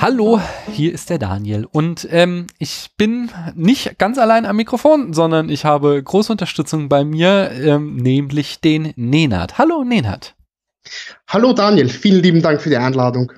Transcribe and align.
Hallo, 0.00 0.40
hier 0.72 0.94
ist 0.94 1.10
der 1.10 1.18
Daniel 1.18 1.66
und 1.70 2.08
ähm, 2.10 2.46
ich 2.58 2.88
bin 2.96 3.28
nicht 3.54 3.98
ganz 3.98 4.16
allein 4.16 4.46
am 4.46 4.56
Mikrofon, 4.56 5.12
sondern 5.12 5.50
ich 5.50 5.66
habe 5.66 6.02
große 6.02 6.32
Unterstützung 6.32 6.88
bei 6.88 7.04
mir, 7.04 7.50
ähm, 7.50 7.96
nämlich 7.96 8.62
den 8.62 8.94
Nenad. 8.96 9.58
Hallo 9.58 9.84
Nenad. 9.84 10.36
Hallo 11.28 11.52
Daniel, 11.52 11.90
vielen 11.90 12.22
lieben 12.22 12.40
Dank 12.40 12.62
für 12.62 12.70
die 12.70 12.78
Einladung. 12.78 13.30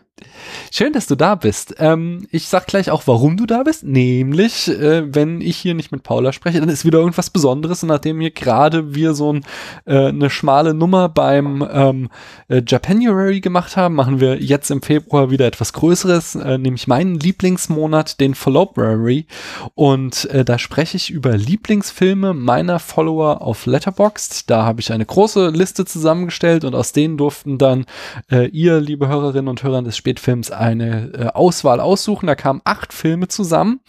Schön, 0.71 0.93
dass 0.93 1.07
du 1.07 1.15
da 1.15 1.35
bist. 1.35 1.75
Ähm, 1.79 2.27
ich 2.31 2.49
sag 2.49 2.67
gleich 2.67 2.91
auch, 2.91 3.03
warum 3.07 3.37
du 3.37 3.47
da 3.47 3.63
bist. 3.63 3.85
Nämlich, 3.85 4.69
äh, 4.69 5.15
wenn 5.15 5.41
ich 5.41 5.57
hier 5.57 5.75
nicht 5.75 5.93
mit 5.93 6.03
Paula 6.03 6.33
spreche, 6.33 6.61
dann 6.61 6.69
ist 6.69 6.85
wieder 6.85 6.99
irgendwas 6.99 7.31
Besonderes. 7.31 7.83
Und 7.83 7.89
nachdem 7.89 8.21
hier 8.21 8.31
gerade 8.31 8.95
wir 8.95 9.15
so 9.15 9.33
ein, 9.33 9.45
äh, 9.85 10.07
eine 10.07 10.31
schmale 10.31 10.75
Nummer 10.75 11.09
beim 11.09 11.67
ähm, 11.71 12.09
äh, 12.49 12.63
Japanuary 12.67 13.41
gemacht 13.41 13.77
haben, 13.77 13.95
machen 13.95 14.21
wir 14.21 14.43
jetzt 14.43 14.71
im 14.71 14.83
Februar 14.83 15.31
wieder 15.31 15.47
etwas 15.47 15.73
Größeres, 15.73 16.37
äh, 16.37 16.59
nämlich 16.59 16.87
meinen 16.87 17.17
Lieblingsmonat, 17.19 18.21
den 18.21 18.35
Followberry. 18.35 19.27
Und 19.75 20.27
äh, 20.31 20.45
da 20.45 20.59
spreche 20.59 20.97
ich 20.97 21.11
über 21.11 21.37
Lieblingsfilme 21.37 22.35
meiner 22.35 22.79
Follower 22.79 23.43
auf 23.43 23.67
Letterboxd. 23.67 24.51
Da 24.51 24.65
habe 24.65 24.81
ich 24.81 24.93
eine 24.93 25.07
große 25.07 25.51
Liste 25.51 25.85
zusammengestellt 25.85 26.65
und 26.65 26.75
aus 26.75 26.93
denen 26.93 27.17
durften 27.17 27.59
dann 27.59 27.87
äh, 28.31 28.49
ihr, 28.49 28.81
liebe 28.81 29.09
Hörerinnen 29.09 29.49
und 29.49 29.63
Hörer 29.63 29.83
des 29.83 29.97
Spätfilms, 30.13 30.51
eine 30.51 31.11
äh, 31.15 31.27
Auswahl 31.29 31.81
aussuchen. 31.81 32.27
Da 32.27 32.35
kamen 32.35 32.61
acht 32.65 32.93
Filme 32.93 33.29
zusammen 33.29 33.81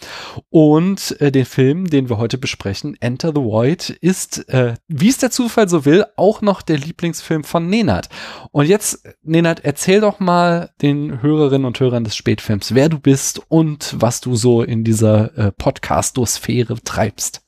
und 0.48 1.20
äh, 1.20 1.30
den 1.30 1.44
Film, 1.44 1.88
den 1.88 2.08
wir 2.08 2.16
heute 2.16 2.38
besprechen, 2.38 2.96
Enter 3.00 3.32
the 3.34 3.42
Void, 3.42 3.90
ist, 3.90 4.48
äh, 4.48 4.74
wie 4.88 5.08
es 5.08 5.18
der 5.18 5.30
Zufall 5.30 5.68
so 5.68 5.84
will, 5.84 6.06
auch 6.16 6.40
noch 6.40 6.62
der 6.62 6.78
Lieblingsfilm 6.78 7.44
von 7.44 7.68
Nenad. 7.68 8.08
Und 8.52 8.66
jetzt, 8.66 9.06
Nenad, 9.22 9.60
erzähl 9.64 10.00
doch 10.00 10.18
mal 10.18 10.70
den 10.80 11.20
Hörerinnen 11.20 11.66
und 11.66 11.78
Hörern 11.78 12.04
des 12.04 12.16
Spätfilms, 12.16 12.74
wer 12.74 12.88
du 12.88 12.98
bist 12.98 13.42
und 13.48 13.94
was 13.98 14.22
du 14.22 14.34
so 14.34 14.62
in 14.62 14.82
dieser 14.82 15.36
äh, 15.36 15.52
Podcastosphäre 15.52 16.76
treibst. 16.82 17.42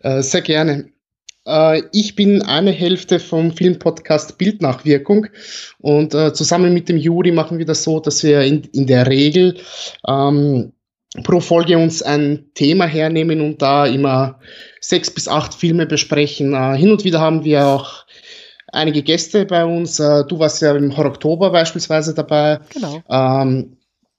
Äh, 0.00 0.22
sehr 0.22 0.42
gerne. 0.42 0.93
Äh, 1.46 1.82
ich 1.92 2.16
bin 2.16 2.42
eine 2.42 2.70
Hälfte 2.72 3.18
vom 3.18 3.52
Filmpodcast 3.52 4.38
Bildnachwirkung 4.38 5.26
und 5.80 6.14
äh, 6.14 6.32
zusammen 6.32 6.74
mit 6.74 6.88
dem 6.88 6.96
Juri 6.96 7.32
machen 7.32 7.58
wir 7.58 7.66
das 7.66 7.84
so, 7.84 8.00
dass 8.00 8.22
wir 8.22 8.42
in, 8.42 8.62
in 8.72 8.86
der 8.86 9.06
Regel 9.06 9.58
ähm, 10.06 10.72
pro 11.22 11.40
Folge 11.40 11.78
uns 11.78 12.02
ein 12.02 12.46
Thema 12.54 12.86
hernehmen 12.86 13.40
und 13.40 13.62
da 13.62 13.86
immer 13.86 14.40
sechs 14.80 15.10
bis 15.10 15.28
acht 15.28 15.54
Filme 15.54 15.86
besprechen. 15.86 16.54
Äh, 16.54 16.76
hin 16.76 16.90
und 16.90 17.04
wieder 17.04 17.20
haben 17.20 17.44
wir 17.44 17.66
auch 17.66 18.04
einige 18.72 19.02
Gäste 19.02 19.44
bei 19.46 19.64
uns. 19.64 20.00
Äh, 20.00 20.24
du 20.26 20.38
warst 20.38 20.60
ja 20.62 20.74
im 20.74 20.96
Horror-Oktober 20.96 21.50
beispielsweise 21.50 22.14
dabei. 22.14 22.58
Genau. 22.72 23.02
Ähm, 23.08 23.76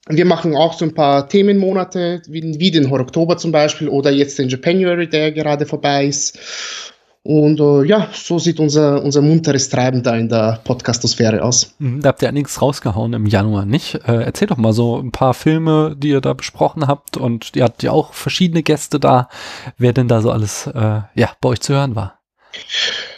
wir 0.08 0.24
machen 0.24 0.54
auch 0.54 0.72
so 0.72 0.84
ein 0.84 0.94
paar 0.94 1.28
Themenmonate, 1.28 2.22
wie, 2.28 2.58
wie 2.58 2.70
den 2.70 2.90
Horror-Oktober 2.90 3.36
zum 3.36 3.52
Beispiel 3.52 3.88
oder 3.88 4.10
jetzt 4.10 4.38
den 4.38 4.48
Japanuary, 4.48 5.08
der 5.08 5.32
gerade 5.32 5.66
vorbei 5.66 6.06
ist. 6.06 6.38
Und 7.26 7.58
äh, 7.58 7.84
ja, 7.88 8.06
so 8.12 8.38
sieht 8.38 8.60
unser, 8.60 9.02
unser 9.02 9.20
munteres 9.20 9.68
Treiben 9.68 10.00
da 10.00 10.14
in 10.14 10.28
der 10.28 10.60
Podcastosphäre 10.62 11.42
aus. 11.42 11.74
Mhm, 11.80 12.00
da 12.00 12.10
habt 12.10 12.22
ihr 12.22 12.30
nichts 12.30 12.62
rausgehauen 12.62 13.14
im 13.14 13.26
Januar, 13.26 13.64
nicht? 13.64 13.96
Äh, 14.06 14.22
erzähl 14.22 14.46
doch 14.46 14.58
mal 14.58 14.72
so 14.72 14.98
ein 14.98 15.10
paar 15.10 15.34
Filme, 15.34 15.96
die 15.98 16.10
ihr 16.10 16.20
da 16.20 16.34
besprochen 16.34 16.86
habt. 16.86 17.16
Und 17.16 17.56
ihr 17.56 17.64
habt 17.64 17.82
ja 17.82 17.90
auch 17.90 18.12
verschiedene 18.12 18.62
Gäste 18.62 19.00
da. 19.00 19.28
Wer 19.76 19.92
denn 19.92 20.06
da 20.06 20.20
so 20.20 20.30
alles 20.30 20.68
äh, 20.68 21.00
ja, 21.16 21.30
bei 21.40 21.48
euch 21.48 21.60
zu 21.60 21.74
hören 21.74 21.96
war? 21.96 22.15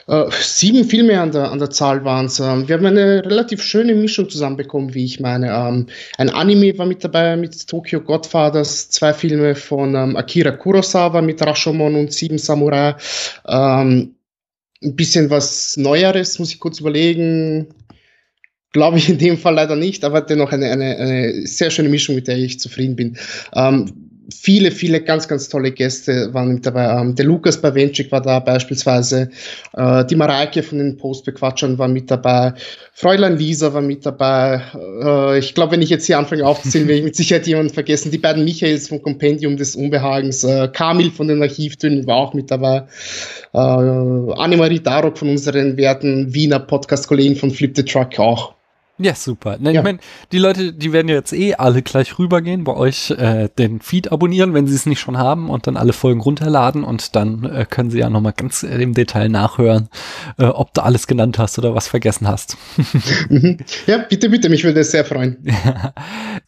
Äh, 0.09 0.25
sieben 0.41 0.85
Filme 0.85 1.21
an 1.21 1.33
der, 1.33 1.51
an 1.51 1.59
der 1.59 1.69
Zahl 1.69 2.03
waren 2.05 2.27
es. 2.27 2.41
Ähm, 2.41 2.67
wir 2.67 2.77
haben 2.77 2.87
eine 2.87 3.25
relativ 3.27 3.63
schöne 3.63 3.95
Mischung 3.95 4.31
zusammenbekommen, 4.31 4.95
wie 4.95 5.05
ich 5.05 5.21
meine. 5.21 5.51
Ähm, 5.51 5.87
ein 6.17 6.31
Anime 6.31 6.77
war 6.79 6.87
mit 6.87 7.05
dabei 7.05 7.37
mit 7.37 7.69
Tokyo 7.69 8.01
Godfathers, 8.01 8.89
zwei 8.89 9.13
Filme 9.13 9.55
von 9.55 9.95
ähm, 9.95 10.17
Akira 10.17 10.53
Kurosawa 10.53 11.21
mit 11.21 11.43
Rashomon 11.43 11.95
und 11.95 12.13
Sieben 12.13 12.39
Samurai. 12.39 12.97
Ein 13.45 14.15
bisschen 14.81 15.29
was 15.29 15.77
Neueres, 15.77 16.39
muss 16.39 16.53
ich 16.53 16.61
kurz 16.61 16.81
überlegen. 16.81 17.67
Glaube 18.73 18.99
ich 18.99 19.09
in 19.09 19.19
dem 19.19 19.37
Fall 19.37 19.55
leider 19.55 19.77
nicht, 19.77 20.05
aber 20.05 20.21
dennoch 20.21 20.53
eine, 20.53 20.71
eine, 20.71 20.97
eine 20.97 21.47
sehr 21.47 21.71
schöne 21.71 21.89
Mischung, 21.89 22.15
mit 22.15 22.29
der 22.29 22.39
ich 22.39 22.61
zufrieden 22.61 22.95
bin. 22.97 23.19
Viele, 24.31 24.71
viele 24.71 25.01
ganz, 25.03 25.27
ganz 25.27 25.49
tolle 25.49 25.73
Gäste 25.73 26.33
waren 26.35 26.55
mit 26.55 26.67
dabei. 26.67 27.01
Ähm, 27.01 27.15
der 27.15 27.25
Lukas 27.25 27.61
Bawenschik 27.61 28.13
war 28.13 28.21
da 28.21 28.41
beispielsweise. 28.41 29.31
Äh, 29.75 30.05
die 30.05 30.17
Mareike 30.17 30.63
von 30.63 30.79
den 30.79 30.97
Postbequatschern 30.97 31.79
war 31.79 31.89
mit 31.89 32.11
dabei. 32.11 32.53
Fräulein 32.93 33.39
Lisa 33.39 33.73
war 33.73 33.81
mit 33.81 34.05
dabei. 34.05 34.63
Äh, 35.03 35.39
ich 35.39 35.55
glaube, 35.55 35.73
wenn 35.73 35.83
ich 35.83 35.91
jetzt 35.91 36.07
hier 36.07 36.19
anfange 36.19 36.47
aufzuzählen, 36.47 36.87
werde 36.89 36.99
ich 36.99 37.05
mit 37.05 37.17
Sicherheit 37.17 37.47
jemanden 37.47 37.73
vergessen. 37.73 38.11
Die 38.11 38.19
beiden 38.19 38.45
Michaels 38.45 38.89
vom 38.89 39.03
Kompendium 39.03 39.57
des 39.57 39.75
Unbehagens. 39.77 40.45
Äh, 40.45 40.69
Kamil 40.69 41.11
von 41.11 41.29
den 41.29 41.43
Archivtönen 41.43 42.07
war 42.07 42.17
auch 42.17 42.35
mit 42.35 42.51
dabei. 42.51 42.85
Äh, 43.55 43.59
Annemarie 43.59 44.81
Darok 44.81 45.17
von 45.17 45.31
unseren 45.31 45.77
werten 45.79 46.35
Wiener 46.35 46.59
Podcast-Kollegen 46.59 47.37
von 47.37 47.51
Flip 47.51 47.75
the 47.75 47.83
Truck 47.83 48.19
auch. 48.19 48.58
Ja, 48.99 49.15
super. 49.15 49.59
Na, 49.61 49.71
ja. 49.71 49.81
Ich 49.81 49.85
meine, 49.85 49.99
die 50.33 50.39
Leute, 50.39 50.73
die 50.73 50.93
werden 50.93 51.09
jetzt 51.09 51.33
eh 51.33 51.55
alle 51.55 51.83
gleich 51.83 52.19
rübergehen, 52.19 52.65
bei 52.65 52.75
euch 52.75 53.11
äh, 53.11 53.49
den 53.57 53.81
Feed 53.81 54.11
abonnieren, 54.11 54.55
wenn 54.55 54.67
sie 54.67 54.75
es 54.75 54.87
nicht 54.87 54.99
schon 54.99 55.19
haben 55.19 55.51
und 55.51 55.69
dann 55.69 55.77
alle 55.77 55.93
Folgen 55.93 56.21
runterladen 56.21 56.83
und 56.83 57.15
dann 57.15 57.45
äh, 57.45 57.65
können 57.65 57.91
sie 57.91 57.99
ja 57.99 58.11
nochmal 58.11 58.33
ganz 58.37 58.65
äh, 58.65 58.83
im 58.83 58.95
Detail 58.95 59.29
nachhören, 59.29 59.89
äh, 60.39 60.47
ob 60.47 60.75
du 60.75 60.83
alles 60.83 61.07
genannt 61.07 61.39
hast 61.39 61.59
oder 61.59 61.75
was 61.75 61.89
vergessen 61.89 62.27
hast. 62.27 62.57
Mhm. 63.29 63.59
ja, 63.87 63.99
bitte, 63.99 64.31
bitte, 64.31 64.49
mich 64.49 64.65
würde 64.65 64.81
es 64.81 64.91
sehr 64.91 65.05
freuen. 65.05 65.37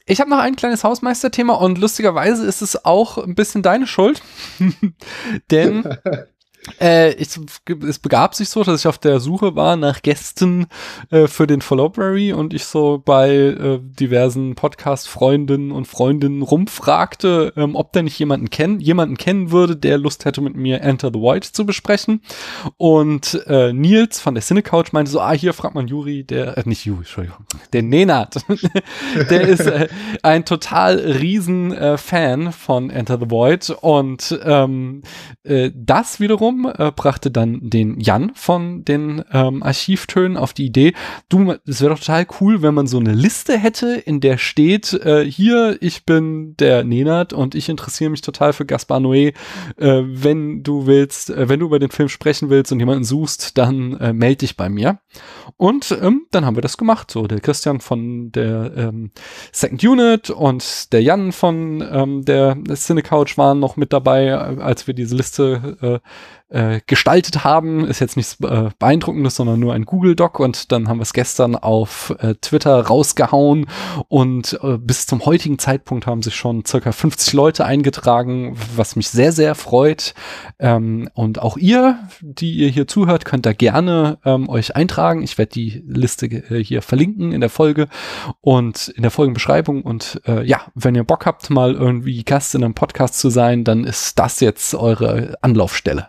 ich 0.06 0.20
habe 0.20 0.30
noch 0.30 0.38
ein 0.38 0.56
kleines 0.56 0.82
Hausmeisterthema 0.82 1.54
und 1.54 1.78
lustigerweise 1.78 2.46
ist 2.46 2.62
es 2.62 2.84
auch 2.84 3.18
ein 3.18 3.34
bisschen 3.34 3.62
deine 3.62 3.86
Schuld, 3.86 4.22
denn 5.50 5.84
Äh, 6.78 7.14
ich, 7.14 7.28
es 7.88 7.98
begab 7.98 8.34
sich 8.34 8.50
so, 8.50 8.62
dass 8.62 8.80
ich 8.80 8.86
auf 8.86 8.98
der 8.98 9.18
Suche 9.18 9.56
war 9.56 9.76
nach 9.76 10.02
Gästen 10.02 10.66
äh, 11.10 11.26
für 11.26 11.46
den 11.46 11.62
Followberry 11.62 12.34
und 12.34 12.52
ich 12.52 12.66
so 12.66 13.00
bei 13.02 13.30
äh, 13.30 13.78
diversen 13.80 14.54
Podcast-Freundinnen 14.56 15.72
und 15.72 15.86
Freundinnen 15.86 16.42
rumfragte, 16.42 17.54
ähm, 17.56 17.76
ob 17.76 17.92
denn 17.92 18.04
nicht 18.04 18.18
jemanden 18.18 18.50
kennen, 18.50 18.78
jemanden 18.78 19.16
kennen 19.16 19.50
würde, 19.50 19.74
der 19.74 19.96
Lust 19.96 20.26
hätte, 20.26 20.42
mit 20.42 20.54
mir 20.54 20.82
Enter 20.82 21.10
the 21.12 21.20
Void 21.20 21.44
zu 21.44 21.64
besprechen. 21.64 22.20
Und 22.76 23.42
äh, 23.46 23.72
Nils 23.72 24.20
von 24.20 24.34
der 24.34 24.42
Cinecouch 24.42 24.92
meinte 24.92 25.10
so, 25.10 25.20
ah, 25.20 25.32
hier 25.32 25.54
fragt 25.54 25.74
man 25.74 25.88
Juri, 25.88 26.24
der, 26.24 26.58
äh, 26.58 26.62
nicht 26.66 26.84
Juri, 26.84 27.00
Entschuldigung, 27.00 27.46
der 27.72 27.82
Nenat, 27.82 28.44
der 29.30 29.48
ist 29.48 29.66
äh, 29.66 29.88
ein 30.22 30.44
total 30.44 30.98
riesen 30.98 31.72
äh, 31.72 31.96
Fan 31.96 32.52
von 32.52 32.90
Enter 32.90 33.18
the 33.18 33.30
Void 33.30 33.70
und 33.80 34.38
ähm, 34.44 35.02
äh, 35.42 35.70
das 35.74 36.20
wiederum 36.20 36.49
wiederum 36.50 36.72
äh, 36.76 36.92
brachte 36.92 37.30
dann 37.30 37.58
den 37.62 38.00
Jan 38.00 38.32
von 38.34 38.84
den 38.84 39.24
ähm, 39.32 39.62
Archivtönen 39.62 40.36
auf 40.36 40.52
die 40.52 40.66
Idee, 40.66 40.94
du, 41.28 41.54
es 41.66 41.80
wäre 41.80 41.94
doch 41.94 42.00
total 42.00 42.26
cool, 42.40 42.62
wenn 42.62 42.74
man 42.74 42.86
so 42.86 42.98
eine 42.98 43.12
Liste 43.12 43.58
hätte, 43.58 43.94
in 43.94 44.20
der 44.20 44.38
steht, 44.38 44.92
äh, 44.92 45.24
hier, 45.24 45.78
ich 45.80 46.04
bin 46.04 46.56
der 46.56 46.84
Nenad 46.84 47.32
und 47.32 47.54
ich 47.54 47.68
interessiere 47.68 48.10
mich 48.10 48.22
total 48.22 48.52
für 48.52 48.66
Gaspar 48.66 48.98
Noé. 48.98 49.34
Äh, 49.76 50.02
wenn 50.04 50.62
du 50.62 50.86
willst, 50.86 51.30
äh, 51.30 51.48
wenn 51.48 51.60
du 51.60 51.66
über 51.66 51.78
den 51.78 51.90
Film 51.90 52.08
sprechen 52.08 52.50
willst 52.50 52.72
und 52.72 52.80
jemanden 52.80 53.04
suchst, 53.04 53.58
dann 53.58 53.96
äh, 53.98 54.12
melde 54.12 54.36
dich 54.36 54.56
bei 54.56 54.68
mir. 54.68 54.98
Und 55.56 55.96
ähm, 56.02 56.26
dann 56.30 56.44
haben 56.44 56.56
wir 56.56 56.62
das 56.62 56.76
gemacht. 56.76 57.10
So, 57.10 57.26
der 57.26 57.40
Christian 57.40 57.80
von 57.80 58.32
der 58.32 58.72
ähm, 58.76 59.10
Second 59.52 59.84
Unit 59.84 60.30
und 60.30 60.92
der 60.92 61.02
Jan 61.02 61.32
von 61.32 61.84
ähm, 61.92 62.24
der 62.24 62.56
Cinecouch 62.74 63.36
waren 63.36 63.60
noch 63.60 63.76
mit 63.76 63.92
dabei, 63.92 64.26
äh, 64.26 64.60
als 64.60 64.86
wir 64.86 64.94
diese 64.94 65.16
Liste 65.16 65.76
äh, 65.80 65.98
äh, 66.50 66.80
gestaltet 66.86 67.44
haben. 67.44 67.86
Ist 67.86 68.00
jetzt 68.00 68.16
nichts 68.16 68.38
äh, 68.42 68.70
Beeindruckendes, 68.78 69.36
sondern 69.36 69.60
nur 69.60 69.74
ein 69.74 69.84
Google-Doc 69.84 70.40
und 70.40 70.72
dann 70.72 70.88
haben 70.88 70.98
wir 70.98 71.02
es 71.02 71.12
gestern 71.12 71.56
auf 71.56 72.14
äh, 72.18 72.34
Twitter 72.34 72.86
rausgehauen 72.86 73.66
und 74.08 74.58
äh, 74.62 74.76
bis 74.78 75.06
zum 75.06 75.24
heutigen 75.24 75.58
Zeitpunkt 75.58 76.06
haben 76.06 76.22
sich 76.22 76.34
schon 76.34 76.64
circa 76.64 76.92
50 76.92 77.32
Leute 77.32 77.64
eingetragen, 77.64 78.56
was 78.74 78.96
mich 78.96 79.08
sehr, 79.08 79.32
sehr 79.32 79.54
freut. 79.54 80.14
Ähm, 80.58 81.08
und 81.14 81.40
auch 81.40 81.56
ihr, 81.56 81.98
die 82.20 82.52
ihr 82.52 82.68
hier 82.68 82.86
zuhört, 82.86 83.24
könnt 83.24 83.46
da 83.46 83.52
gerne 83.52 84.18
ähm, 84.24 84.48
euch 84.48 84.76
eintragen. 84.76 85.22
Ich 85.22 85.38
werde 85.38 85.52
die 85.52 85.82
Liste 85.86 86.26
äh, 86.26 86.62
hier 86.62 86.82
verlinken 86.82 87.32
in 87.32 87.40
der 87.40 87.50
Folge 87.50 87.88
und 88.40 88.88
in 88.88 89.02
der 89.02 89.10
Folgenbeschreibung. 89.10 89.82
Und 89.82 90.20
äh, 90.26 90.44
ja, 90.44 90.62
wenn 90.74 90.94
ihr 90.94 91.04
Bock 91.04 91.26
habt, 91.26 91.50
mal 91.50 91.74
irgendwie 91.74 92.24
Gast 92.24 92.54
in 92.54 92.64
einem 92.64 92.74
Podcast 92.74 93.18
zu 93.18 93.30
sein, 93.30 93.64
dann 93.64 93.84
ist 93.84 94.18
das 94.18 94.40
jetzt 94.40 94.74
eure 94.74 95.36
Anlaufstelle. 95.42 96.08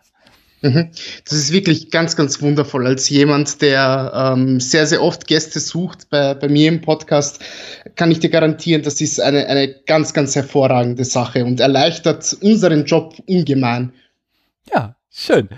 Mhm. 0.61 0.89
Das 1.25 1.37
ist 1.37 1.51
wirklich 1.51 1.89
ganz, 1.89 2.15
ganz 2.15 2.41
wundervoll. 2.41 2.85
Als 2.85 3.09
jemand, 3.09 3.61
der 3.61 4.11
ähm, 4.13 4.59
sehr, 4.59 4.85
sehr 4.85 5.01
oft 5.01 5.27
Gäste 5.27 5.59
sucht 5.59 6.09
bei, 6.09 6.35
bei 6.35 6.47
mir 6.47 6.67
im 6.67 6.81
Podcast, 6.81 7.39
kann 7.95 8.11
ich 8.11 8.19
dir 8.19 8.29
garantieren, 8.29 8.83
das 8.83 9.01
ist 9.01 9.19
eine, 9.19 9.47
eine 9.47 9.73
ganz, 9.87 10.13
ganz 10.13 10.35
hervorragende 10.35 11.03
Sache 11.03 11.43
und 11.45 11.59
erleichtert 11.59 12.37
unseren 12.41 12.85
Job 12.85 13.15
ungemein. 13.25 13.93
Ja, 14.71 14.95
schön. 15.09 15.49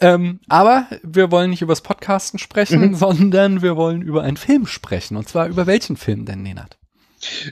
Ähm, 0.00 0.40
aber 0.48 0.86
wir 1.02 1.30
wollen 1.30 1.50
nicht 1.50 1.62
über 1.62 1.72
das 1.72 1.80
Podcasten 1.80 2.38
sprechen, 2.38 2.88
mhm. 2.88 2.94
sondern 2.94 3.62
wir 3.62 3.76
wollen 3.76 4.02
über 4.02 4.22
einen 4.22 4.36
Film 4.36 4.66
sprechen. 4.66 5.16
Und 5.16 5.28
zwar 5.28 5.46
über 5.46 5.66
welchen 5.66 5.96
Film 5.96 6.26
denn, 6.26 6.42
Nenad? 6.42 6.76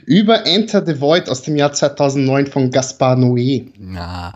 Über 0.05 0.45
Enter 0.45 0.85
the 0.85 0.99
Void 0.99 1.29
aus 1.29 1.43
dem 1.43 1.55
Jahr 1.55 1.71
2009 1.71 2.47
von 2.47 2.71
Gaspar 2.71 3.15
Noé. 3.15 3.71
Na, 3.77 4.33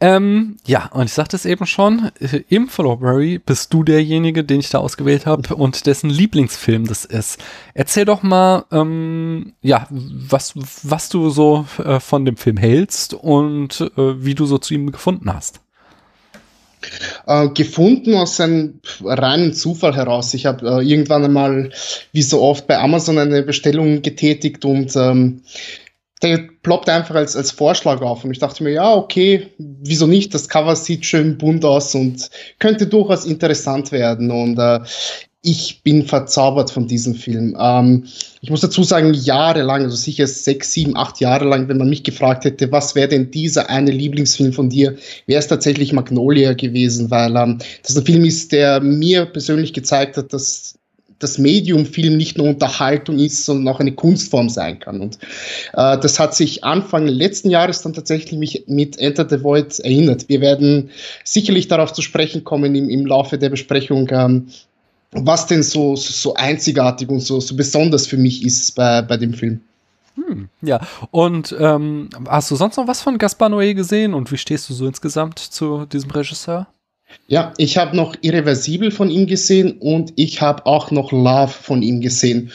ähm, 0.00 0.56
ja, 0.66 0.86
und 0.92 1.04
ich 1.04 1.12
sagte 1.12 1.36
es 1.36 1.44
eben 1.44 1.64
schon, 1.66 2.10
äh, 2.18 2.42
im 2.48 2.68
Followberry 2.68 3.38
bist 3.38 3.72
du 3.72 3.84
derjenige, 3.84 4.42
den 4.42 4.58
ich 4.58 4.70
da 4.70 4.78
ausgewählt 4.78 5.26
habe 5.26 5.54
und 5.54 5.86
dessen 5.86 6.10
Lieblingsfilm 6.10 6.86
das 6.86 7.04
ist. 7.04 7.40
Erzähl 7.74 8.04
doch 8.04 8.24
mal, 8.24 8.64
ähm, 8.72 9.52
ja, 9.60 9.86
was, 9.90 10.54
was 10.82 11.08
du 11.08 11.30
so 11.30 11.66
äh, 11.78 12.00
von 12.00 12.24
dem 12.24 12.36
Film 12.36 12.56
hältst 12.56 13.14
und 13.14 13.80
äh, 13.96 14.24
wie 14.24 14.34
du 14.34 14.46
so 14.46 14.58
zu 14.58 14.74
ihm 14.74 14.90
gefunden 14.90 15.32
hast. 15.32 15.60
Äh, 17.26 17.48
gefunden 17.48 18.14
aus 18.14 18.40
einem 18.40 18.80
reinen 19.02 19.54
Zufall 19.54 19.94
heraus. 19.94 20.34
Ich 20.34 20.46
habe 20.46 20.66
äh, 20.66 20.88
irgendwann 20.88 21.24
einmal, 21.24 21.70
wie 22.12 22.22
so 22.22 22.42
oft, 22.42 22.66
bei 22.66 22.78
Amazon 22.78 23.18
eine 23.18 23.42
Bestellung 23.42 24.02
getätigt 24.02 24.64
und 24.64 24.94
ähm, 24.96 25.42
der 26.22 26.48
ploppt 26.62 26.88
einfach 26.88 27.16
als, 27.16 27.36
als 27.36 27.50
Vorschlag 27.50 28.00
auf. 28.00 28.24
Und 28.24 28.30
ich 28.30 28.38
dachte 28.38 28.62
mir, 28.62 28.70
ja, 28.70 28.94
okay, 28.94 29.48
wieso 29.58 30.06
nicht? 30.06 30.32
Das 30.34 30.48
Cover 30.48 30.76
sieht 30.76 31.04
schön 31.04 31.36
bunt 31.36 31.64
aus 31.64 31.94
und 31.94 32.30
könnte 32.58 32.86
durchaus 32.86 33.24
interessant 33.24 33.90
werden. 33.90 34.30
Und 34.30 34.58
äh, 34.58 34.80
ich 35.42 35.82
bin 35.82 36.06
verzaubert 36.06 36.70
von 36.70 36.86
diesem 36.86 37.16
Film. 37.16 37.56
Ähm, 37.60 38.04
ich 38.40 38.50
muss 38.50 38.60
dazu 38.60 38.84
sagen, 38.84 39.12
jahrelang, 39.12 39.82
also 39.82 39.96
sicher 39.96 40.26
sechs, 40.26 40.72
sieben, 40.72 40.96
acht 40.96 41.20
Jahre 41.20 41.44
lang, 41.44 41.68
wenn 41.68 41.78
man 41.78 41.88
mich 41.88 42.04
gefragt 42.04 42.44
hätte, 42.44 42.70
was 42.70 42.94
wäre 42.94 43.08
denn 43.08 43.32
dieser 43.32 43.68
eine 43.68 43.90
Lieblingsfilm 43.90 44.52
von 44.52 44.70
dir, 44.70 44.96
wäre 45.26 45.40
es 45.40 45.48
tatsächlich 45.48 45.92
Magnolia 45.92 46.54
gewesen, 46.54 47.10
weil 47.10 47.36
ähm, 47.36 47.58
das 47.84 47.96
ein 47.96 48.06
Film 48.06 48.24
ist, 48.24 48.52
der 48.52 48.80
mir 48.80 49.26
persönlich 49.26 49.72
gezeigt 49.72 50.16
hat, 50.16 50.32
dass 50.32 50.78
das 51.18 51.38
Medium 51.38 51.86
Film 51.86 52.16
nicht 52.16 52.36
nur 52.36 52.48
Unterhaltung 52.48 53.18
ist, 53.18 53.44
sondern 53.44 53.72
auch 53.72 53.80
eine 53.80 53.92
Kunstform 53.92 54.48
sein 54.48 54.80
kann. 54.80 55.00
Und 55.00 55.18
äh, 55.74 55.98
das 55.98 56.18
hat 56.18 56.34
sich 56.34 56.64
Anfang 56.64 57.06
letzten 57.06 57.50
Jahres 57.50 57.82
dann 57.82 57.92
tatsächlich 57.92 58.38
mich 58.38 58.64
mit 58.66 58.98
Enter 58.98 59.28
the 59.28 59.42
Void 59.42 59.78
erinnert. 59.80 60.28
Wir 60.28 60.40
werden 60.40 60.90
sicherlich 61.24 61.68
darauf 61.68 61.92
zu 61.92 62.02
sprechen 62.02 62.42
kommen 62.44 62.74
im, 62.74 62.88
im 62.88 63.06
Laufe 63.06 63.38
der 63.38 63.50
Besprechung, 63.50 64.08
ähm, 64.10 64.48
was 65.12 65.46
denn 65.46 65.62
so, 65.62 65.94
so 65.96 66.34
einzigartig 66.34 67.08
und 67.08 67.20
so, 67.20 67.40
so 67.40 67.54
besonders 67.54 68.06
für 68.06 68.16
mich 68.16 68.44
ist 68.44 68.74
bei, 68.74 69.02
bei 69.02 69.16
dem 69.16 69.34
Film. 69.34 69.60
Hm, 70.14 70.48
ja, 70.60 70.80
und 71.10 71.54
ähm, 71.58 72.10
hast 72.28 72.50
du 72.50 72.56
sonst 72.56 72.76
noch 72.76 72.86
was 72.86 73.00
von 73.00 73.16
Gaspar 73.16 73.48
Noé 73.48 73.74
gesehen 73.74 74.12
und 74.12 74.30
wie 74.30 74.36
stehst 74.36 74.68
du 74.68 74.74
so 74.74 74.86
insgesamt 74.86 75.38
zu 75.38 75.86
diesem 75.86 76.10
Regisseur? 76.10 76.66
Ja, 77.26 77.52
ich 77.56 77.78
habe 77.78 77.96
noch 77.96 78.14
Irreversibel 78.20 78.90
von 78.90 79.10
ihm 79.10 79.26
gesehen 79.26 79.78
und 79.80 80.12
ich 80.16 80.40
habe 80.40 80.66
auch 80.66 80.90
noch 80.90 81.12
Love 81.12 81.48
von 81.48 81.82
ihm 81.82 82.00
gesehen. 82.00 82.52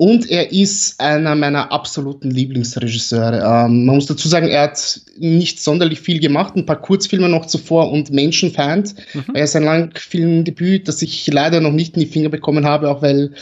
Und 0.00 0.30
er 0.30 0.52
ist 0.52 1.00
einer 1.00 1.34
meiner 1.34 1.72
absoluten 1.72 2.30
Lieblingsregisseure. 2.30 3.38
Ähm, 3.38 3.84
man 3.84 3.96
muss 3.96 4.06
dazu 4.06 4.28
sagen, 4.28 4.46
er 4.46 4.62
hat 4.62 5.00
nicht 5.18 5.60
sonderlich 5.60 6.00
viel 6.00 6.20
gemacht, 6.20 6.54
ein 6.54 6.64
paar 6.64 6.80
Kurzfilme 6.80 7.28
noch 7.28 7.46
zuvor 7.46 7.90
und 7.90 8.12
Menschenfeind. 8.12 8.94
Mhm. 9.12 9.34
Er 9.34 9.42
ist 9.42 9.56
ein 9.56 9.64
Langfilmdebüt, 9.64 10.86
das 10.86 11.02
ich 11.02 11.26
leider 11.26 11.60
noch 11.60 11.72
nicht 11.72 11.96
in 11.96 12.02
die 12.02 12.06
Finger 12.06 12.28
bekommen 12.28 12.64
habe, 12.64 12.88
auch 12.88 13.02
weil 13.02 13.32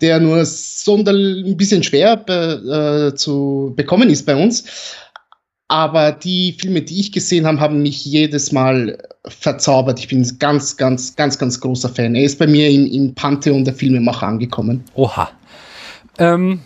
der 0.00 0.18
nur 0.18 0.46
sonderlich 0.46 1.44
ein 1.44 1.58
bisschen 1.58 1.82
schwer 1.82 2.16
be, 2.16 3.10
äh, 3.12 3.14
zu 3.14 3.74
bekommen 3.76 4.08
ist 4.08 4.24
bei 4.24 4.34
uns. 4.34 4.64
Aber 5.68 6.12
die 6.12 6.56
Filme, 6.58 6.80
die 6.80 7.00
ich 7.00 7.12
gesehen 7.12 7.46
habe, 7.46 7.60
haben 7.60 7.82
mich 7.82 8.02
jedes 8.06 8.50
Mal 8.50 8.96
verzaubert. 9.26 9.98
Ich 9.98 10.08
bin 10.08 10.26
ganz, 10.38 10.78
ganz, 10.78 11.14
ganz, 11.16 11.38
ganz 11.38 11.60
großer 11.60 11.90
Fan. 11.90 12.14
Er 12.14 12.24
ist 12.24 12.38
bei 12.38 12.46
mir 12.46 12.70
im, 12.70 12.86
im 12.86 13.14
Pantheon 13.14 13.66
der 13.66 13.74
Filmemacher 13.74 14.26
angekommen. 14.26 14.82
Oha. 14.94 15.28
Ähm, 16.18 16.60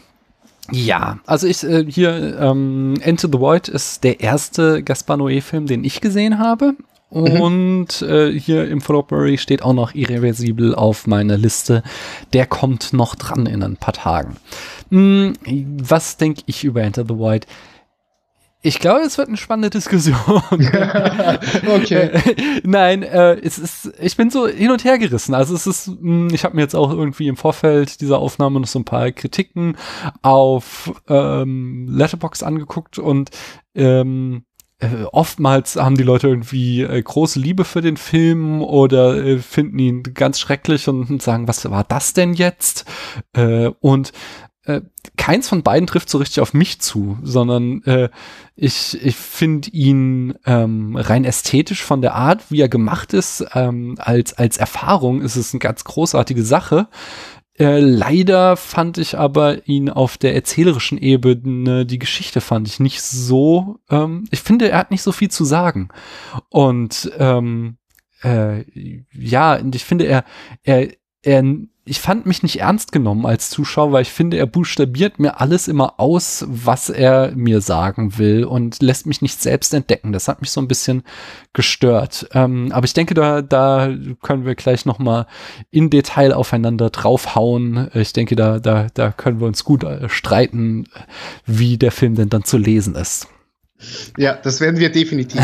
ja, 0.70 1.18
also 1.26 1.46
ich 1.46 1.64
äh, 1.64 1.84
hier 1.88 2.38
ähm, 2.40 2.94
Into 3.04 3.28
the 3.30 3.38
Void 3.38 3.68
ist 3.68 4.04
der 4.04 4.20
erste 4.20 4.82
Gaspar 4.82 5.16
Noé-Film, 5.16 5.66
den 5.66 5.84
ich 5.84 6.00
gesehen 6.00 6.38
habe. 6.38 6.74
Mhm. 7.10 7.40
Und 7.40 8.02
mhm. 8.02 8.08
äh, 8.08 8.38
hier 8.38 8.68
im 8.68 8.80
Followberry 8.80 9.36
steht 9.38 9.62
auch 9.62 9.74
noch 9.74 9.94
Irreversibel 9.94 10.74
auf 10.74 11.06
meiner 11.06 11.36
Liste. 11.36 11.82
Der 12.32 12.46
kommt 12.46 12.92
noch 12.92 13.14
dran 13.14 13.46
in 13.46 13.62
ein 13.62 13.76
paar 13.76 13.94
Tagen. 13.94 14.36
Hm, 14.90 15.34
was 15.82 16.16
denke 16.16 16.42
ich 16.46 16.64
über 16.64 16.82
Enter 16.82 17.04
the 17.06 17.18
Void? 17.18 17.46
Ich 18.64 18.78
glaube, 18.78 19.00
es 19.00 19.18
wird 19.18 19.26
eine 19.26 19.36
spannende 19.36 19.70
Diskussion. 19.70 20.16
okay. 21.68 22.10
Nein, 22.62 23.02
äh, 23.02 23.34
es 23.34 23.58
ist, 23.58 23.92
ich 24.00 24.16
bin 24.16 24.30
so 24.30 24.46
hin 24.46 24.70
und 24.70 24.84
her 24.84 24.98
gerissen. 24.98 25.34
Also 25.34 25.54
es 25.54 25.66
ist, 25.66 25.88
mh, 25.88 25.96
hm, 26.00 26.28
ich 26.32 26.44
habe 26.44 26.54
mir 26.54 26.62
jetzt 26.62 26.76
auch 26.76 26.90
irgendwie 26.90 27.26
im 27.26 27.36
Vorfeld 27.36 28.00
dieser 28.00 28.20
Aufnahme 28.20 28.60
noch 28.60 28.68
so 28.68 28.78
ein 28.78 28.84
paar 28.84 29.10
Kritiken 29.10 29.76
auf 30.22 30.92
ähm, 31.08 31.88
Letterbox 31.90 32.44
angeguckt 32.44 33.00
und 33.00 33.30
ähm, 33.74 34.44
äh, 34.78 35.04
oftmals 35.10 35.76
haben 35.76 35.96
die 35.96 36.04
Leute 36.04 36.28
irgendwie 36.28 36.82
äh, 36.82 37.02
große 37.02 37.40
Liebe 37.40 37.64
für 37.64 37.82
den 37.82 37.96
Film 37.96 38.62
oder 38.62 39.16
äh, 39.24 39.38
finden 39.38 39.78
ihn 39.78 40.02
ganz 40.02 40.38
schrecklich 40.38 40.88
und 40.88 41.20
sagen, 41.20 41.48
was 41.48 41.68
war 41.68 41.84
das 41.84 42.14
denn 42.14 42.34
jetzt? 42.34 42.84
Äh, 43.32 43.70
und 43.80 44.12
äh, 44.64 44.80
keins 45.16 45.48
von 45.48 45.62
beiden 45.62 45.86
trifft 45.86 46.08
so 46.08 46.18
richtig 46.18 46.40
auf 46.40 46.54
mich 46.54 46.80
zu, 46.80 47.18
sondern 47.22 47.82
äh, 47.82 48.10
ich, 48.54 48.98
ich 49.04 49.16
finde 49.16 49.70
ihn 49.70 50.34
ähm, 50.46 50.96
rein 50.96 51.24
ästhetisch 51.24 51.82
von 51.82 52.00
der 52.00 52.14
Art, 52.14 52.50
wie 52.50 52.60
er 52.60 52.68
gemacht 52.68 53.12
ist, 53.12 53.44
ähm, 53.54 53.96
als, 53.98 54.34
als 54.34 54.58
Erfahrung 54.58 55.20
ist 55.20 55.36
es 55.36 55.52
eine 55.52 55.60
ganz 55.60 55.84
großartige 55.84 56.44
Sache. 56.44 56.88
Äh, 57.58 57.80
leider 57.80 58.56
fand 58.56 58.98
ich 58.98 59.18
aber 59.18 59.68
ihn 59.68 59.90
auf 59.90 60.16
der 60.16 60.34
erzählerischen 60.34 60.96
Ebene, 60.96 61.84
die 61.84 61.98
Geschichte 61.98 62.40
fand 62.40 62.66
ich 62.66 62.80
nicht 62.80 63.02
so, 63.02 63.80
ähm, 63.90 64.24
ich 64.30 64.40
finde, 64.40 64.70
er 64.70 64.78
hat 64.78 64.90
nicht 64.90 65.02
so 65.02 65.12
viel 65.12 65.30
zu 65.30 65.44
sagen. 65.44 65.88
Und 66.48 67.10
ähm, 67.18 67.76
äh, 68.22 68.64
ja, 69.12 69.60
ich 69.74 69.84
finde, 69.84 70.06
er, 70.06 70.24
er, 70.62 70.88
er 71.22 71.42
ich 71.84 72.00
fand 72.00 72.26
mich 72.26 72.44
nicht 72.44 72.60
ernst 72.60 72.92
genommen 72.92 73.26
als 73.26 73.50
Zuschauer, 73.50 73.90
weil 73.90 74.02
ich 74.02 74.12
finde, 74.12 74.36
er 74.36 74.46
buchstabiert 74.46 75.18
mir 75.18 75.40
alles 75.40 75.66
immer 75.66 75.98
aus, 75.98 76.44
was 76.46 76.90
er 76.90 77.32
mir 77.34 77.60
sagen 77.60 78.18
will 78.18 78.44
und 78.44 78.80
lässt 78.80 79.06
mich 79.06 79.20
nicht 79.20 79.42
selbst 79.42 79.74
entdecken. 79.74 80.12
Das 80.12 80.28
hat 80.28 80.40
mich 80.40 80.52
so 80.52 80.60
ein 80.60 80.68
bisschen 80.68 81.02
gestört. 81.52 82.28
Ähm, 82.34 82.70
aber 82.70 82.84
ich 82.84 82.94
denke, 82.94 83.14
da, 83.14 83.42
da 83.42 83.92
können 84.22 84.44
wir 84.44 84.54
gleich 84.54 84.86
noch 84.86 85.00
mal 85.00 85.26
in 85.72 85.90
Detail 85.90 86.34
aufeinander 86.34 86.88
draufhauen. 86.90 87.90
Ich 87.94 88.12
denke, 88.12 88.36
da, 88.36 88.60
da, 88.60 88.86
da 88.94 89.10
können 89.10 89.40
wir 89.40 89.48
uns 89.48 89.64
gut 89.64 89.82
äh, 89.82 90.08
streiten, 90.08 90.86
wie 91.46 91.78
der 91.78 91.90
Film 91.90 92.14
denn 92.14 92.28
dann 92.28 92.44
zu 92.44 92.58
lesen 92.58 92.94
ist. 92.94 93.26
Ja, 94.16 94.34
das 94.34 94.60
werden 94.60 94.78
wir 94.78 94.90
definitiv. 94.90 95.40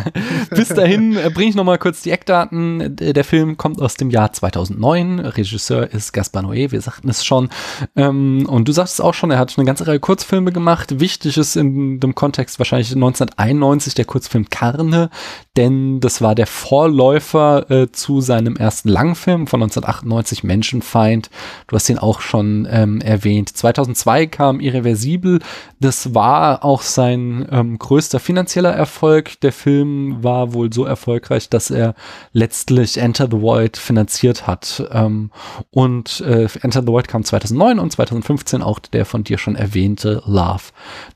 Bis 0.50 0.68
dahin 0.68 1.16
äh, 1.16 1.30
bringe 1.30 1.50
ich 1.50 1.56
noch 1.56 1.64
mal 1.64 1.78
kurz 1.78 2.02
die 2.02 2.10
Eckdaten. 2.10 2.96
Der 2.96 3.24
Film 3.24 3.56
kommt 3.56 3.80
aus 3.80 3.94
dem 3.94 4.10
Jahr 4.10 4.32
2009. 4.32 5.20
Regisseur 5.20 5.92
ist 5.92 6.12
Gaspar 6.12 6.42
Noé, 6.42 6.70
wir 6.70 6.80
sagten 6.80 7.08
es 7.08 7.24
schon. 7.24 7.48
Ähm, 7.96 8.46
und 8.48 8.68
du 8.68 8.72
sagst 8.72 8.94
es 8.94 9.00
auch 9.00 9.14
schon, 9.14 9.30
er 9.30 9.38
hat 9.38 9.56
eine 9.56 9.66
ganze 9.66 9.86
Reihe 9.86 10.00
Kurzfilme 10.00 10.52
gemacht. 10.52 11.00
Wichtig 11.00 11.36
ist 11.36 11.56
in 11.56 12.00
dem 12.00 12.14
Kontext 12.14 12.58
wahrscheinlich 12.58 12.90
1991 12.92 13.94
der 13.94 14.04
Kurzfilm 14.04 14.48
Karne, 14.50 15.10
denn 15.56 16.00
das 16.00 16.20
war 16.20 16.34
der 16.34 16.46
Vorläufer 16.46 17.70
äh, 17.70 17.92
zu 17.92 18.20
seinem 18.20 18.56
ersten 18.56 18.88
Langfilm 18.88 19.46
von 19.46 19.62
1998, 19.62 20.44
Menschenfeind. 20.44 21.30
Du 21.66 21.76
hast 21.76 21.88
ihn 21.88 21.98
auch 21.98 22.20
schon 22.20 22.66
ähm, 22.70 23.00
erwähnt. 23.00 23.56
2002 23.56 24.26
kam 24.26 24.60
Irreversibel. 24.60 25.40
Das 25.80 26.14
war 26.14 26.62
auch 26.62 26.82
sein 26.82 27.48
ähm, 27.50 27.78
größter 27.78 28.20
finanzieller 28.20 28.70
Erfolg. 28.70 29.40
Der 29.40 29.52
Film 29.52 30.22
war 30.22 30.52
wohl 30.52 30.70
so 30.70 30.84
erfolgreich, 30.84 31.48
dass 31.48 31.70
er 31.70 31.94
letztlich 32.34 32.98
Enter 32.98 33.28
the 33.30 33.40
Void 33.40 33.78
finanziert 33.78 34.46
hat. 34.46 34.86
Ähm, 34.92 35.30
und 35.70 36.20
äh, 36.20 36.48
Enter 36.60 36.82
the 36.82 36.88
Void 36.88 37.08
kam 37.08 37.24
2009 37.24 37.78
und 37.78 37.92
2015 37.92 38.62
auch 38.62 38.78
der 38.78 39.06
von 39.06 39.24
dir 39.24 39.38
schon 39.38 39.56
erwähnte 39.56 40.22
Love. 40.26 40.64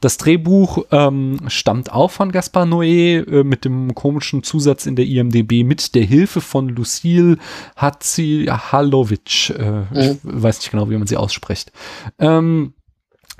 Das 0.01 0.17
Drehbuch 0.17 0.87
ähm, 0.91 1.41
stammt 1.49 1.93
auch 1.93 2.11
von 2.11 2.33
Gaspar 2.33 2.65
Noé 2.65 3.19
äh, 3.19 3.45
mit 3.45 3.67
dem 3.67 3.95
komischen 3.95 4.43
Zusatz 4.43 4.87
in 4.87 4.97
der 4.97 5.05
IMDB 5.05 5.63
mit 5.63 5.95
der 5.95 6.05
Hilfe 6.05 6.41
von 6.41 6.71
Lucille 6.71 7.37
Hatzihalovic. 7.77 9.51
Äh, 9.51 9.63
mhm. 9.63 9.87
Ich 9.93 10.19
weiß 10.23 10.61
nicht 10.61 10.71
genau, 10.71 10.89
wie 10.89 10.97
man 10.97 11.07
sie 11.07 11.19
ausspricht. 11.19 11.71
Ähm, 12.19 12.73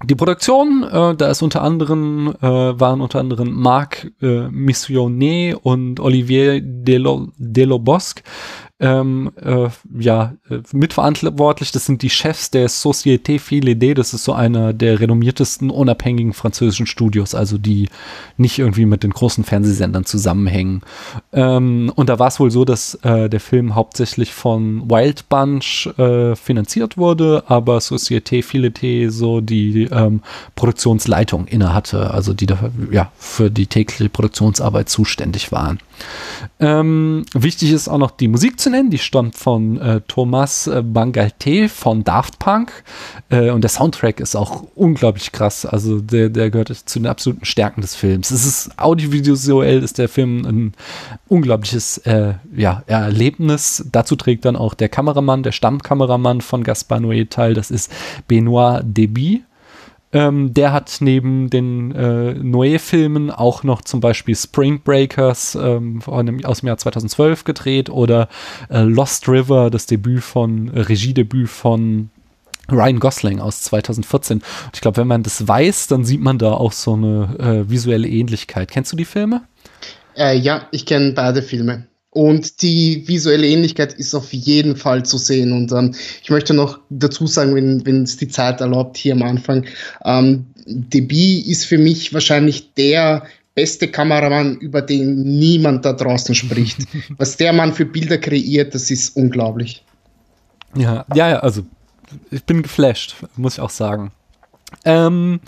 die 0.03 0.17
Produktion, 0.17 0.83
äh, 0.83 1.15
da 1.15 1.31
ist 1.31 1.43
unter 1.43 1.63
anderem, 1.63 2.35
äh, 2.43 2.47
waren 2.47 3.01
unter 3.01 3.21
anderem 3.21 3.53
Marc 3.53 4.11
äh, 4.21 4.49
Missionnet 4.49 5.55
und 5.63 6.01
Olivier 6.01 6.61
Delobosque 6.61 8.25
ähm, 8.81 9.31
äh, 9.41 9.69
ja, 9.99 10.35
äh, 10.51 10.59
mitverantwortlich. 10.73 11.71
Das 11.71 11.87
sind 11.87 12.03
die 12.03 12.11
Chefs 12.11 12.51
der 12.51 12.69
Société 12.69 13.39
Philédé. 13.39 13.95
Das 13.95 14.13
ist 14.13 14.25
so 14.25 14.33
einer 14.33 14.73
der 14.73 14.99
renommiertesten 14.99 15.71
unabhängigen 15.71 16.33
französischen 16.33 16.87
Studios, 16.87 17.35
also 17.37 17.57
die 17.57 17.89
nicht 18.37 18.59
irgendwie 18.59 18.87
mit 18.87 19.05
den 19.05 19.13
großen 19.13 19.45
Fernsehsendern 19.45 20.05
zusammenhängen. 20.05 20.83
Ähm, 21.33 21.93
und 21.95 22.09
da 22.09 22.19
war 22.19 22.29
es 22.29 22.41
wohl 22.41 22.51
so, 22.51 22.65
dass 22.65 22.97
äh, 23.03 23.31
der 23.31 23.41
Film 23.41 23.77
hauptsächlich 23.77 24.33
von 24.33 24.91
Wild 24.91 25.29
Bunch 25.29 25.87
äh, 25.97 26.35
finanziert 26.35 26.97
wurde, 26.97 27.45
aber 27.47 27.79
Société 27.79 28.45
Philédé 28.45 29.09
so 29.09 29.41
die 29.41 29.85
ähm, 29.85 30.21
Produktionsleitung 30.57 31.47
innehatte, 31.47 32.11
also 32.11 32.35
die 32.35 32.47
da, 32.47 32.59
ja, 32.91 33.13
für 33.19 33.51
die 33.51 33.69
tägliche 33.69 34.09
Produktionsarbeit 34.09 34.89
zuständig 34.89 35.53
waren. 35.53 35.79
Ähm, 36.61 37.25
wichtig 37.33 37.73
ist 37.73 37.89
auch 37.89 37.99
noch 37.99 38.11
die 38.11 38.29
Musik 38.29 38.61
zu 38.61 38.71
nennen. 38.71 38.91
Die 38.91 38.99
stammt 38.99 39.35
von 39.35 39.79
äh, 39.79 40.01
Thomas 40.07 40.67
äh, 40.67 40.83
Bangalté 40.85 41.69
von 41.69 42.05
Daft 42.05 42.39
Punk. 42.39 42.85
Äh, 43.31 43.51
und 43.51 43.63
der 43.63 43.71
Soundtrack 43.71 44.21
ist 44.21 44.37
auch 44.37 44.65
unglaublich 44.75 45.33
krass. 45.33 45.67
Also 45.67 46.01
der, 46.01 46.29
der 46.29 46.51
gehört 46.51 46.69
zu 46.69 46.99
den 46.99 47.07
absoluten 47.07 47.45
Stärken 47.45 47.81
des 47.81 47.95
Films. 47.95 48.31
Es 48.31 48.45
ist 48.47 48.79
audiovisuell 48.79 49.83
ist 49.83 49.99
der 49.99 50.09
Film 50.09 50.45
ein 50.45 50.73
unglaubliches 51.29 51.99
äh, 51.99 52.35
ja, 52.55 52.83
Erlebnis. 52.87 53.85
Dazu 53.91 54.17
trägt 54.17 54.45
dann 54.45 54.57
auch 54.57 54.75
der 54.75 54.89
Kameramann, 54.89 55.43
der 55.43 55.53
Stammkameramann 55.53 56.41
von 56.41 56.65
Gaspar 56.65 56.99
Noé 56.99 57.29
teil. 57.29 57.55
Das 57.55 57.71
ist 57.71 57.91
Benoit 58.29 58.83
Deby. 58.85 59.43
Ähm, 60.15 60.55
der 60.55 60.73
hat 60.73 60.99
neben 61.01 61.51
den 61.51 61.91
äh, 61.93 62.35
Noé-Filmen 62.35 63.33
auch 63.33 63.65
noch 63.65 63.83
zum 63.83 64.01
Beispiel 64.01 64.37
Spring 64.37 64.81
Breakers 64.81 65.57
ähm, 65.61 66.01
aus 66.07 66.61
dem 66.61 66.67
Jahr 66.69 66.79
2012 66.79 67.43
gedreht 67.43 67.91
oder 67.91 68.29
äh, 68.71 68.83
Lost 68.83 69.29
River, 69.29 69.71
das 69.71 69.87
Debüt 69.87 70.23
von, 70.23 70.73
äh, 70.73 70.81
Regiedebüt 70.81 71.51
von 71.51 72.11
Ryan 72.71 73.01
Gosling 73.01 73.41
aus 73.41 73.63
2014. 73.63 74.39
Und 74.39 74.45
ich 74.73 74.81
glaube, 74.81 74.99
wenn 74.99 75.09
man 75.09 75.25
das 75.25 75.47
weiß, 75.47 75.89
dann 75.89 76.05
sieht 76.05 76.21
man 76.21 76.39
da 76.39 76.53
auch 76.53 76.73
so 76.73 76.95
eine 76.95 77.37
äh, 77.67 77.71
visuelle 77.71 78.09
Ähnlichkeit. 78.09 78.71
Kennst 78.71 78.93
du 78.93 78.97
die 78.97 79.05
Filme? 79.05 79.43
Äh, 80.17 80.39
ja, 80.39 80.69
ich 80.71 80.87
kenne 80.87 81.13
beide 81.13 81.43
Filme. 81.43 81.89
Und 82.15 82.63
die 82.63 83.07
visuelle 83.09 83.47
Ähnlichkeit 83.47 83.93
ist 83.95 84.15
auf 84.15 84.33
jeden 84.33 84.77
Fall 84.77 85.05
zu 85.05 85.19
sehen. 85.19 85.53
Und 85.53 85.73
ähm, 85.73 85.97
ich 86.23 86.31
möchte 86.31 86.55
noch 86.55 86.79
dazu 86.89 87.27
sagen, 87.27 87.57
wenn, 87.57 87.85
wenn 87.85 88.05
es 88.05 88.17
die 88.17 88.29
Zeit 88.29 88.61
erlaubt, 88.61 88.97
hier 88.97 89.15
am 89.15 89.23
Anfang, 89.23 89.67
ähm, 90.05 90.47
Debi 90.65 91.41
ist 91.41 91.67
für 91.67 91.77
mich 91.77 92.15
wahrscheinlich 92.15 92.73
der 92.75 93.25
beste 93.57 93.89
Kameramann, 93.89 94.57
über 94.59 94.81
den 94.81 95.25
niemand 95.25 95.85
da 95.85 95.93
draußen 95.93 96.37
spricht. 96.37 96.87
Was 97.19 97.37
der 97.37 97.53
Mann 97.53 97.75
für 97.75 97.85
Bilder 97.85 98.19
kreiert, 98.19 98.77
das 98.77 98.93
ist 98.93 99.17
unglaublich. 99.17 99.85
Ja, 100.77 101.05
ja, 101.15 101.31
ja, 101.31 101.41
also 101.41 101.63
ich 102.31 102.45
bin 102.45 102.63
geflasht, 102.63 103.17
muss 103.37 103.55
ich 103.55 103.61
auch 103.61 103.71
sagen. 103.71 104.13
Ähm, 104.85 105.41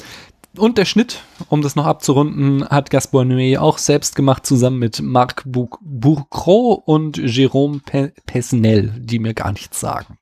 und 0.59 0.79
der 0.79 0.85
Schnitt, 0.85 1.23
um 1.49 1.63
das 1.63 1.77
noch 1.77 1.87
abzurunden, 1.87 2.69
hat 2.69 2.91
Gaspar 2.91 3.23
Noé 3.23 3.59
auch 3.59 3.79
selbst 3.79 4.17
gemacht, 4.17 4.47
zusammen 4.47 4.79
mit 4.79 5.01
Marc 5.03 5.45
Bourcrot 5.47 6.83
und 6.87 7.19
Jérôme 7.19 7.81
Pesnel, 8.27 8.95
die 8.99 9.19
mir 9.19 9.35
gar 9.35 9.53
nichts 9.53 9.81
sagen. 9.81 10.19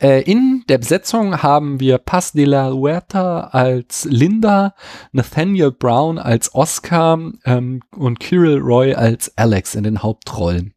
Äh, 0.00 0.22
in 0.22 0.64
der 0.68 0.78
Besetzung 0.78 1.42
haben 1.42 1.80
wir 1.80 1.98
Paz 1.98 2.32
de 2.32 2.44
la 2.44 2.70
Huerta 2.70 3.48
als 3.52 4.04
Linda, 4.04 4.74
Nathaniel 5.12 5.72
Brown 5.72 6.18
als 6.18 6.54
Oscar 6.54 7.18
ähm, 7.44 7.80
und 7.96 8.20
Kirill 8.20 8.58
Roy 8.58 8.94
als 8.94 9.36
Alex 9.38 9.74
in 9.74 9.84
den 9.84 10.02
Hauptrollen. 10.02 10.74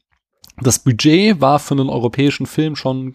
Das 0.61 0.79
Budget 0.79 1.39
war 1.39 1.59
für 1.59 1.73
einen 1.73 1.89
europäischen 1.89 2.45
Film 2.45 2.75
schon 2.75 3.13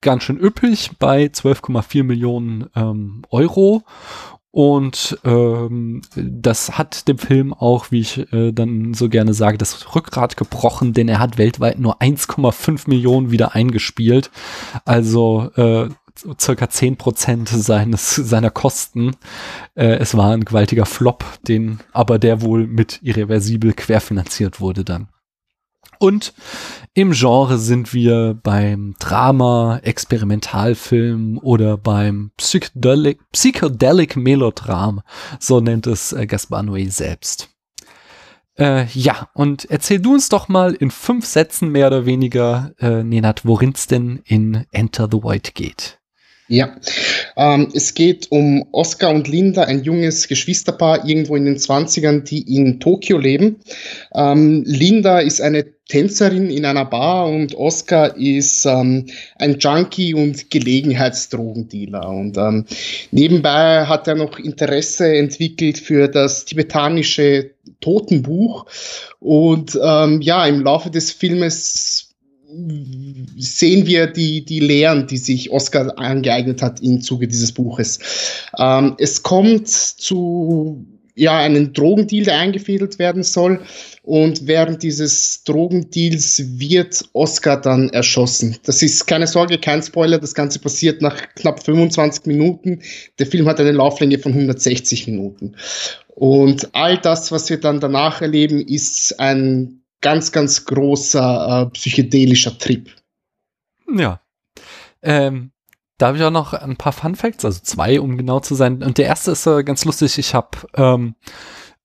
ganz 0.00 0.22
schön 0.22 0.38
üppig 0.38 0.92
bei 0.98 1.24
12,4 1.24 2.04
Millionen 2.04 2.66
ähm, 2.76 3.22
Euro 3.30 3.82
und 4.54 5.18
ähm, 5.24 6.02
das 6.14 6.78
hat 6.78 7.08
dem 7.08 7.18
Film 7.18 7.52
auch, 7.52 7.90
wie 7.90 7.98
ich 7.98 8.32
äh, 8.32 8.52
dann 8.52 8.94
so 8.94 9.08
gerne 9.08 9.34
sage, 9.34 9.58
das 9.58 9.96
Rückgrat 9.96 10.36
gebrochen, 10.36 10.92
denn 10.92 11.08
er 11.08 11.18
hat 11.18 11.38
weltweit 11.38 11.80
nur 11.80 12.00
1,5 12.00 12.88
Millionen 12.88 13.32
wieder 13.32 13.56
eingespielt. 13.56 14.30
Also 14.84 15.50
äh, 15.56 15.88
circa 16.40 16.70
10 16.70 16.98
Prozent 16.98 17.48
seines, 17.48 18.14
seiner 18.14 18.50
Kosten. 18.50 19.16
Äh, 19.74 19.96
es 19.96 20.16
war 20.16 20.30
ein 20.30 20.44
gewaltiger 20.44 20.86
Flop, 20.86 21.24
den 21.48 21.80
aber 21.90 22.20
der 22.20 22.40
wohl 22.40 22.68
mit 22.68 23.00
irreversibel 23.02 23.72
querfinanziert 23.72 24.60
wurde 24.60 24.84
dann. 24.84 25.08
Und 25.98 26.34
im 26.94 27.12
Genre 27.12 27.58
sind 27.58 27.92
wir 27.92 28.38
beim 28.42 28.94
Drama, 28.98 29.80
Experimentalfilm 29.82 31.38
oder 31.38 31.76
beim 31.76 32.30
Psychedelic, 32.36 33.18
Psychedelic 33.32 34.16
Melodram, 34.16 35.02
so 35.40 35.60
nennt 35.60 35.86
es 35.86 36.12
äh, 36.12 36.26
Gaspar 36.26 36.62
Noé 36.62 36.90
selbst. 36.90 37.48
Äh, 38.56 38.86
ja, 38.92 39.28
und 39.34 39.64
erzähl 39.68 39.98
du 39.98 40.14
uns 40.14 40.28
doch 40.28 40.48
mal 40.48 40.74
in 40.74 40.90
fünf 40.90 41.26
Sätzen 41.26 41.70
mehr 41.70 41.88
oder 41.88 42.06
weniger, 42.06 42.72
äh, 42.78 43.02
Nenad, 43.02 43.44
worin 43.44 43.72
es 43.74 43.88
denn 43.88 44.20
in 44.24 44.64
Enter 44.70 45.08
the 45.10 45.18
White 45.18 45.52
geht. 45.52 45.98
Ja, 46.46 46.76
ähm, 47.36 47.68
es 47.74 47.94
geht 47.94 48.30
um 48.30 48.66
Oscar 48.72 49.10
und 49.10 49.28
Linda, 49.28 49.62
ein 49.62 49.82
junges 49.82 50.28
Geschwisterpaar 50.28 51.06
irgendwo 51.06 51.36
in 51.36 51.46
den 51.46 51.56
20ern, 51.56 52.20
die 52.20 52.56
in 52.56 52.80
Tokio 52.80 53.16
leben. 53.16 53.60
Ähm, 54.14 54.62
Linda 54.66 55.20
ist 55.20 55.40
eine 55.40 55.64
Tänzerin 55.88 56.50
in 56.50 56.66
einer 56.66 56.84
Bar 56.84 57.28
und 57.28 57.54
Oscar 57.54 58.16
ist 58.16 58.66
ähm, 58.66 59.06
ein 59.36 59.58
Junkie 59.58 60.12
und 60.12 60.50
Gelegenheitsdrogendealer. 60.50 62.08
Und 62.08 62.36
ähm, 62.36 62.66
nebenbei 63.10 63.86
hat 63.86 64.06
er 64.06 64.14
noch 64.14 64.38
Interesse 64.38 65.14
entwickelt 65.16 65.78
für 65.78 66.08
das 66.08 66.44
tibetanische 66.44 67.52
Totenbuch. 67.80 68.66
Und 69.20 69.78
ähm, 69.82 70.20
ja, 70.20 70.46
im 70.46 70.60
Laufe 70.60 70.90
des 70.90 71.10
Filmes 71.10 72.13
sehen 73.36 73.86
wir 73.86 74.06
die, 74.06 74.44
die 74.44 74.60
Lehren, 74.60 75.06
die 75.06 75.16
sich 75.16 75.50
Oscar 75.50 75.98
angeeignet 75.98 76.62
hat 76.62 76.80
im 76.80 77.00
Zuge 77.00 77.28
dieses 77.28 77.52
Buches. 77.52 77.98
Ähm, 78.58 78.94
es 78.98 79.22
kommt 79.22 79.68
zu 79.68 80.86
ja, 81.16 81.38
einen 81.38 81.72
Drogendeal, 81.72 82.24
der 82.24 82.38
eingefädelt 82.38 82.98
werden 82.98 83.22
soll. 83.22 83.60
Und 84.02 84.46
während 84.46 84.82
dieses 84.82 85.44
Drogendeals 85.44 86.42
wird 86.58 87.04
Oscar 87.12 87.60
dann 87.60 87.88
erschossen. 87.90 88.56
Das 88.64 88.82
ist 88.82 89.06
keine 89.06 89.26
Sorge, 89.26 89.58
kein 89.58 89.82
Spoiler. 89.82 90.18
Das 90.18 90.34
Ganze 90.34 90.58
passiert 90.58 91.02
nach 91.02 91.16
knapp 91.36 91.62
25 91.62 92.26
Minuten. 92.26 92.80
Der 93.18 93.26
Film 93.26 93.46
hat 93.46 93.60
eine 93.60 93.72
Lauflänge 93.72 94.18
von 94.18 94.32
160 94.32 95.06
Minuten. 95.06 95.54
Und 96.08 96.74
all 96.74 96.98
das, 96.98 97.32
was 97.32 97.48
wir 97.48 97.58
dann 97.58 97.80
danach 97.80 98.20
erleben, 98.20 98.60
ist 98.60 99.18
ein 99.18 99.83
ganz, 100.00 100.32
ganz 100.32 100.64
großer 100.64 101.62
äh, 101.62 101.70
psychedelischer 101.70 102.58
Trip. 102.58 102.90
Ja. 103.92 104.20
Ähm, 105.02 105.52
da 105.98 106.08
habe 106.08 106.18
ich 106.18 106.24
auch 106.24 106.30
noch 106.30 106.52
ein 106.52 106.76
paar 106.76 106.92
Fun 106.92 107.14
Facts, 107.14 107.44
also 107.44 107.60
zwei, 107.62 108.00
um 108.00 108.16
genau 108.16 108.40
zu 108.40 108.54
sein. 108.54 108.82
Und 108.82 108.98
der 108.98 109.06
erste 109.06 109.30
ist 109.32 109.46
äh, 109.46 109.62
ganz 109.62 109.84
lustig. 109.84 110.18
Ich 110.18 110.34
habe 110.34 110.58
ähm, 110.74 111.14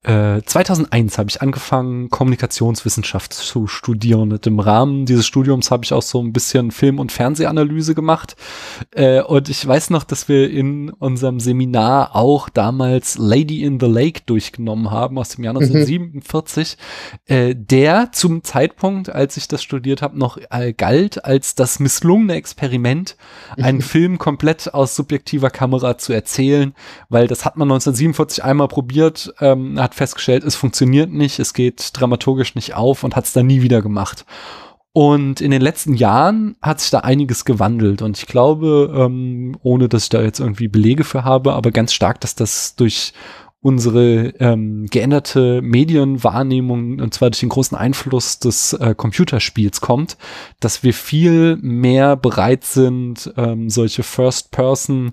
2001 0.02 1.14
äh, 1.14 1.18
habe 1.18 1.30
ich 1.30 1.42
angefangen, 1.42 2.10
Kommunikationswissenschaft 2.10 3.34
zu 3.34 3.68
studieren. 3.68 4.32
Und 4.32 4.48
im 4.48 4.62
Rahmen 4.62 5.06
dieses 5.06 5.28
Studiums 5.28 5.72
habe 5.72 5.84
ich 5.84 5.92
auch 5.92 6.02
so 6.02 6.22
ein 6.24 6.32
bisschen 6.32 6.72
Film- 6.72 7.00
und 7.00 7.12
Fernsehanalyse 7.12 7.96
gemacht. 7.96 8.38
Äh, 8.92 9.22
und 9.22 9.50
ich 9.50 9.68
weiß 9.68 9.90
noch, 9.90 10.06
dass 10.06 10.30
wir 10.30 10.50
in 10.50 10.90
unserem 10.90 11.42
Seminar 11.42 12.16
auch 12.16 12.48
damals 12.48 13.18
Lady 13.18 13.62
in 13.62 13.78
the 13.82 13.88
Lake 13.88 14.22
durchgenommen 14.26 14.90
haben 14.90 15.18
aus 15.20 15.30
dem 15.30 15.44
Jahr 15.44 15.54
1947, 15.56 16.78
mhm. 17.28 17.36
äh, 17.36 17.56
der 17.56 18.14
zum 18.14 18.46
Zeitpunkt, 18.46 19.10
als 19.10 19.36
ich 19.36 19.50
das 19.50 19.62
studiert 19.62 20.02
habe, 20.02 20.18
noch 20.18 20.38
äh, 20.50 20.72
galt 20.72 21.26
als 21.26 21.56
das 21.56 21.80
misslungene 21.80 22.36
Experiment, 22.36 23.18
einen 23.58 23.82
Film 23.90 24.18
komplett 24.18 24.74
aus 24.74 24.96
subjektiver 24.96 25.50
Kamera 25.50 25.98
zu 25.98 26.14
erzählen, 26.14 26.74
weil 27.10 27.28
das 27.28 27.44
hat 27.44 27.58
man 27.58 27.68
1947 27.68 28.46
einmal 28.46 28.70
probiert, 28.70 29.34
ähm, 29.42 29.78
hat 29.90 29.96
festgestellt, 29.96 30.44
es 30.44 30.56
funktioniert 30.56 31.12
nicht, 31.12 31.40
es 31.40 31.54
geht 31.54 31.92
dramaturgisch 31.94 32.56
nicht 32.56 32.76
auf 32.76 33.04
und 33.04 33.16
hat 33.16 33.26
es 33.26 33.34
dann 33.34 33.48
nie 33.48 33.62
wieder 33.62 33.82
gemacht. 33.82 34.26
Und 34.92 35.40
in 35.40 35.52
den 35.52 35.62
letzten 35.62 35.94
Jahren 35.94 36.56
hat 36.62 36.80
sich 36.80 36.90
da 36.90 37.00
einiges 37.00 37.46
gewandelt 37.46 38.02
und 38.02 38.18
ich 38.18 38.26
glaube, 38.26 38.92
ähm, 38.96 39.58
ohne 39.62 39.88
dass 39.88 40.04
ich 40.04 40.10
da 40.10 40.22
jetzt 40.22 40.40
irgendwie 40.40 40.68
Belege 40.68 41.04
für 41.04 41.24
habe, 41.24 41.54
aber 41.54 41.72
ganz 41.72 41.94
stark, 41.94 42.22
dass 42.22 42.36
das 42.36 42.76
durch 42.76 43.14
unsere 43.62 44.34
ähm, 44.40 44.86
geänderte 44.90 45.62
Medienwahrnehmung, 45.62 47.00
und 47.00 47.14
zwar 47.14 47.30
durch 47.30 47.42
den 47.42 47.50
großen 47.50 47.78
Einfluss 47.78 48.40
des 48.40 48.74
äh, 48.74 48.96
Computerspiels 48.96 49.82
kommt, 49.82 50.18
dass 50.62 50.82
wir 50.84 50.94
viel 50.94 51.58
mehr 51.58 52.16
bereit 52.16 52.64
sind, 52.64 53.34
ähm, 53.36 53.70
solche 53.70 54.04
First-Person 54.04 55.12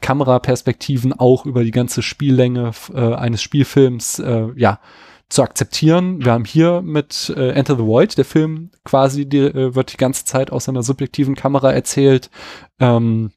Kameraperspektiven 0.00 1.12
auch 1.12 1.44
über 1.44 1.64
die 1.64 1.72
ganze 1.72 2.02
Spiellänge 2.02 2.70
äh, 2.94 3.14
eines 3.14 3.42
Spielfilms 3.42 4.20
äh, 4.20 4.46
ja 4.54 4.78
zu 5.28 5.42
akzeptieren. 5.42 6.24
Wir 6.24 6.32
haben 6.32 6.44
hier 6.44 6.80
mit 6.82 7.32
äh, 7.36 7.50
Enter 7.50 7.76
the 7.76 7.82
Void, 7.82 8.16
der 8.16 8.24
Film 8.24 8.70
quasi, 8.84 9.26
die, 9.26 9.38
äh, 9.38 9.74
wird 9.74 9.92
die 9.92 9.98
ganze 9.98 10.24
Zeit 10.24 10.52
aus 10.52 10.68
einer 10.68 10.82
subjektiven 10.82 11.34
Kamera 11.34 11.72
erzählt. 11.72 12.30
Ähm, 12.80 13.32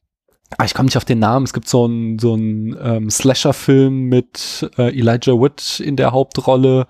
Ah, 0.57 0.65
ich 0.65 0.73
komme 0.73 0.87
nicht 0.87 0.97
auf 0.97 1.05
den 1.05 1.19
Namen. 1.19 1.45
Es 1.45 1.53
gibt 1.53 1.69
so 1.69 1.85
einen 1.85 2.19
so 2.19 2.33
einen 2.33 2.75
ähm, 2.81 3.09
Slasher-Film 3.09 4.03
mit 4.03 4.69
äh, 4.77 4.89
Elijah 4.97 5.33
Wood 5.33 5.79
in 5.79 5.95
der 5.95 6.11
Hauptrolle, 6.11 6.87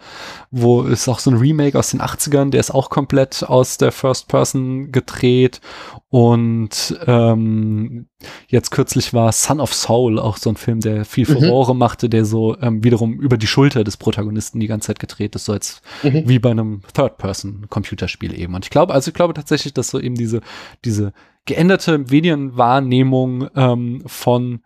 wo 0.49 0.81
ist 0.81 1.07
auch 1.07 1.19
so 1.19 1.29
ein 1.29 1.37
Remake 1.37 1.77
aus 1.77 1.91
den 1.91 2.01
80ern, 2.01 2.49
der 2.49 2.59
ist 2.59 2.71
auch 2.71 2.89
komplett 2.89 3.43
aus 3.43 3.77
der 3.77 3.91
First 3.91 4.27
Person 4.27 4.91
gedreht. 4.91 5.61
Und 6.09 6.99
ähm, 7.05 8.07
jetzt 8.47 8.71
kürzlich 8.71 9.13
war 9.13 9.31
Son 9.31 9.61
of 9.61 9.73
Soul 9.73 10.19
auch 10.19 10.37
so 10.37 10.49
ein 10.49 10.57
Film, 10.57 10.81
der 10.81 11.05
viel 11.05 11.29
mhm. 11.29 11.33
Furore 11.33 11.73
mhm. 11.73 11.79
machte, 11.79 12.09
der 12.09 12.25
so 12.25 12.57
ähm, 12.59 12.83
wiederum 12.83 13.13
über 13.13 13.37
die 13.37 13.47
Schulter 13.47 13.83
des 13.83 13.95
Protagonisten 13.95 14.59
die 14.59 14.67
ganze 14.67 14.87
Zeit 14.87 14.99
gedreht 14.99 15.35
ist, 15.35 15.45
so 15.45 15.53
als 15.53 15.81
mhm. 16.01 16.27
wie 16.27 16.39
bei 16.39 16.51
einem 16.51 16.81
Third-Person-Computerspiel 16.93 18.37
eben. 18.37 18.55
Und 18.55 18.65
ich 18.65 18.71
glaube, 18.71 18.93
also 18.93 19.09
ich 19.09 19.15
glaube 19.15 19.35
tatsächlich, 19.35 19.73
dass 19.73 19.89
so 19.89 19.99
eben 19.99 20.15
diese, 20.15 20.41
diese 20.83 21.13
geänderte 21.45 21.97
Medienwahrnehmung 21.97 23.49
ähm, 23.55 24.03
von 24.05 24.63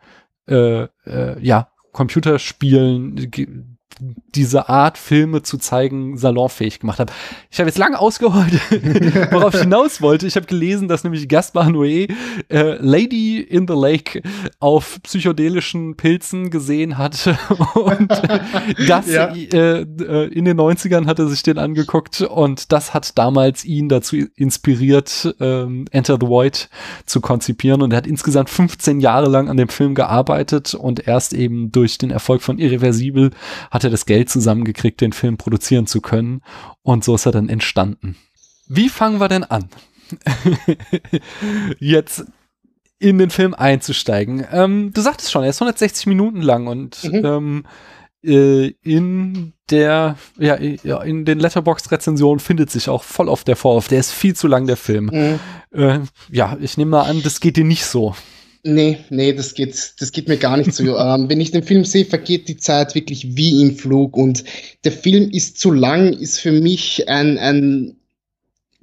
äh, 0.48 0.84
äh, 1.05 1.39
ja, 1.41 1.70
Computerspielen, 1.91 3.32
diese 4.00 4.68
Art 4.68 4.98
Filme 4.98 5.42
zu 5.42 5.58
zeigen 5.58 6.18
salonfähig 6.18 6.80
gemacht 6.80 7.00
habe. 7.00 7.13
Ich 7.50 7.60
habe 7.60 7.70
jetzt 7.70 7.77
lange 7.77 7.98
ausgeholt, 7.98 8.51
worauf 9.32 9.54
ich 9.54 9.62
hinaus 9.62 10.01
wollte. 10.01 10.27
Ich 10.27 10.36
habe 10.36 10.46
gelesen, 10.46 10.89
dass 10.89 11.06
nämlich 11.06 11.30
Gaspar 11.30 11.68
Noé 11.68 12.12
äh, 12.50 12.75
Lady 12.80 13.39
in 13.39 13.68
the 13.68 13.74
Lake 13.74 14.22
auf 14.60 15.00
psychedelischen 15.04 15.96
Pilzen 15.96 16.50
gesehen 16.50 16.98
hat 16.98 17.30
und 17.75 18.12
das 18.88 19.10
ja. 19.10 19.34
äh, 19.34 19.82
äh, 19.82 20.27
in 20.27 20.44
den 20.44 20.60
90ern 20.60 21.06
hat 21.06 21.20
er 21.20 21.27
sich 21.27 21.44
den 21.44 21.58
angeguckt 21.58 22.20
und 22.22 22.74
das 22.74 22.94
hat 22.94 23.18
damals 23.18 23.63
ihn 23.63 23.88
dazu 23.88 24.18
inspiriert, 24.36 25.36
ähm, 25.39 25.86
Enter 25.92 26.18
the 26.20 26.27
Void 26.27 26.70
zu 27.06 27.22
konzipieren 27.22 27.82
und 27.82 27.94
er 27.94 27.98
hat 27.98 28.08
insgesamt 28.08 28.50
15 28.50 29.00
Jahre 29.00 29.30
lang 29.30 29.48
an 29.48 29.56
dem 29.56 29.70
Film 29.70 29.96
gearbeitet 29.96 30.74
und 30.74 31.08
erst 31.08 31.32
eben 31.32 31.72
durch 31.72 31.98
den 31.98 32.12
Erfolg 32.12 32.42
von 32.42 32.58
Irreversibel 32.58 33.32
hat 33.75 33.84
er 33.84 33.89
das 33.89 34.05
Geld 34.05 34.29
zusammengekriegt, 34.29 35.01
den 35.01 35.12
Film 35.12 35.36
produzieren 35.36 35.86
zu 35.86 36.00
können. 36.00 36.41
Und 36.82 37.03
so 37.03 37.13
ist 37.15 37.25
er 37.25 37.34
dann 37.34 37.50
entstanden. 37.50 38.15
Wie 38.67 38.88
fangen 38.88 39.20
wir 39.20 39.27
denn 39.27 39.44
an? 39.44 39.67
Jetzt 41.79 42.24
in 43.00 43.17
den 43.17 43.29
Film 43.29 43.53
einzusteigen. 43.53 44.46
Ähm, 44.50 44.91
du 44.94 45.01
sagtest 45.01 45.29
schon, 45.29 45.44
er 45.44 45.50
ist 45.50 45.62
160 45.62 46.08
Minuten 46.08 46.41
lang 46.41 46.67
und 46.67 47.03
mhm. 47.03 47.25
ähm, 47.25 47.63
äh, 48.24 48.67
in 48.82 49.51
der, 49.70 50.15
ja, 50.38 50.55
in 50.55 51.25
den 51.25 51.39
Letterbox-Rezensionen 51.39 52.39
findet 52.39 52.72
sich 52.72 52.88
auch 52.88 53.03
voll 53.03 53.27
auf 53.27 53.44
der 53.44 53.58
Vorwurf. 53.58 53.89
Der 53.89 54.00
ist 54.00 54.13
viel 54.13 54.38
zu 54.38 54.48
lang, 54.48 54.67
der 54.67 54.77
Film. 54.77 55.10
Mhm. 55.12 55.39
Äh, 55.77 56.00
ja, 56.32 56.55
ich 56.62 56.77
nehme 56.77 56.91
mal 56.91 57.10
an, 57.10 57.22
das 57.24 57.41
geht 57.41 57.58
dir 57.58 57.65
nicht 57.65 57.86
so. 57.86 58.15
Nee, 58.68 58.98
nee, 59.12 59.32
das 59.32 59.54
geht, 59.54 59.94
das 60.00 60.12
geht 60.12 60.28
mir 60.28 60.38
gar 60.38 60.58
nicht 60.58 60.74
so. 60.74 60.84
ähm, 60.98 61.30
wenn 61.30 61.40
ich 61.40 61.52
den 61.52 61.62
Film 61.62 61.86
sehe, 61.86 62.04
vergeht 62.04 62.48
die 62.48 62.58
Zeit 62.58 62.96
wirklich 62.96 63.38
wie 63.38 63.62
im 63.62 63.76
Flug 63.76 64.18
und 64.18 64.44
der 64.84 64.92
Film 64.92 65.30
ist 65.30 65.60
zu 65.60 65.72
lang, 65.72 66.14
ist 66.14 66.40
für 66.40 66.52
mich 66.52 67.08
ein, 67.08 67.38
ein 67.38 67.96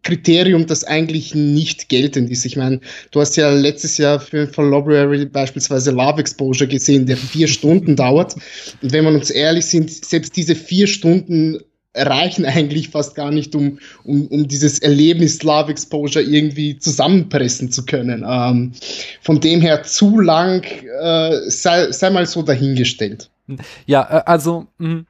Kriterium, 0.05 0.67
das 0.67 0.85
eigentlich 0.85 1.35
nicht 1.35 1.89
geltend 1.89 2.31
ist. 2.31 2.45
Ich 2.45 2.57
meine, 2.57 2.79
du 3.11 3.21
hast 3.21 3.37
ja 3.37 3.51
letztes 3.51 3.99
Jahr 3.99 4.21
für 4.21 4.47
von 4.47 4.71
Library 4.71 5.27
beispielsweise 5.27 5.91
Love 5.91 6.21
Exposure 6.21 6.69
gesehen, 6.69 7.07
der 7.07 7.17
vier 7.17 7.49
Stunden 7.49 7.97
dauert. 7.97 8.37
Und 8.83 8.93
wenn 8.93 9.05
wir 9.05 9.11
uns 9.11 9.31
ehrlich 9.31 9.67
sind, 9.67 9.91
selbst 9.91 10.37
diese 10.37 10.55
vier 10.55 10.87
Stunden 10.87 11.59
reichen 11.95 12.45
eigentlich 12.45 12.89
fast 12.89 13.15
gar 13.15 13.31
nicht, 13.31 13.55
um, 13.55 13.79
um, 14.05 14.27
um 14.29 14.49
dieses 14.49 14.79
Erlebnis 14.79 15.43
Love 15.43 15.71
Exposure 15.71 16.25
irgendwie 16.25 16.79
zusammenpressen 16.79 17.71
zu 17.71 17.85
können. 17.85 18.25
Ähm, 18.27 18.73
von 19.21 19.41
dem 19.41 19.61
her 19.61 19.83
zu 19.83 20.19
lang 20.21 20.65
äh, 20.65 21.51
sei, 21.51 21.93
sei 21.93 22.11
mal 22.11 22.27
so 22.27 22.43
dahingestellt. 22.43 23.31
Ja, 23.87 24.03
äh, 24.03 24.23
also 24.27 24.67
mh, 24.79 24.89
hm, 24.89 25.07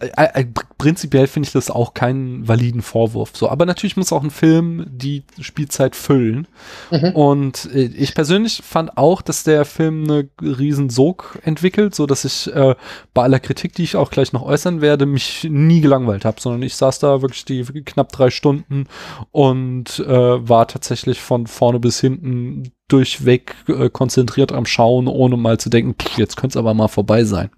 äh, 0.00 0.40
äh, 0.40 0.46
prinzipiell 0.78 1.26
finde 1.26 1.46
ich 1.46 1.52
das 1.52 1.70
auch 1.70 1.94
keinen 1.94 2.46
validen 2.46 2.82
Vorwurf. 2.82 3.30
So, 3.34 3.48
aber 3.48 3.64
natürlich 3.64 3.96
muss 3.96 4.12
auch 4.12 4.22
ein 4.22 4.30
Film 4.30 4.86
die 4.88 5.24
Spielzeit 5.40 5.96
füllen. 5.96 6.46
Mhm. 6.90 7.10
Und 7.12 7.70
äh, 7.72 7.84
ich 7.84 8.14
persönlich 8.14 8.62
fand 8.62 8.98
auch, 8.98 9.22
dass 9.22 9.44
der 9.44 9.64
Film 9.64 10.04
eine 10.04 10.28
riesen 10.42 10.90
Sog 10.90 11.38
entwickelt, 11.44 11.94
so 11.94 12.06
dass 12.06 12.24
ich 12.24 12.52
äh, 12.54 12.74
bei 13.14 13.22
aller 13.22 13.40
Kritik, 13.40 13.74
die 13.74 13.84
ich 13.84 13.96
auch 13.96 14.10
gleich 14.10 14.32
noch 14.32 14.42
äußern 14.42 14.80
werde, 14.80 15.06
mich 15.06 15.46
nie 15.50 15.80
gelangweilt 15.80 16.24
habe, 16.24 16.40
sondern 16.40 16.62
ich 16.62 16.76
saß 16.76 16.98
da 16.98 17.22
wirklich 17.22 17.44
die 17.44 17.64
knapp 17.64 18.12
drei 18.12 18.30
Stunden 18.30 18.86
und 19.30 19.98
äh, 20.00 20.48
war 20.48 20.68
tatsächlich 20.68 21.20
von 21.20 21.46
vorne 21.46 21.80
bis 21.80 22.00
hinten 22.00 22.72
durchweg 22.88 23.56
äh, 23.68 23.88
konzentriert 23.88 24.52
am 24.52 24.66
Schauen, 24.66 25.08
ohne 25.08 25.36
mal 25.36 25.58
zu 25.58 25.70
denken, 25.70 25.94
pff, 25.94 26.18
jetzt 26.18 26.36
könnte 26.36 26.52
es 26.52 26.56
aber 26.56 26.74
mal 26.74 26.88
vorbei 26.88 27.24
sein. 27.24 27.50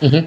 Mhm. 0.00 0.26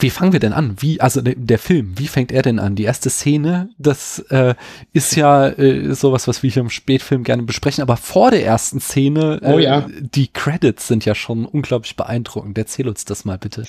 Wie 0.00 0.10
fangen 0.10 0.32
wir 0.32 0.40
denn 0.40 0.52
an? 0.52 0.76
Wie, 0.80 1.00
also 1.00 1.20
der, 1.20 1.34
der, 1.36 1.58
Film, 1.58 1.94
wie 1.96 2.08
fängt 2.08 2.32
er 2.32 2.42
denn 2.42 2.58
an? 2.58 2.74
Die 2.74 2.82
erste 2.82 3.10
Szene, 3.10 3.70
das 3.78 4.18
äh, 4.30 4.54
ist 4.92 5.14
ja 5.14 5.48
äh, 5.48 5.94
sowas, 5.94 6.26
was 6.26 6.42
wir 6.42 6.50
hier 6.50 6.62
im 6.62 6.70
Spätfilm 6.70 7.22
gerne 7.22 7.44
besprechen, 7.44 7.82
aber 7.82 7.96
vor 7.96 8.32
der 8.32 8.44
ersten 8.44 8.80
Szene, 8.80 9.40
äh, 9.42 9.52
oh, 9.52 9.58
ja. 9.58 9.86
die 10.00 10.28
Credits 10.28 10.88
sind 10.88 11.04
ja 11.04 11.14
schon 11.14 11.46
unglaublich 11.46 11.96
beeindruckend. 11.96 12.58
Erzähl 12.58 12.88
uns 12.88 13.04
das 13.04 13.24
mal 13.24 13.38
bitte. 13.38 13.64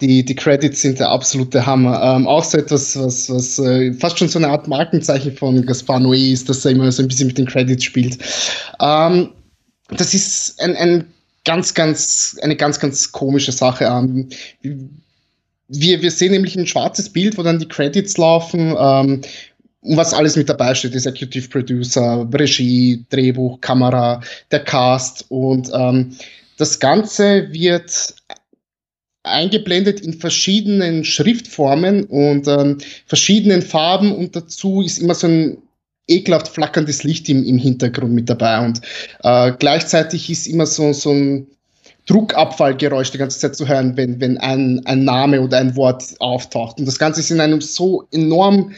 Die, 0.00 0.24
die 0.24 0.34
Credits 0.34 0.82
sind 0.82 0.98
der 0.98 1.10
absolute 1.10 1.64
Hammer. 1.64 2.02
Ähm, 2.02 2.26
auch 2.26 2.42
so 2.42 2.58
etwas, 2.58 2.98
was, 2.98 3.30
was 3.30 3.60
äh, 3.60 3.92
fast 3.92 4.18
schon 4.18 4.28
so 4.28 4.40
eine 4.40 4.48
Art 4.48 4.66
Markenzeichen 4.66 5.36
von 5.36 5.64
Gaspar 5.64 6.00
Noé 6.00 6.32
ist, 6.32 6.48
dass 6.48 6.64
er 6.64 6.72
immer 6.72 6.90
so 6.90 7.02
ein 7.02 7.08
bisschen 7.08 7.28
mit 7.28 7.38
den 7.38 7.46
Credits 7.46 7.84
spielt. 7.84 8.18
Ähm, 8.80 9.28
das 9.90 10.12
ist 10.12 10.60
ein, 10.60 10.74
ein 10.74 11.04
ganz, 11.44 11.74
ganz, 11.74 12.36
eine 12.42 12.56
ganz, 12.56 12.80
ganz 12.80 13.12
komische 13.12 13.52
Sache. 13.52 13.84
Ähm, 13.84 14.28
wir, 15.72 16.02
wir 16.02 16.10
sehen 16.10 16.32
nämlich 16.32 16.56
ein 16.56 16.66
schwarzes 16.66 17.08
Bild, 17.10 17.38
wo 17.38 17.42
dann 17.42 17.58
die 17.58 17.68
Credits 17.68 18.16
laufen, 18.16 18.76
ähm, 18.78 19.20
was 19.82 20.14
alles 20.14 20.36
mit 20.36 20.48
dabei 20.48 20.74
steht, 20.74 20.94
Executive 20.94 21.48
Producer, 21.48 22.28
Regie, 22.32 23.04
Drehbuch, 23.10 23.60
Kamera, 23.60 24.20
der 24.50 24.60
Cast 24.60 25.24
und 25.28 25.70
ähm, 25.74 26.16
das 26.56 26.78
Ganze 26.78 27.52
wird 27.52 28.14
eingeblendet 29.24 30.00
in 30.00 30.14
verschiedenen 30.14 31.04
Schriftformen 31.04 32.04
und 32.04 32.46
ähm, 32.48 32.78
verschiedenen 33.06 33.62
Farben 33.62 34.12
und 34.12 34.36
dazu 34.36 34.82
ist 34.82 34.98
immer 34.98 35.14
so 35.14 35.26
ein 35.26 35.58
ekelhaft 36.08 36.48
flackerndes 36.48 37.04
Licht 37.04 37.28
im, 37.28 37.44
im 37.44 37.58
Hintergrund 37.58 38.12
mit 38.12 38.28
dabei 38.28 38.64
und 38.64 38.80
äh, 39.22 39.52
gleichzeitig 39.58 40.28
ist 40.30 40.46
immer 40.46 40.66
so, 40.66 40.92
so 40.92 41.10
ein 41.10 41.46
Druckabfallgeräusch 42.06 43.10
die 43.10 43.18
ganze 43.18 43.38
Zeit 43.38 43.56
zu 43.56 43.68
hören, 43.68 43.96
wenn, 43.96 44.20
wenn 44.20 44.38
ein, 44.38 44.82
ein 44.86 45.04
Name 45.04 45.40
oder 45.40 45.58
ein 45.58 45.76
Wort 45.76 46.14
auftaucht. 46.18 46.78
Und 46.78 46.86
das 46.86 46.98
Ganze 46.98 47.20
ist 47.20 47.30
in 47.30 47.40
einem 47.40 47.60
so 47.60 48.06
enorm 48.10 48.72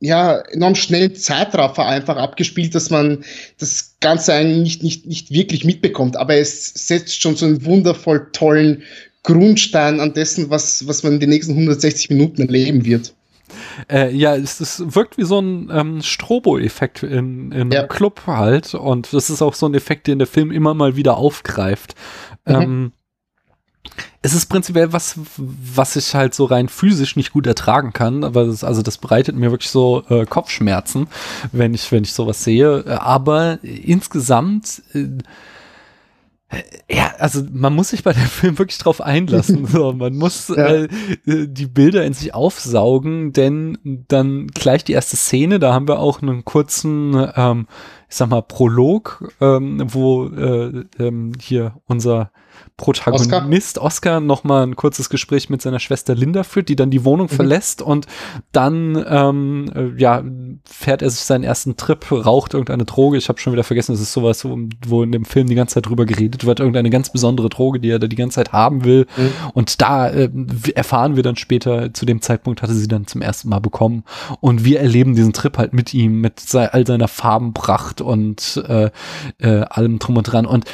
ja, 0.00 0.40
enorm 0.52 0.74
schnellen 0.74 1.14
Zeitraffer 1.16 1.86
einfach 1.86 2.18
abgespielt, 2.18 2.74
dass 2.74 2.90
man 2.90 3.24
das 3.58 3.96
Ganze 4.00 4.34
eigentlich 4.34 4.82
nicht, 4.82 4.82
nicht, 4.82 5.06
nicht 5.06 5.30
wirklich 5.30 5.64
mitbekommt. 5.64 6.16
Aber 6.18 6.34
es 6.34 6.74
setzt 6.74 7.22
schon 7.22 7.36
so 7.36 7.46
einen 7.46 7.64
wundervoll 7.64 8.28
tollen 8.32 8.82
Grundstein 9.22 10.00
an 10.00 10.12
dessen, 10.12 10.50
was, 10.50 10.86
was 10.86 11.02
man 11.02 11.14
in 11.14 11.20
den 11.20 11.30
nächsten 11.30 11.52
160 11.52 12.10
Minuten 12.10 12.42
erleben 12.42 12.84
wird. 12.84 13.14
Äh, 13.90 14.14
ja, 14.14 14.36
es, 14.36 14.60
es 14.60 14.94
wirkt 14.94 15.18
wie 15.18 15.24
so 15.24 15.40
ein 15.40 15.70
ähm, 15.72 16.02
Strobo-Effekt 16.02 17.02
in, 17.02 17.52
in 17.52 17.70
ja. 17.70 17.80
einem 17.80 17.88
Club 17.88 18.22
halt. 18.26 18.74
Und 18.74 19.12
das 19.12 19.30
ist 19.30 19.42
auch 19.42 19.54
so 19.54 19.66
ein 19.66 19.74
Effekt, 19.74 20.06
den 20.06 20.18
der 20.18 20.28
Film 20.28 20.50
immer 20.50 20.74
mal 20.74 20.96
wieder 20.96 21.16
aufgreift. 21.16 21.94
Mhm. 22.46 22.54
Ähm, 22.54 22.92
es 24.22 24.32
ist 24.32 24.46
prinzipiell 24.46 24.92
was, 24.92 25.18
was 25.36 25.96
ich 25.96 26.14
halt 26.14 26.34
so 26.34 26.46
rein 26.46 26.68
physisch 26.68 27.16
nicht 27.16 27.32
gut 27.32 27.46
ertragen 27.46 27.92
kann, 27.92 28.24
aber 28.24 28.46
das, 28.46 28.64
also 28.64 28.80
das 28.80 28.96
bereitet 28.96 29.36
mir 29.36 29.50
wirklich 29.50 29.70
so 29.70 30.02
äh, 30.08 30.24
Kopfschmerzen, 30.24 31.08
wenn 31.52 31.74
ich, 31.74 31.92
wenn 31.92 32.04
ich 32.04 32.14
sowas 32.14 32.42
sehe. 32.42 32.84
Aber 33.00 33.58
insgesamt 33.62 34.82
äh, 34.94 35.08
ja, 36.90 37.14
also 37.18 37.42
man 37.52 37.74
muss 37.74 37.90
sich 37.90 38.02
bei 38.02 38.12
dem 38.12 38.22
Film 38.26 38.58
wirklich 38.58 38.78
drauf 38.78 39.00
einlassen. 39.00 39.66
So, 39.74 39.92
man 39.92 40.14
muss 40.14 40.48
ja. 40.48 40.66
äh, 40.66 40.88
die 41.24 41.66
Bilder 41.66 42.04
in 42.04 42.14
sich 42.14 42.34
aufsaugen, 42.34 43.32
denn 43.32 44.04
dann 44.08 44.46
gleich 44.48 44.84
die 44.84 44.92
erste 44.92 45.16
Szene, 45.16 45.58
da 45.58 45.72
haben 45.72 45.88
wir 45.88 45.98
auch 45.98 46.22
einen 46.22 46.44
kurzen, 46.44 47.14
ähm, 47.34 47.66
ich 48.08 48.16
sag 48.16 48.28
mal, 48.28 48.42
Prolog, 48.42 49.32
ähm, 49.40 49.82
wo 49.86 50.26
äh, 50.26 50.84
ähm, 50.98 51.32
hier 51.40 51.80
unser 51.86 52.30
Protagonist 52.76 53.78
Oscar, 53.78 53.84
Oscar 53.84 54.20
nochmal 54.20 54.66
ein 54.66 54.74
kurzes 54.74 55.08
Gespräch 55.08 55.48
mit 55.48 55.62
seiner 55.62 55.78
Schwester 55.78 56.16
Linda 56.16 56.42
führt, 56.42 56.68
die 56.68 56.74
dann 56.74 56.90
die 56.90 57.04
Wohnung 57.04 57.28
mhm. 57.30 57.36
verlässt 57.36 57.82
und 57.82 58.06
dann 58.50 59.04
ähm, 59.08 59.70
äh, 59.76 60.00
ja 60.00 60.24
fährt 60.64 61.00
er 61.00 61.10
sich 61.10 61.20
seinen 61.20 61.44
ersten 61.44 61.76
Trip, 61.76 62.04
raucht 62.10 62.52
irgendeine 62.54 62.84
Droge. 62.84 63.16
Ich 63.16 63.28
habe 63.28 63.38
schon 63.38 63.52
wieder 63.52 63.62
vergessen, 63.62 63.92
das 63.92 64.00
ist 64.00 64.12
sowas, 64.12 64.44
wo, 64.44 64.58
wo, 64.86 65.04
in 65.04 65.12
dem 65.12 65.24
Film 65.24 65.46
die 65.46 65.54
ganze 65.54 65.74
Zeit 65.74 65.86
drüber 65.86 66.04
geredet 66.04 66.46
wird, 66.46 66.58
irgendeine 66.58 66.90
ganz 66.90 67.10
besondere 67.10 67.48
Droge, 67.48 67.78
die 67.78 67.90
er 67.90 68.00
da 68.00 68.08
die 68.08 68.16
ganze 68.16 68.36
Zeit 68.36 68.52
haben 68.52 68.84
will. 68.84 69.06
Mhm. 69.16 69.30
Und 69.52 69.80
da 69.80 70.08
äh, 70.08 70.30
erfahren 70.74 71.14
wir 71.14 71.22
dann 71.22 71.36
später, 71.36 71.94
zu 71.94 72.06
dem 72.06 72.22
Zeitpunkt 72.22 72.60
hatte 72.60 72.74
sie 72.74 72.88
dann 72.88 73.06
zum 73.06 73.22
ersten 73.22 73.50
Mal 73.50 73.60
bekommen. 73.60 74.02
Und 74.40 74.64
wir 74.64 74.80
erleben 74.80 75.14
diesen 75.14 75.32
Trip 75.32 75.56
halt 75.58 75.74
mit 75.74 75.94
ihm, 75.94 76.20
mit 76.20 76.52
all 76.54 76.84
seiner 76.84 77.08
Farbenpracht 77.08 78.00
und 78.00 78.64
äh, 78.68 78.90
äh, 79.38 79.60
allem 79.60 80.00
drum 80.00 80.16
und 80.16 80.24
dran. 80.24 80.46
Und 80.46 80.64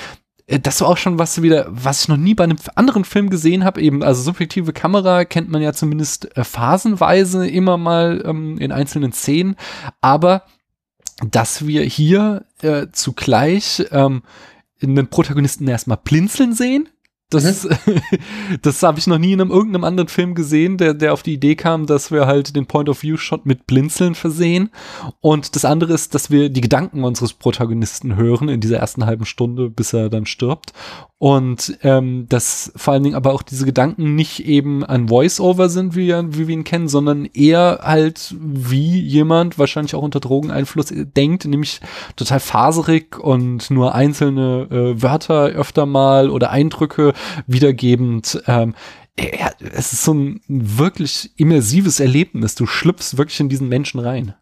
das 0.59 0.81
war 0.81 0.89
auch 0.89 0.97
schon 0.97 1.19
was 1.19 1.43
wieder, 1.43 1.67
was 1.69 2.03
ich 2.03 2.09
noch 2.09 2.17
nie 2.17 2.35
bei 2.35 2.45
einem 2.45 2.59
anderen 2.75 3.05
Film 3.05 3.31
gesehen 3.31 3.65
habe. 3.65 3.81
Eben, 3.81 4.03
also 4.03 4.23
subjektive 4.23 4.73
Kamera 4.73 5.25
kennt 5.25 5.49
man 5.49 5.63
ja 5.63 5.73
zumindest 5.73 6.37
äh, 6.37 6.45
phasenweise 6.45 7.47
immer 7.49 7.77
mal 7.77 8.23
ähm, 8.27 8.59
in 8.59 8.73
einzelnen 8.73 9.13
Szenen, 9.13 9.57
aber 10.01 10.43
dass 11.25 11.67
wir 11.67 11.83
hier 11.83 12.47
äh, 12.63 12.87
zugleich 12.93 13.85
ähm, 13.93 14.23
einen 14.83 15.09
Protagonisten 15.09 15.69
erstmal 15.69 15.99
blinzeln 16.03 16.55
sehen, 16.55 16.89
das, 17.31 17.64
mhm. 17.64 18.01
das 18.62 18.83
habe 18.83 18.99
ich 18.99 19.07
noch 19.07 19.19
nie 19.19 19.33
in 19.33 19.40
einem 19.40 19.51
irgendeinem 19.51 19.85
anderen 19.85 20.09
Film 20.09 20.35
gesehen, 20.35 20.77
der, 20.77 20.95
der 20.95 21.12
auf 21.12 21.23
die 21.23 21.35
Idee 21.35 21.55
kam, 21.55 21.87
dass 21.87 22.11
wir 22.11 22.27
halt 22.27 22.57
den 22.57 22.66
Point-of-View-Shot 22.66 23.47
mit 23.47 23.66
Blinzeln 23.66 24.14
versehen. 24.14 24.71
Und 25.21 25.55
das 25.57 25.64
andere 25.64 25.95
ist, 25.95 26.14
dass 26.14 26.31
wir 26.31 26.51
die 26.51 26.61
Gedanken 26.61 27.05
unseres 27.05 27.33
Protagonisten 27.33 28.16
hören 28.16 28.49
in 28.49 28.61
dieser 28.61 28.79
ersten 28.79 29.07
halben 29.07 29.25
Stunde, 29.25 29.71
bis 29.71 29.93
er 29.93 30.11
dann 30.11 30.27
stirbt. 30.27 30.73
Und 31.23 31.77
ähm, 31.83 32.25
dass 32.31 32.73
vor 32.77 32.95
allen 32.95 33.03
Dingen 33.03 33.15
aber 33.15 33.35
auch 33.35 33.43
diese 33.43 33.67
Gedanken 33.67 34.15
nicht 34.15 34.47
eben 34.47 34.83
ein 34.83 35.09
Voice-Over 35.09 35.69
sind, 35.69 35.95
wie, 35.95 36.09
wie 36.09 36.49
wir 36.49 36.55
ihn 36.55 36.65
kennen, 36.65 36.89
sondern 36.89 37.27
eher 37.27 37.81
halt 37.83 38.35
wie 38.41 38.99
jemand, 38.99 39.59
wahrscheinlich 39.59 39.95
auch 39.95 40.03
unter 40.03 40.21
Drogeneinfluss, 40.21 40.95
denkt, 40.95 41.45
nämlich 41.45 41.83
total 42.17 42.41
faserig 42.41 43.19
und 43.19 43.71
nur 43.71 43.95
einzelne 43.95 44.67
äh, 44.71 45.03
Wörter 45.03 45.49
öfter 45.49 45.85
mal 45.85 46.31
oder 46.31 46.53
Eindrücke 46.53 47.13
wiedergebend. 47.47 48.43
Ähm, 48.47 48.75
ja, 49.19 49.51
es 49.75 49.93
ist 49.93 50.05
so 50.05 50.15
ein 50.15 50.41
wirklich 50.49 51.33
immersives 51.37 52.01
Erlebnis. 52.01 52.55
Du 52.55 52.65
schlüpfst 52.65 53.19
wirklich 53.19 53.41
in 53.41 53.51
diesen 53.51 53.69
Menschen 53.69 54.01
rein. 54.01 54.33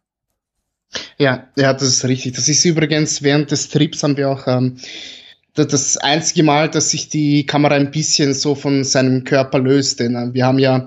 Ja, 1.18 1.48
ja, 1.56 1.72
das 1.72 1.82
ist 1.82 2.04
richtig. 2.04 2.34
Das 2.34 2.48
ist 2.48 2.64
übrigens 2.64 3.20
während 3.20 3.50
des 3.50 3.68
Trips 3.68 4.04
haben 4.04 4.16
wir 4.16 4.30
auch 4.30 4.46
ähm, 4.46 4.76
das 5.64 5.96
einzige 5.96 6.42
Mal, 6.42 6.68
dass 6.68 6.90
sich 6.90 7.08
die 7.08 7.46
Kamera 7.46 7.74
ein 7.74 7.90
bisschen 7.90 8.34
so 8.34 8.54
von 8.54 8.84
seinem 8.84 9.24
Körper 9.24 9.58
löst. 9.58 10.00
Denn 10.00 10.14
äh, 10.14 10.32
wir 10.32 10.46
haben 10.46 10.58
ja 10.58 10.86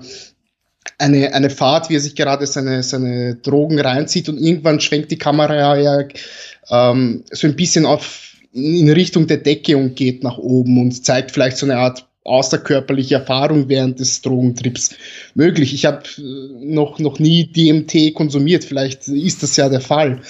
eine, 0.98 1.34
eine 1.34 1.50
Fahrt, 1.50 1.90
wie 1.90 1.96
er 1.96 2.00
sich 2.00 2.14
gerade 2.14 2.46
seine, 2.46 2.82
seine 2.82 3.36
Drogen 3.36 3.80
reinzieht 3.80 4.28
und 4.28 4.38
irgendwann 4.38 4.80
schwenkt 4.80 5.10
die 5.10 5.18
Kamera 5.18 5.76
ja 5.76 6.04
ähm, 6.70 7.24
so 7.30 7.46
ein 7.46 7.56
bisschen 7.56 7.86
auf 7.86 8.30
in 8.52 8.90
Richtung 8.90 9.26
der 9.26 9.38
Decke 9.38 9.76
und 9.76 9.96
geht 9.96 10.22
nach 10.22 10.36
oben 10.36 10.78
und 10.78 11.04
zeigt 11.04 11.30
vielleicht 11.30 11.56
so 11.56 11.66
eine 11.66 11.78
Art 11.78 12.06
außerkörperliche 12.24 13.16
Erfahrung 13.16 13.68
während 13.68 13.98
des 13.98 14.22
Drogentrips 14.22 14.94
möglich. 15.34 15.74
Ich 15.74 15.86
habe 15.86 16.02
äh, 16.18 16.22
noch, 16.64 16.98
noch 16.98 17.18
nie 17.18 17.46
DMT 17.46 18.14
konsumiert, 18.14 18.64
vielleicht 18.64 19.08
ist 19.08 19.42
das 19.42 19.56
ja 19.56 19.68
der 19.68 19.80
Fall. 19.80 20.20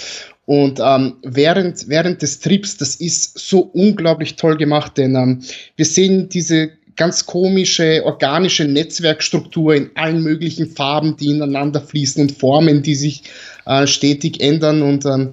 Und 0.44 0.80
ähm, 0.84 1.14
während, 1.22 1.88
während 1.88 2.20
des 2.22 2.40
Trips, 2.40 2.76
das 2.76 2.96
ist 2.96 3.38
so 3.38 3.60
unglaublich 3.60 4.36
toll 4.36 4.56
gemacht, 4.56 4.98
denn 4.98 5.14
ähm, 5.14 5.42
wir 5.76 5.84
sehen 5.84 6.28
diese 6.28 6.70
ganz 6.96 7.26
komische 7.26 8.02
organische 8.04 8.64
Netzwerkstruktur 8.64 9.74
in 9.74 9.90
allen 9.94 10.22
möglichen 10.22 10.66
Farben, 10.66 11.16
die 11.16 11.30
ineinander 11.30 11.80
fließen 11.80 12.22
und 12.22 12.32
Formen, 12.32 12.82
die 12.82 12.94
sich 12.94 13.22
äh, 13.66 13.86
stetig 13.86 14.42
ändern. 14.42 14.82
Und 14.82 15.06
ähm, 15.06 15.32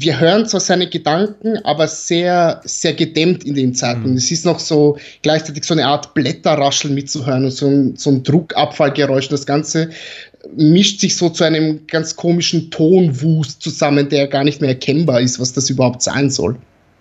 wir 0.00 0.20
hören 0.20 0.46
zwar 0.46 0.60
seine 0.60 0.88
Gedanken, 0.88 1.58
aber 1.64 1.88
sehr, 1.88 2.60
sehr 2.64 2.94
gedämmt 2.94 3.44
in 3.44 3.54
dem 3.54 3.74
Zeitpunkt. 3.74 4.10
Mhm. 4.10 4.16
Es 4.16 4.30
ist 4.30 4.44
noch 4.44 4.60
so 4.60 4.96
gleichzeitig 5.22 5.64
so 5.64 5.74
eine 5.74 5.86
Art 5.86 6.14
Blätterrascheln 6.14 6.94
mitzuhören 6.94 7.44
und 7.44 7.50
so 7.50 7.66
ein, 7.66 7.96
so 7.96 8.10
ein 8.10 8.22
Druckabfallgeräusch. 8.22 9.28
Das 9.28 9.46
Ganze 9.46 9.90
mischt 10.56 11.00
sich 11.00 11.16
so 11.16 11.28
zu 11.30 11.44
einem 11.44 11.86
ganz 11.88 12.14
komischen 12.14 12.70
Tonwust 12.70 13.60
zusammen, 13.60 14.08
der 14.08 14.28
gar 14.28 14.44
nicht 14.44 14.60
mehr 14.60 14.70
erkennbar 14.70 15.20
ist, 15.20 15.40
was 15.40 15.52
das 15.52 15.68
überhaupt 15.68 16.02
sein 16.02 16.30
soll. 16.30 16.56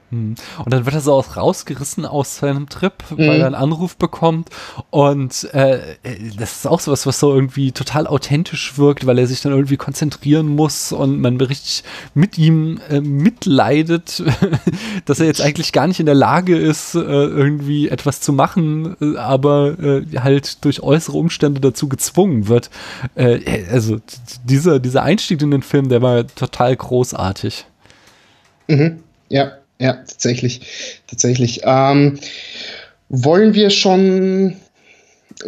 Hm. 0.10 0.36
Und 0.64 0.74
dann 0.74 0.86
wird 0.86 0.96
er 0.96 1.02
so 1.02 1.14
aus, 1.14 1.36
rausgerissen 1.36 2.06
aus 2.06 2.38
seinem 2.38 2.70
Trip, 2.70 2.94
weil 3.10 3.36
mhm. 3.36 3.42
er 3.42 3.46
einen 3.48 3.56
Anruf 3.56 3.98
bekommt. 3.98 4.50
Und 4.90 5.54
äh, 5.54 5.98
das 6.38 6.58
ist 6.58 6.68
auch 6.68 6.80
sowas, 6.80 7.06
was 7.06 7.20
so 7.20 7.34
irgendwie 7.34 7.74
total 7.74 8.08
authentisch 8.08 8.78
wirkt, 8.78 9.06
weil 9.06 9.20
er 9.20 9.28
sich 9.28 9.42
dann 9.42 9.52
irgendwie 9.52 9.76
konzentrieren 9.76 10.48
muss 10.48 10.94
und 10.94 11.20
man 11.20 11.42
richtig 11.42 11.84
mit 12.14 12.38
ihm 12.38 12.80
äh, 12.90 13.02
mitleidet, 13.02 14.24
dass 15.06 15.20
er 15.20 15.26
jetzt 15.26 15.42
eigentlich 15.42 15.74
gar 15.74 15.88
nicht 15.88 16.00
in 16.00 16.06
der 16.06 16.16
Lage 16.16 16.56
ist, 16.58 16.96
äh, 16.96 17.00
irgendwie 17.00 17.90
etwas 17.90 18.22
zu 18.22 18.32
machen, 18.32 18.96
äh, 19.02 19.18
aber 19.18 19.78
äh, 19.78 20.06
halt 20.20 20.64
durch 20.64 20.82
äußere 20.82 21.18
Umstände 21.18 21.60
dazu 21.60 21.90
gezwungen 21.90 22.48
wird. 22.48 22.70
Äh, 23.16 23.68
also 23.70 23.98
dieser, 24.46 24.80
dieser 24.80 25.04
Einstieg 25.04 25.42
in 25.42 25.52
den 25.52 25.64
Film, 25.64 25.90
der 25.90 26.02
war 26.02 26.26
total 26.28 26.74
großartig. 26.78 27.66
Mhm. 28.70 29.04
Ja, 29.30 29.52
ja, 29.80 29.94
tatsächlich. 29.94 31.02
Tatsächlich. 31.08 31.62
Ähm, 31.64 32.20
wollen 33.10 33.54
wir 33.54 33.70
schon. 33.70 34.58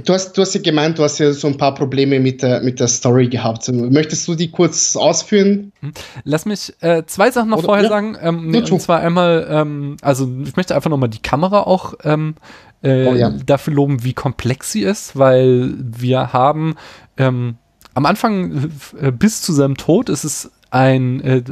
Du 0.05 0.13
hast, 0.13 0.37
du 0.37 0.41
hast 0.41 0.53
ja 0.53 0.61
gemeint, 0.61 0.99
du 0.99 1.03
hast 1.03 1.17
ja 1.17 1.31
so 1.31 1.47
ein 1.47 1.57
paar 1.57 1.73
Probleme 1.73 2.19
mit 2.19 2.43
der, 2.43 2.61
mit 2.61 2.79
der 2.79 2.87
Story 2.87 3.27
gehabt. 3.27 3.67
Möchtest 3.69 4.27
du 4.27 4.35
die 4.35 4.51
kurz 4.51 4.95
ausführen? 4.95 5.71
Hm. 5.79 5.93
Lass 6.25 6.45
mich 6.45 6.73
äh, 6.81 7.03
zwei 7.07 7.31
Sachen 7.31 7.49
noch 7.49 7.57
Oder, 7.57 7.65
vorher 7.65 7.83
ja, 7.85 7.89
sagen. 7.89 8.15
Ähm, 8.21 8.51
nee, 8.51 8.59
und 8.59 8.81
zwar 8.81 8.99
einmal, 8.99 9.47
ähm, 9.49 9.97
also 10.03 10.29
ich 10.45 10.55
möchte 10.55 10.75
einfach 10.75 10.91
nochmal 10.91 11.09
die 11.09 11.23
Kamera 11.23 11.61
auch 11.61 11.95
ähm, 12.03 12.35
äh, 12.83 13.05
oh, 13.07 13.15
ja. 13.15 13.31
dafür 13.31 13.73
loben, 13.73 14.03
wie 14.03 14.13
komplex 14.13 14.71
sie 14.71 14.83
ist, 14.83 15.17
weil 15.17 15.73
wir 15.79 16.33
haben 16.33 16.75
ähm, 17.17 17.55
am 17.95 18.05
Anfang 18.05 18.71
äh, 19.01 19.11
bis 19.11 19.41
zu 19.41 19.53
seinem 19.53 19.75
Tod 19.75 20.09
ist 20.09 20.23
es 20.23 20.51
ein, 20.71 21.21
äh, 21.21 21.43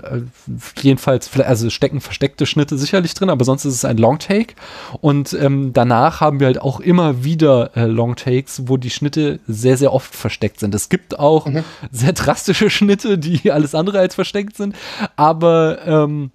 jedenfalls, 0.81 1.29
also 1.39 1.69
stecken 1.69 2.01
versteckte 2.01 2.45
Schnitte 2.45 2.77
sicherlich 2.77 3.13
drin, 3.13 3.29
aber 3.29 3.45
sonst 3.45 3.65
ist 3.65 3.73
es 3.73 3.85
ein 3.85 3.97
Longtake. 3.97 4.55
Und 5.01 5.33
ähm, 5.33 5.73
danach 5.73 6.21
haben 6.21 6.39
wir 6.39 6.47
halt 6.47 6.61
auch 6.61 6.79
immer 6.79 7.23
wieder 7.23 7.75
äh, 7.75 7.85
Longtakes, 7.85 8.63
wo 8.67 8.77
die 8.77 8.89
Schnitte 8.89 9.39
sehr, 9.47 9.77
sehr 9.77 9.93
oft 9.93 10.15
versteckt 10.15 10.59
sind. 10.59 10.75
Es 10.75 10.89
gibt 10.89 11.17
auch 11.19 11.47
mhm. 11.47 11.63
sehr 11.91 12.13
drastische 12.13 12.69
Schnitte, 12.69 13.17
die 13.17 13.51
alles 13.51 13.73
andere 13.73 13.99
als 13.99 14.15
versteckt 14.15 14.55
sind, 14.55 14.75
aber 15.15 15.79
ähm, 15.85 16.31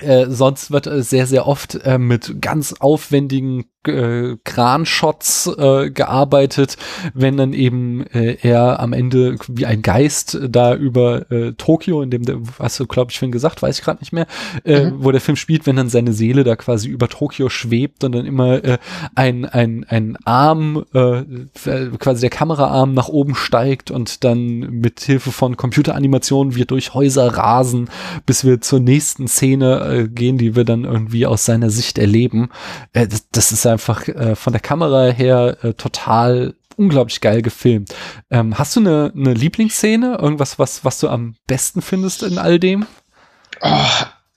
äh, 0.00 0.26
sonst 0.28 0.70
wird 0.70 0.86
äh, 0.86 1.02
sehr, 1.02 1.26
sehr 1.26 1.46
oft 1.46 1.76
äh, 1.84 1.98
mit 1.98 2.40
ganz 2.40 2.74
aufwendigen 2.80 3.64
äh, 3.86 4.36
Kranshots 4.44 5.50
äh, 5.58 5.90
gearbeitet, 5.90 6.76
wenn 7.12 7.36
dann 7.36 7.52
eben 7.52 8.06
äh, 8.08 8.36
er 8.42 8.80
am 8.80 8.92
Ende 8.92 9.36
wie 9.48 9.66
ein 9.66 9.82
Geist 9.82 10.38
da 10.48 10.74
über 10.74 11.30
äh, 11.30 11.52
Tokio, 11.52 12.02
in 12.02 12.10
dem 12.10 12.24
der, 12.24 12.38
hast 12.58 12.80
du 12.80 12.86
glaube 12.86 13.10
ich 13.10 13.18
vorhin 13.18 13.32
gesagt, 13.32 13.62
weiß 13.62 13.78
ich 13.78 13.84
gerade 13.84 14.00
nicht 14.00 14.12
mehr, 14.12 14.26
äh, 14.64 14.86
mhm. 14.86 15.04
wo 15.04 15.12
der 15.12 15.20
Film 15.20 15.36
spielt, 15.36 15.66
wenn 15.66 15.76
dann 15.76 15.88
seine 15.88 16.12
Seele 16.12 16.44
da 16.44 16.56
quasi 16.56 16.88
über 16.88 17.08
Tokio 17.08 17.48
schwebt 17.48 18.04
und 18.04 18.12
dann 18.12 18.26
immer 18.26 18.64
äh, 18.64 18.78
ein, 19.14 19.44
ein, 19.44 19.84
ein 19.88 20.16
Arm, 20.24 20.84
äh, 20.94 21.22
quasi 21.98 22.22
der 22.22 22.30
Kameraarm 22.30 22.94
nach 22.94 23.08
oben 23.08 23.34
steigt 23.34 23.90
und 23.90 24.24
dann 24.24 24.58
mit 24.58 25.00
Hilfe 25.00 25.30
von 25.30 25.56
Computeranimationen 25.56 26.54
wir 26.54 26.64
durch 26.64 26.94
Häuser 26.94 27.28
rasen, 27.36 27.90
bis 28.26 28.44
wir 28.44 28.60
zur 28.60 28.80
nächsten 28.80 29.28
Szene 29.28 29.83
äh, 29.90 30.08
gehen, 30.08 30.38
die 30.38 30.56
wir 30.56 30.64
dann 30.64 30.84
irgendwie 30.84 31.26
aus 31.26 31.44
seiner 31.44 31.70
Sicht 31.70 31.98
erleben. 31.98 32.50
Äh, 32.92 33.06
das, 33.06 33.28
das 33.30 33.52
ist 33.52 33.66
einfach 33.66 34.06
äh, 34.08 34.34
von 34.36 34.52
der 34.52 34.60
Kamera 34.60 35.06
her 35.08 35.58
äh, 35.62 35.74
total 35.74 36.54
unglaublich 36.76 37.20
geil 37.20 37.42
gefilmt. 37.42 37.94
Ähm, 38.30 38.58
hast 38.58 38.76
du 38.76 38.80
eine, 38.80 39.12
eine 39.14 39.34
Lieblingsszene? 39.34 40.18
Irgendwas, 40.20 40.58
was, 40.58 40.84
was 40.84 40.98
du 41.00 41.08
am 41.08 41.36
besten 41.46 41.82
findest 41.82 42.22
in 42.22 42.38
all 42.38 42.58
dem? 42.58 42.86
Oh, 43.60 43.86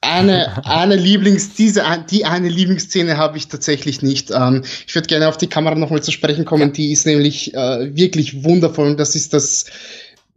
eine, 0.02 0.66
eine 0.66 0.96
Lieblings, 0.96 1.54
diese, 1.54 1.84
die 2.10 2.26
eine 2.26 2.50
Lieblingsszene 2.50 3.18
habe 3.18 3.38
ich 3.38 3.48
tatsächlich 3.48 4.02
nicht. 4.02 4.32
Ähm, 4.32 4.64
ich 4.88 4.94
würde 4.94 5.08
gerne 5.08 5.28
auf 5.28 5.38
die 5.38 5.48
Kamera 5.48 5.76
nochmal 5.76 6.04
zu 6.04 6.12
sprechen 6.12 6.46
kommen. 6.46 6.72
Die 6.74 6.92
ist 6.92 7.06
nämlich 7.06 7.54
äh, 7.54 7.96
wirklich 7.96 8.44
wundervoll 8.44 8.88
und 8.88 9.00
das 9.00 9.16
ist 9.16 9.34
das, 9.34 9.66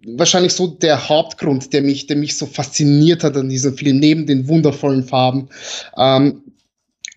wahrscheinlich 0.07 0.53
so 0.53 0.67
der 0.67 1.09
Hauptgrund, 1.09 1.73
der 1.73 1.83
mich, 1.83 2.07
der 2.07 2.17
mich 2.17 2.37
so 2.37 2.47
fasziniert 2.47 3.25
hat 3.25 3.37
an 3.37 3.49
diesem 3.49 3.77
Film, 3.77 3.99
neben 3.99 4.27
den 4.27 4.49
wundervollen 4.49 5.05
Farben. 5.05 5.49
Ähm, 5.97 6.43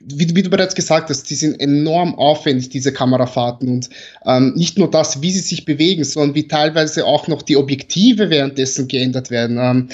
wie, 0.05 0.35
wie, 0.35 0.43
du 0.43 0.49
bereits 0.49 0.75
gesagt 0.75 1.09
hast, 1.09 1.29
die 1.29 1.35
sind 1.35 1.59
enorm 1.61 2.15
aufwendig, 2.15 2.69
diese 2.69 2.91
Kamerafahrten. 2.91 3.69
Und 3.69 3.89
ähm, 4.25 4.53
nicht 4.55 4.77
nur 4.77 4.91
das, 4.91 5.21
wie 5.21 5.31
sie 5.31 5.39
sich 5.39 5.63
bewegen, 5.63 6.03
sondern 6.03 6.35
wie 6.35 6.47
teilweise 6.47 7.05
auch 7.05 7.29
noch 7.29 7.41
die 7.41 7.55
Objektive 7.55 8.29
währenddessen 8.29 8.89
geändert 8.89 9.31
werden. 9.31 9.57
Ähm, 9.57 9.89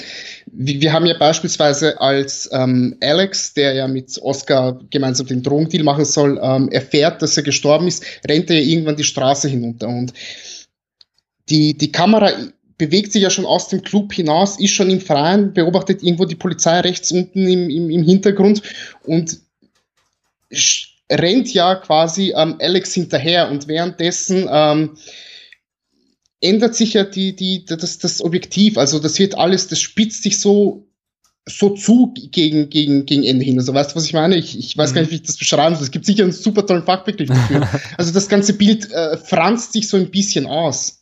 wir, 0.50 0.80
wir 0.80 0.92
haben 0.92 1.06
ja 1.06 1.16
beispielsweise 1.16 2.00
als 2.00 2.50
ähm, 2.52 2.96
Alex, 3.00 3.54
der 3.54 3.74
ja 3.74 3.86
mit 3.86 4.20
Oscar 4.20 4.80
gemeinsam 4.90 5.28
den 5.28 5.44
Drogendeal 5.44 5.84
machen 5.84 6.04
soll, 6.04 6.40
ähm, 6.42 6.68
erfährt, 6.70 7.22
dass 7.22 7.36
er 7.36 7.44
gestorben 7.44 7.86
ist, 7.86 8.04
rennt 8.28 8.50
er 8.50 8.58
ja 8.58 8.66
irgendwann 8.68 8.96
die 8.96 9.04
Straße 9.04 9.48
hinunter. 9.48 9.88
Und 9.88 10.12
die, 11.50 11.76
die 11.76 11.92
Kamera 11.92 12.32
bewegt 12.80 13.12
sich 13.12 13.22
ja 13.22 13.28
schon 13.28 13.44
aus 13.44 13.68
dem 13.68 13.82
Club 13.82 14.14
hinaus, 14.14 14.58
ist 14.58 14.72
schon 14.72 14.88
im 14.88 15.02
Freien, 15.02 15.52
beobachtet 15.52 16.02
irgendwo 16.02 16.24
die 16.24 16.34
Polizei 16.34 16.80
rechts 16.80 17.12
unten 17.12 17.46
im, 17.46 17.68
im, 17.68 17.90
im 17.90 18.02
Hintergrund 18.02 18.62
und 19.04 19.38
rennt 21.12 21.52
ja 21.52 21.74
quasi 21.74 22.32
ähm, 22.34 22.56
Alex 22.58 22.94
hinterher 22.94 23.50
und 23.50 23.68
währenddessen 23.68 24.48
ähm, 24.50 24.96
ändert 26.40 26.74
sich 26.74 26.94
ja 26.94 27.04
die, 27.04 27.36
die, 27.36 27.66
das, 27.66 27.98
das 27.98 28.22
Objektiv, 28.22 28.78
also 28.78 28.98
das 28.98 29.18
wird 29.18 29.36
alles, 29.36 29.68
das 29.68 29.78
spitzt 29.78 30.22
sich 30.22 30.40
so 30.40 30.86
so 31.46 31.70
zu 31.70 32.14
gegen, 32.14 32.68
gegen, 32.68 33.06
gegen 33.06 33.24
Ende 33.24 33.44
hin. 33.44 33.58
Also 33.58 33.74
weißt 33.74 33.90
du, 33.90 33.96
was 33.96 34.04
ich 34.04 34.12
meine? 34.12 34.36
Ich, 34.36 34.56
ich 34.56 34.76
weiß 34.76 34.90
mhm. 34.90 34.94
gar 34.94 35.00
nicht, 35.00 35.10
wie 35.10 35.16
ich 35.16 35.22
das 35.22 35.38
beschreiben 35.38 35.74
soll. 35.74 35.84
Es 35.84 35.90
gibt 35.90 36.04
sicher 36.04 36.22
einen 36.22 36.32
super 36.32 36.64
tollen 36.64 36.84
Fachbegriff 36.84 37.28
dafür. 37.28 37.66
also 37.96 38.12
das 38.12 38.28
ganze 38.28 38.52
Bild 38.52 38.92
äh, 38.92 39.16
franzt 39.16 39.72
sich 39.72 39.88
so 39.88 39.96
ein 39.96 40.10
bisschen 40.10 40.46
aus. 40.46 40.99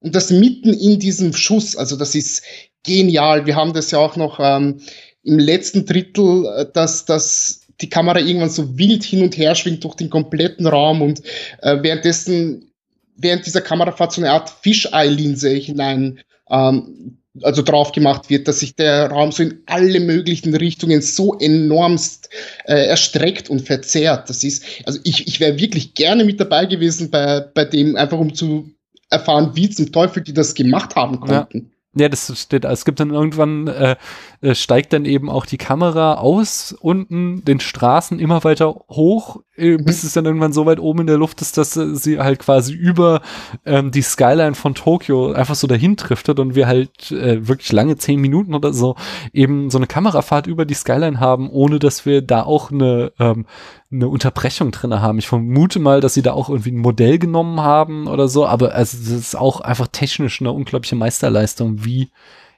Und 0.00 0.14
das 0.14 0.30
mitten 0.30 0.72
in 0.72 0.98
diesem 0.98 1.32
Schuss, 1.32 1.76
also 1.76 1.96
das 1.96 2.14
ist 2.14 2.42
genial. 2.82 3.46
Wir 3.46 3.56
haben 3.56 3.74
das 3.74 3.90
ja 3.90 3.98
auch 3.98 4.16
noch 4.16 4.38
ähm, 4.40 4.80
im 5.22 5.38
letzten 5.38 5.84
Drittel, 5.84 6.46
äh, 6.46 6.66
dass, 6.72 7.04
dass 7.04 7.62
die 7.80 7.88
Kamera 7.88 8.18
irgendwann 8.18 8.50
so 8.50 8.78
wild 8.78 9.04
hin 9.04 9.22
und 9.22 9.36
her 9.36 9.54
schwingt 9.54 9.84
durch 9.84 9.94
den 9.94 10.10
kompletten 10.10 10.66
Raum 10.66 11.02
und 11.02 11.22
äh, 11.62 11.78
währenddessen, 11.82 12.72
während 13.16 13.46
dieser 13.46 13.60
Kamerafahrt 13.60 14.12
so 14.12 14.20
eine 14.20 14.32
Art 14.32 14.50
Fischei-Linse 14.50 15.50
hinein 15.50 16.20
ähm, 16.50 17.18
also 17.42 17.62
drauf 17.62 17.92
gemacht 17.92 18.28
wird, 18.28 18.48
dass 18.48 18.60
sich 18.60 18.74
der 18.74 19.08
Raum 19.10 19.30
so 19.32 19.42
in 19.42 19.62
alle 19.66 20.00
möglichen 20.00 20.54
Richtungen 20.54 21.00
so 21.00 21.38
enormst 21.38 22.28
äh, 22.64 22.86
erstreckt 22.86 23.48
und 23.48 23.62
verzerrt. 23.62 24.28
Das 24.28 24.42
ist, 24.42 24.64
also 24.84 24.98
ich, 25.04 25.28
ich 25.28 25.38
wäre 25.38 25.58
wirklich 25.58 25.94
gerne 25.94 26.24
mit 26.24 26.40
dabei 26.40 26.66
gewesen 26.66 27.10
bei, 27.10 27.40
bei 27.40 27.64
dem, 27.64 27.96
einfach 27.96 28.18
um 28.18 28.34
zu 28.34 28.70
erfahren, 29.10 29.50
wie 29.54 29.68
zum 29.68 29.92
Teufel 29.92 30.22
die 30.22 30.34
das 30.34 30.54
gemacht 30.54 30.96
haben 30.96 31.20
konnten. 31.20 31.58
Ja. 31.58 31.64
Ja, 31.92 32.08
das 32.08 32.32
steht, 32.40 32.64
es 32.64 32.84
gibt 32.84 33.00
dann 33.00 33.10
irgendwann, 33.10 33.66
äh, 33.66 33.96
äh, 34.42 34.54
steigt 34.54 34.92
dann 34.92 35.04
eben 35.04 35.28
auch 35.28 35.44
die 35.44 35.58
Kamera 35.58 36.14
aus 36.14 36.74
unten 36.80 37.44
den 37.44 37.60
Straßen 37.60 38.18
immer 38.18 38.42
weiter 38.42 38.74
hoch, 38.88 39.40
äh, 39.56 39.72
mhm. 39.72 39.84
bis 39.84 40.02
es 40.02 40.14
dann 40.14 40.24
irgendwann 40.24 40.54
so 40.54 40.64
weit 40.64 40.80
oben 40.80 41.00
in 41.00 41.06
der 41.06 41.18
Luft 41.18 41.42
ist, 41.42 41.58
dass 41.58 41.76
äh, 41.76 41.94
sie 41.94 42.18
halt 42.18 42.38
quasi 42.38 42.72
über 42.72 43.20
ähm, 43.66 43.90
die 43.90 44.02
Skyline 44.02 44.54
von 44.54 44.74
Tokio 44.74 45.32
einfach 45.32 45.54
so 45.54 45.66
dahin 45.66 45.96
driftet 45.96 46.40
und 46.40 46.54
wir 46.54 46.66
halt 46.66 47.10
äh, 47.10 47.46
wirklich 47.46 47.70
lange 47.72 47.96
zehn 47.96 48.20
Minuten 48.20 48.54
oder 48.54 48.72
so 48.72 48.96
eben 49.32 49.68
so 49.68 49.78
eine 49.78 49.86
Kamerafahrt 49.86 50.46
über 50.46 50.64
die 50.64 50.74
Skyline 50.74 51.20
haben, 51.20 51.50
ohne 51.50 51.78
dass 51.78 52.06
wir 52.06 52.22
da 52.22 52.42
auch 52.42 52.70
eine 52.70 53.12
ähm, 53.18 53.44
eine 53.92 54.08
Unterbrechung 54.08 54.70
drinne 54.70 55.02
haben. 55.02 55.18
Ich 55.18 55.28
vermute 55.28 55.80
mal, 55.80 56.00
dass 56.00 56.14
sie 56.14 56.22
da 56.22 56.32
auch 56.32 56.48
irgendwie 56.48 56.70
ein 56.70 56.78
Modell 56.78 57.18
genommen 57.18 57.60
haben 57.60 58.06
oder 58.06 58.28
so, 58.28 58.46
aber 58.46 58.72
also 58.72 58.96
das 58.96 59.08
ist 59.08 59.36
auch 59.36 59.60
einfach 59.60 59.88
technisch 59.88 60.40
eine 60.40 60.52
unglaubliche 60.52 60.96
Meisterleistung, 60.96 61.84
wie 61.84 62.10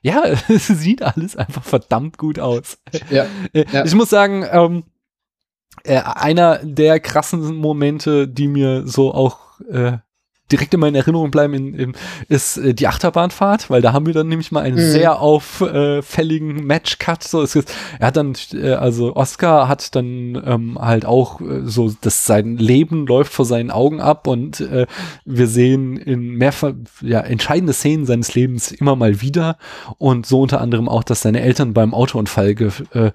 ja, 0.03 0.25
es 0.49 0.67
sieht 0.67 1.03
alles 1.03 1.37
einfach 1.37 1.63
verdammt 1.63 2.19
gut 2.19 2.39
aus. 2.39 2.79
Ja, 3.11 3.27
äh, 3.53 3.65
ja. 3.73 3.85
Ich 3.85 3.95
muss 3.95 4.11
sagen, 4.11 4.45
ähm, 4.51 4.85
äh, 5.85 6.01
einer 6.01 6.59
der 6.59 7.01
krassen 7.01 7.57
Momente, 7.57 8.29
die 8.29 8.49
mir 8.49 8.87
so 8.87 9.15
auch 9.15 9.61
äh, 9.71 9.99
direkt 10.53 10.75
in 10.75 10.81
meiner 10.81 10.99
Erinnerung 10.99 11.31
bleiben, 11.31 11.55
in, 11.55 11.75
in, 11.75 11.93
ist 12.29 12.59
äh, 12.59 12.75
die 12.75 12.87
Achterbahnfahrt, 12.87 13.71
weil 13.71 13.83
da 13.83 13.93
haben 13.93 14.07
wir 14.07 14.15
dann 14.15 14.29
nämlich 14.29 14.53
mal 14.53 14.61
einen 14.61 14.77
mhm. 14.77 14.91
sehr 14.91 15.21
auffälligen 15.21 16.65
Match-Cut. 16.67 17.25
So, 17.25 17.43
es 17.43 17.57
ist, 17.57 17.75
er 17.99 18.09
hat 18.09 18.17
dann, 18.17 18.35
äh, 18.53 18.73
also 18.73 19.17
Oscar 19.17 19.69
hat 19.69 19.95
dann 19.97 20.41
ähm, 20.45 20.79
halt 20.81 21.05
auch 21.05 21.41
äh, 21.41 21.63
so, 21.65 21.93
dass 22.01 22.27
sein 22.27 22.57
Leben 22.59 23.07
läuft 23.07 23.33
vor 23.33 23.45
seinen 23.45 23.71
Augen 23.71 24.01
ab 24.01 24.27
und 24.27 24.61
äh, 24.61 24.87
wir 25.25 25.47
sehen 25.47 25.97
in 25.97 26.37
mehrfach, 26.37 26.73
ja, 27.01 27.21
entscheidende 27.21 27.73
Szenen 27.73 28.07
seines 28.07 28.35
Lebens 28.35 28.71
immer 28.71 28.97
mal 28.97 29.21
wieder 29.21 29.57
und 29.99 30.27
so 30.27 30.43
unter 30.43 30.61
anderem 30.61 30.89
auch, 30.89 31.05
dass 31.05 31.23
seine 31.23 31.41
Eltern 31.41 31.73
beim 31.73 31.95
Autounfall 31.95 32.55
ge, 32.55 32.71
äh, 32.93 33.13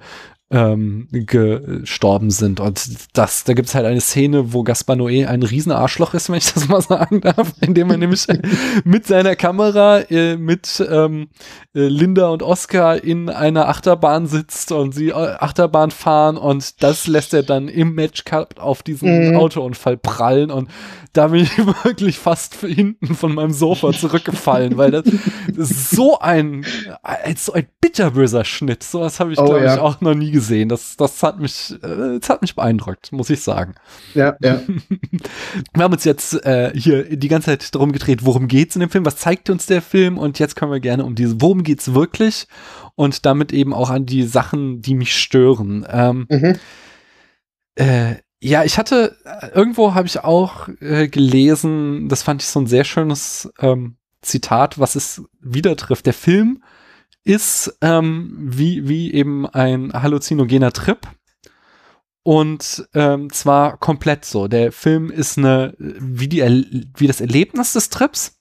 ähm, 0.49 1.09
gestorben 1.11 2.31
sind. 2.31 2.61
Und 2.61 2.89
das, 3.13 3.43
da 3.43 3.53
gibt 3.53 3.67
es 3.67 3.75
halt 3.75 3.85
eine 3.85 3.99
Szene, 3.99 4.53
wo 4.53 4.63
Gaspar 4.63 4.95
Noé 4.95 5.27
ein 5.27 5.43
Riesenarschloch 5.43 6.13
ist, 6.13 6.29
wenn 6.29 6.37
ich 6.37 6.53
das 6.53 6.67
mal 6.69 6.81
sagen 6.81 7.19
darf, 7.21 7.53
indem 7.59 7.91
er 7.91 7.97
nämlich 7.97 8.27
mit 8.85 9.05
seiner 9.05 9.35
Kamera 9.35 9.99
äh, 10.09 10.37
mit 10.37 10.85
ähm, 10.89 11.27
äh, 11.75 11.87
Linda 11.87 12.29
und 12.29 12.43
Oscar 12.43 13.03
in 13.03 13.29
einer 13.29 13.67
Achterbahn 13.67 14.27
sitzt 14.27 14.71
und 14.71 14.93
sie 14.93 15.09
äh, 15.09 15.13
Achterbahn 15.13 15.91
fahren 15.91 16.37
und 16.37 16.81
das 16.81 17.07
lässt 17.07 17.33
er 17.33 17.43
dann 17.43 17.67
im 17.67 17.93
Matchcut 17.93 18.59
auf 18.59 18.83
diesen 18.83 19.31
mhm. 19.31 19.35
Autounfall 19.35 19.97
prallen 19.97 20.49
und 20.49 20.69
da 21.17 21.27
bin 21.27 21.41
ich 21.41 21.57
wirklich 21.83 22.19
fast 22.19 22.55
hinten 22.61 23.15
von 23.15 23.33
meinem 23.33 23.51
Sofa 23.51 23.91
zurückgefallen, 23.91 24.77
weil 24.77 24.91
das, 24.91 25.05
das 25.53 25.71
ist 25.71 25.89
so 25.89 26.19
ein, 26.19 26.63
so 27.35 27.53
ein 27.53 27.67
bitterböser 27.81 28.45
Schnitt. 28.45 28.83
Sowas 28.83 29.19
habe 29.19 29.33
ich, 29.33 29.39
oh, 29.39 29.45
glaube 29.45 29.65
ja. 29.65 29.75
ich, 29.75 29.79
auch 29.79 29.99
noch 29.99 30.13
nie 30.13 30.29
gesehen. 30.29 30.36
Das, 30.69 30.97
das 30.97 31.21
hat 31.23 31.39
mich, 31.39 31.73
äh, 31.83 32.19
das 32.19 32.29
hat 32.29 32.41
mich 32.41 32.55
beeindruckt, 32.55 33.11
muss 33.11 33.29
ich 33.29 33.41
sagen. 33.41 33.75
Ja, 34.13 34.35
ja. 34.41 34.61
Wir 35.73 35.83
haben 35.83 35.93
uns 35.93 36.03
jetzt 36.03 36.45
äh, 36.45 36.71
hier 36.75 37.15
die 37.15 37.27
ganze 37.27 37.47
Zeit 37.47 37.73
darum 37.73 37.91
gedreht, 37.91 38.25
worum 38.25 38.47
geht's 38.47 38.75
in 38.75 38.81
dem 38.81 38.89
Film, 38.89 39.05
was 39.05 39.17
zeigt 39.17 39.49
uns 39.49 39.65
der 39.65 39.81
Film 39.81 40.17
und 40.17 40.39
jetzt 40.39 40.55
können 40.55 40.71
wir 40.71 40.79
gerne 40.79 41.05
um 41.05 41.15
diese, 41.15 41.41
worum 41.41 41.63
geht's 41.63 41.93
wirklich 41.93 42.47
und 42.95 43.25
damit 43.25 43.53
eben 43.53 43.73
auch 43.73 43.89
an 43.89 44.05
die 44.05 44.23
Sachen, 44.23 44.81
die 44.81 44.95
mich 44.95 45.15
stören. 45.15 45.85
Ähm, 45.89 46.27
mhm. 46.29 46.55
äh, 47.75 48.15
ja, 48.39 48.63
ich 48.63 48.77
hatte, 48.77 49.17
äh, 49.25 49.47
irgendwo 49.47 49.95
habe 49.95 50.07
ich 50.07 50.23
auch 50.23 50.67
äh, 50.79 51.07
gelesen, 51.07 52.07
das 52.07 52.23
fand 52.23 52.41
ich 52.41 52.47
so 52.47 52.59
ein 52.59 52.67
sehr 52.67 52.83
schönes 52.83 53.51
ähm, 53.59 53.97
Zitat, 54.21 54.79
was 54.79 54.95
es 54.95 55.23
wieder 55.41 55.75
trifft. 55.75 56.05
Der 56.05 56.13
Film 56.13 56.63
ist 57.27 57.77
ähm, 57.81 58.33
wie, 58.39 58.87
wie 58.87 59.13
eben 59.13 59.45
ein 59.45 59.91
halluzinogener 59.93 60.71
Trip. 60.71 60.99
Und 62.23 62.87
ähm, 62.93 63.31
zwar 63.31 63.77
komplett 63.77 64.25
so. 64.25 64.47
Der 64.47 64.71
Film 64.71 65.09
ist 65.09 65.37
eine, 65.37 65.73
wie, 65.77 66.27
die, 66.27 66.41
wie 66.97 67.07
das 67.07 67.21
Erlebnis 67.21 67.73
des 67.73 67.89
Trips 67.89 68.37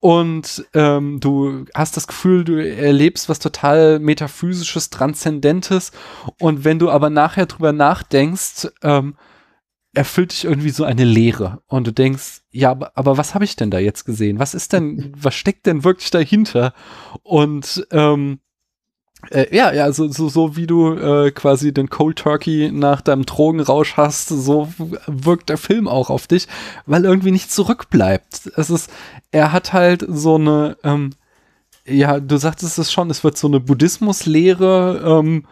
und 0.00 0.64
ähm, 0.74 1.18
du 1.18 1.64
hast 1.74 1.96
das 1.96 2.06
Gefühl, 2.06 2.44
du 2.44 2.64
erlebst 2.64 3.28
was 3.28 3.40
total 3.40 3.98
metaphysisches, 3.98 4.90
transzendentes 4.90 5.90
und 6.38 6.64
wenn 6.64 6.78
du 6.78 6.88
aber 6.88 7.10
nachher 7.10 7.46
drüber 7.46 7.72
nachdenkst, 7.72 8.68
ähm, 8.82 9.16
erfüllt 9.98 10.30
dich 10.30 10.44
irgendwie 10.44 10.70
so 10.70 10.84
eine 10.84 11.02
Leere 11.02 11.60
und 11.66 11.84
du 11.88 11.92
denkst, 11.92 12.42
ja, 12.52 12.70
aber, 12.70 12.92
aber 12.94 13.18
was 13.18 13.34
habe 13.34 13.44
ich 13.44 13.56
denn 13.56 13.72
da 13.72 13.80
jetzt 13.80 14.04
gesehen? 14.04 14.38
Was 14.38 14.54
ist 14.54 14.72
denn, 14.72 15.12
was 15.18 15.34
steckt 15.34 15.66
denn 15.66 15.82
wirklich 15.82 16.10
dahinter? 16.10 16.72
Und 17.24 17.84
ähm, 17.90 18.38
äh, 19.30 19.54
ja, 19.54 19.72
ja, 19.72 19.90
so, 19.90 20.06
so, 20.06 20.28
so 20.28 20.54
wie 20.54 20.68
du 20.68 20.94
äh, 20.94 21.32
quasi 21.32 21.74
den 21.74 21.90
Cold 21.90 22.16
Turkey 22.16 22.70
nach 22.72 23.00
deinem 23.00 23.26
Drogenrausch 23.26 23.96
hast, 23.96 24.28
so 24.28 24.72
wirkt 25.08 25.48
der 25.48 25.58
Film 25.58 25.88
auch 25.88 26.10
auf 26.10 26.28
dich, 26.28 26.46
weil 26.86 27.04
irgendwie 27.04 27.32
nicht 27.32 27.50
zurückbleibt. 27.50 28.52
Es 28.56 28.70
ist, 28.70 28.92
er 29.32 29.50
hat 29.50 29.72
halt 29.72 30.06
so 30.08 30.36
eine, 30.36 30.76
ähm, 30.84 31.10
ja, 31.84 32.20
du 32.20 32.36
sagtest 32.36 32.78
es 32.78 32.92
schon, 32.92 33.10
es 33.10 33.24
wird 33.24 33.36
so 33.36 33.48
eine 33.48 33.58
Buddhismuslehre 33.58 35.02
ähm, 35.04 35.44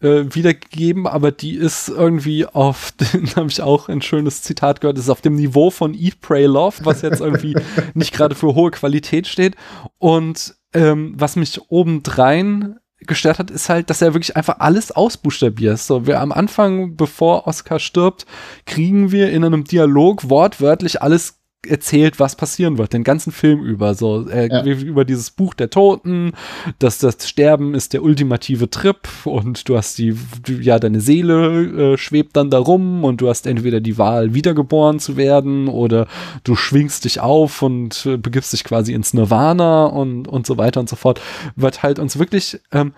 äh, 0.00 0.24
wiedergegeben, 0.34 1.06
aber 1.06 1.32
die 1.32 1.54
ist 1.56 1.88
irgendwie 1.88 2.46
auf, 2.46 2.92
habe 3.36 3.48
ich 3.48 3.62
auch 3.62 3.88
ein 3.88 4.02
schönes 4.02 4.42
Zitat 4.42 4.80
gehört, 4.80 4.98
ist 4.98 5.10
auf 5.10 5.20
dem 5.20 5.34
Niveau 5.34 5.70
von 5.70 5.94
Eat, 5.94 6.20
Pray, 6.20 6.46
Love, 6.46 6.76
was 6.84 7.02
jetzt 7.02 7.20
irgendwie 7.20 7.56
nicht 7.94 8.12
gerade 8.12 8.34
für 8.34 8.54
hohe 8.54 8.70
Qualität 8.70 9.26
steht. 9.26 9.56
Und 9.98 10.54
ähm, 10.72 11.14
was 11.16 11.36
mich 11.36 11.60
obendrein 11.70 12.78
gestört 13.00 13.38
hat, 13.38 13.50
ist 13.50 13.68
halt, 13.68 13.90
dass 13.90 14.02
er 14.02 14.14
wirklich 14.14 14.36
einfach 14.36 14.58
alles 14.58 14.90
ausbuchstabiert. 14.90 15.78
So, 15.78 16.06
wir 16.06 16.20
am 16.20 16.32
Anfang, 16.32 16.96
bevor 16.96 17.46
Oscar 17.46 17.78
stirbt, 17.78 18.26
kriegen 18.66 19.12
wir 19.12 19.30
in 19.30 19.44
einem 19.44 19.64
Dialog 19.64 20.28
wortwörtlich 20.28 21.00
alles 21.00 21.37
erzählt, 21.66 22.20
was 22.20 22.36
passieren 22.36 22.78
wird, 22.78 22.92
den 22.92 23.02
ganzen 23.02 23.32
Film 23.32 23.64
über. 23.64 23.94
So 23.94 24.28
äh, 24.28 24.48
ja. 24.48 24.64
über 24.64 25.04
dieses 25.04 25.30
Buch 25.30 25.54
der 25.54 25.70
Toten, 25.70 26.32
dass 26.78 26.98
das 26.98 27.28
Sterben 27.28 27.74
ist 27.74 27.92
der 27.92 28.02
ultimative 28.02 28.70
Trip 28.70 29.08
und 29.24 29.68
du 29.68 29.76
hast 29.76 29.98
die, 29.98 30.16
ja, 30.46 30.78
deine 30.78 31.00
Seele 31.00 31.94
äh, 31.94 31.98
schwebt 31.98 32.36
dann 32.36 32.50
darum 32.50 33.04
und 33.04 33.20
du 33.20 33.28
hast 33.28 33.46
entweder 33.46 33.80
die 33.80 33.98
Wahl, 33.98 34.34
wiedergeboren 34.34 35.00
zu 35.00 35.16
werden 35.16 35.66
oder 35.66 36.06
du 36.44 36.54
schwingst 36.54 37.04
dich 37.04 37.20
auf 37.20 37.60
und 37.62 38.06
äh, 38.06 38.16
begibst 38.16 38.52
dich 38.52 38.62
quasi 38.62 38.92
ins 38.92 39.12
Nirvana 39.12 39.86
und, 39.86 40.28
und 40.28 40.46
so 40.46 40.58
weiter 40.58 40.78
und 40.78 40.88
so 40.88 40.96
fort. 40.96 41.20
Wird 41.56 41.82
halt 41.82 41.98
uns 41.98 42.18
wirklich 42.18 42.60
ähm, 42.70 42.94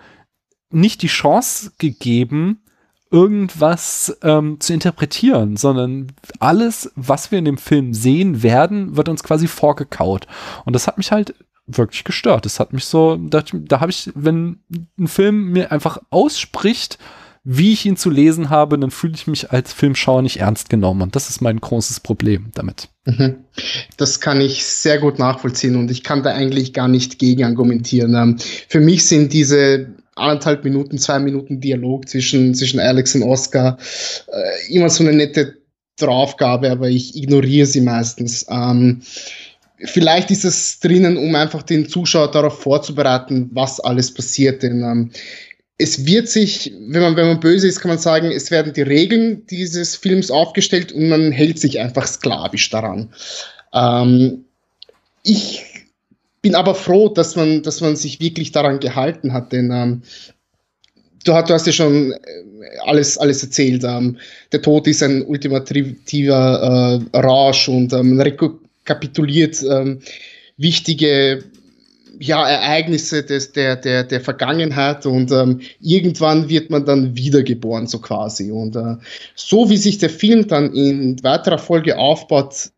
nicht 0.69 1.01
die 1.01 1.07
Chance 1.07 1.71
gegeben, 1.79 2.61
irgendwas 3.11 4.17
ähm, 4.23 4.59
zu 4.59 4.73
interpretieren, 4.73 5.57
sondern 5.57 6.07
alles, 6.39 6.91
was 6.95 7.31
wir 7.31 7.39
in 7.39 7.45
dem 7.45 7.57
Film 7.57 7.93
sehen 7.93 8.41
werden, 8.41 8.95
wird 8.95 9.09
uns 9.09 9.23
quasi 9.23 9.47
vorgekaut. 9.47 10.27
Und 10.65 10.73
das 10.73 10.87
hat 10.87 10.97
mich 10.97 11.11
halt 11.11 11.35
wirklich 11.67 12.03
gestört. 12.03 12.45
Das 12.45 12.59
hat 12.59 12.73
mich 12.73 12.85
so, 12.85 13.17
da, 13.17 13.43
da 13.53 13.81
habe 13.81 13.91
ich, 13.91 14.11
wenn 14.15 14.59
ein 14.97 15.07
Film 15.07 15.51
mir 15.51 15.71
einfach 15.71 15.99
ausspricht, 16.09 16.97
wie 17.43 17.73
ich 17.73 17.85
ihn 17.85 17.97
zu 17.97 18.11
lesen 18.11 18.51
habe, 18.51 18.77
dann 18.77 18.91
fühle 18.91 19.13
ich 19.15 19.25
mich 19.25 19.51
als 19.51 19.73
Filmschauer 19.73 20.21
nicht 20.21 20.39
ernst 20.39 20.69
genommen. 20.69 21.01
Und 21.01 21.15
das 21.15 21.29
ist 21.29 21.41
mein 21.41 21.59
großes 21.59 21.99
Problem 21.99 22.51
damit. 22.53 22.89
Mhm. 23.05 23.37
Das 23.97 24.21
kann 24.21 24.39
ich 24.41 24.63
sehr 24.63 24.99
gut 24.99 25.17
nachvollziehen 25.17 25.75
und 25.75 25.89
ich 25.89 26.03
kann 26.03 26.21
da 26.21 26.33
eigentlich 26.33 26.71
gar 26.71 26.87
nicht 26.87 27.17
gegen 27.17 27.43
argumentieren. 27.43 28.13
Ähm, 28.13 28.37
für 28.67 28.79
mich 28.79 29.07
sind 29.07 29.33
diese 29.33 29.87
anderthalb 30.21 30.63
Minuten, 30.63 30.97
zwei 30.97 31.19
Minuten 31.19 31.59
Dialog 31.59 32.07
zwischen, 32.07 32.53
zwischen 32.55 32.79
Alex 32.79 33.15
und 33.15 33.23
Oscar 33.23 33.77
äh, 34.27 34.73
immer 34.73 34.89
so 34.89 35.03
eine 35.03 35.13
nette 35.13 35.57
Draufgabe, 35.97 36.71
aber 36.71 36.89
ich 36.89 37.15
ignoriere 37.15 37.65
sie 37.65 37.81
meistens. 37.81 38.45
Ähm, 38.49 39.01
vielleicht 39.83 40.31
ist 40.31 40.45
es 40.45 40.79
drinnen, 40.79 41.17
um 41.17 41.35
einfach 41.35 41.63
den 41.63 41.87
Zuschauer 41.87 42.31
darauf 42.31 42.61
vorzubereiten, 42.61 43.49
was 43.53 43.79
alles 43.79 44.13
passiert. 44.13 44.63
Denn 44.63 44.81
ähm, 44.81 45.11
es 45.77 46.05
wird 46.05 46.29
sich, 46.29 46.71
wenn 46.87 47.01
man, 47.01 47.15
wenn 47.15 47.27
man 47.27 47.39
böse 47.39 47.67
ist, 47.67 47.79
kann 47.79 47.89
man 47.89 47.97
sagen, 47.97 48.31
es 48.31 48.51
werden 48.51 48.73
die 48.73 48.83
Regeln 48.83 49.45
dieses 49.47 49.95
Films 49.95 50.29
aufgestellt 50.29 50.91
und 50.91 51.09
man 51.09 51.31
hält 51.31 51.59
sich 51.59 51.79
einfach 51.79 52.07
sklavisch 52.07 52.69
daran. 52.69 53.09
Ähm, 53.73 54.45
ich 55.23 55.63
bin 56.41 56.55
aber 56.55 56.75
froh, 56.75 57.09
dass 57.09 57.35
man, 57.35 57.61
dass 57.63 57.81
man 57.81 57.95
sich 57.95 58.19
wirklich 58.19 58.51
daran 58.51 58.79
gehalten 58.79 59.33
hat, 59.33 59.51
denn 59.51 59.71
ähm, 59.71 60.01
du, 61.23 61.33
hast, 61.33 61.49
du 61.49 61.53
hast 61.53 61.67
ja 61.67 61.73
schon 61.73 62.11
äh, 62.11 62.17
alles, 62.85 63.17
alles 63.17 63.43
erzählt. 63.43 63.83
Ähm, 63.83 64.17
der 64.51 64.61
Tod 64.61 64.87
ist 64.87 65.03
ein 65.03 65.23
ultimativer 65.23 67.01
äh, 67.13 67.17
Rausch 67.17 67.69
und 67.69 67.93
ähm, 67.93 68.19
rekapituliert 68.19 69.63
ähm, 69.63 69.99
wichtige 70.57 71.43
ja, 72.19 72.47
Ereignisse 72.47 73.23
des, 73.23 73.51
der, 73.51 73.75
der, 73.75 74.03
der 74.03 74.21
Vergangenheit 74.21 75.07
und 75.07 75.31
ähm, 75.31 75.61
irgendwann 75.79 76.49
wird 76.49 76.69
man 76.69 76.85
dann 76.85 77.15
wiedergeboren, 77.15 77.87
so 77.87 77.97
quasi. 77.97 78.51
Und 78.51 78.75
äh, 78.75 78.97
so 79.33 79.71
wie 79.71 79.77
sich 79.77 79.97
der 79.97 80.11
Film 80.11 80.47
dann 80.47 80.71
in 80.73 81.23
weiterer 81.23 81.57
Folge 81.57 81.97
aufbaut, 81.97 82.71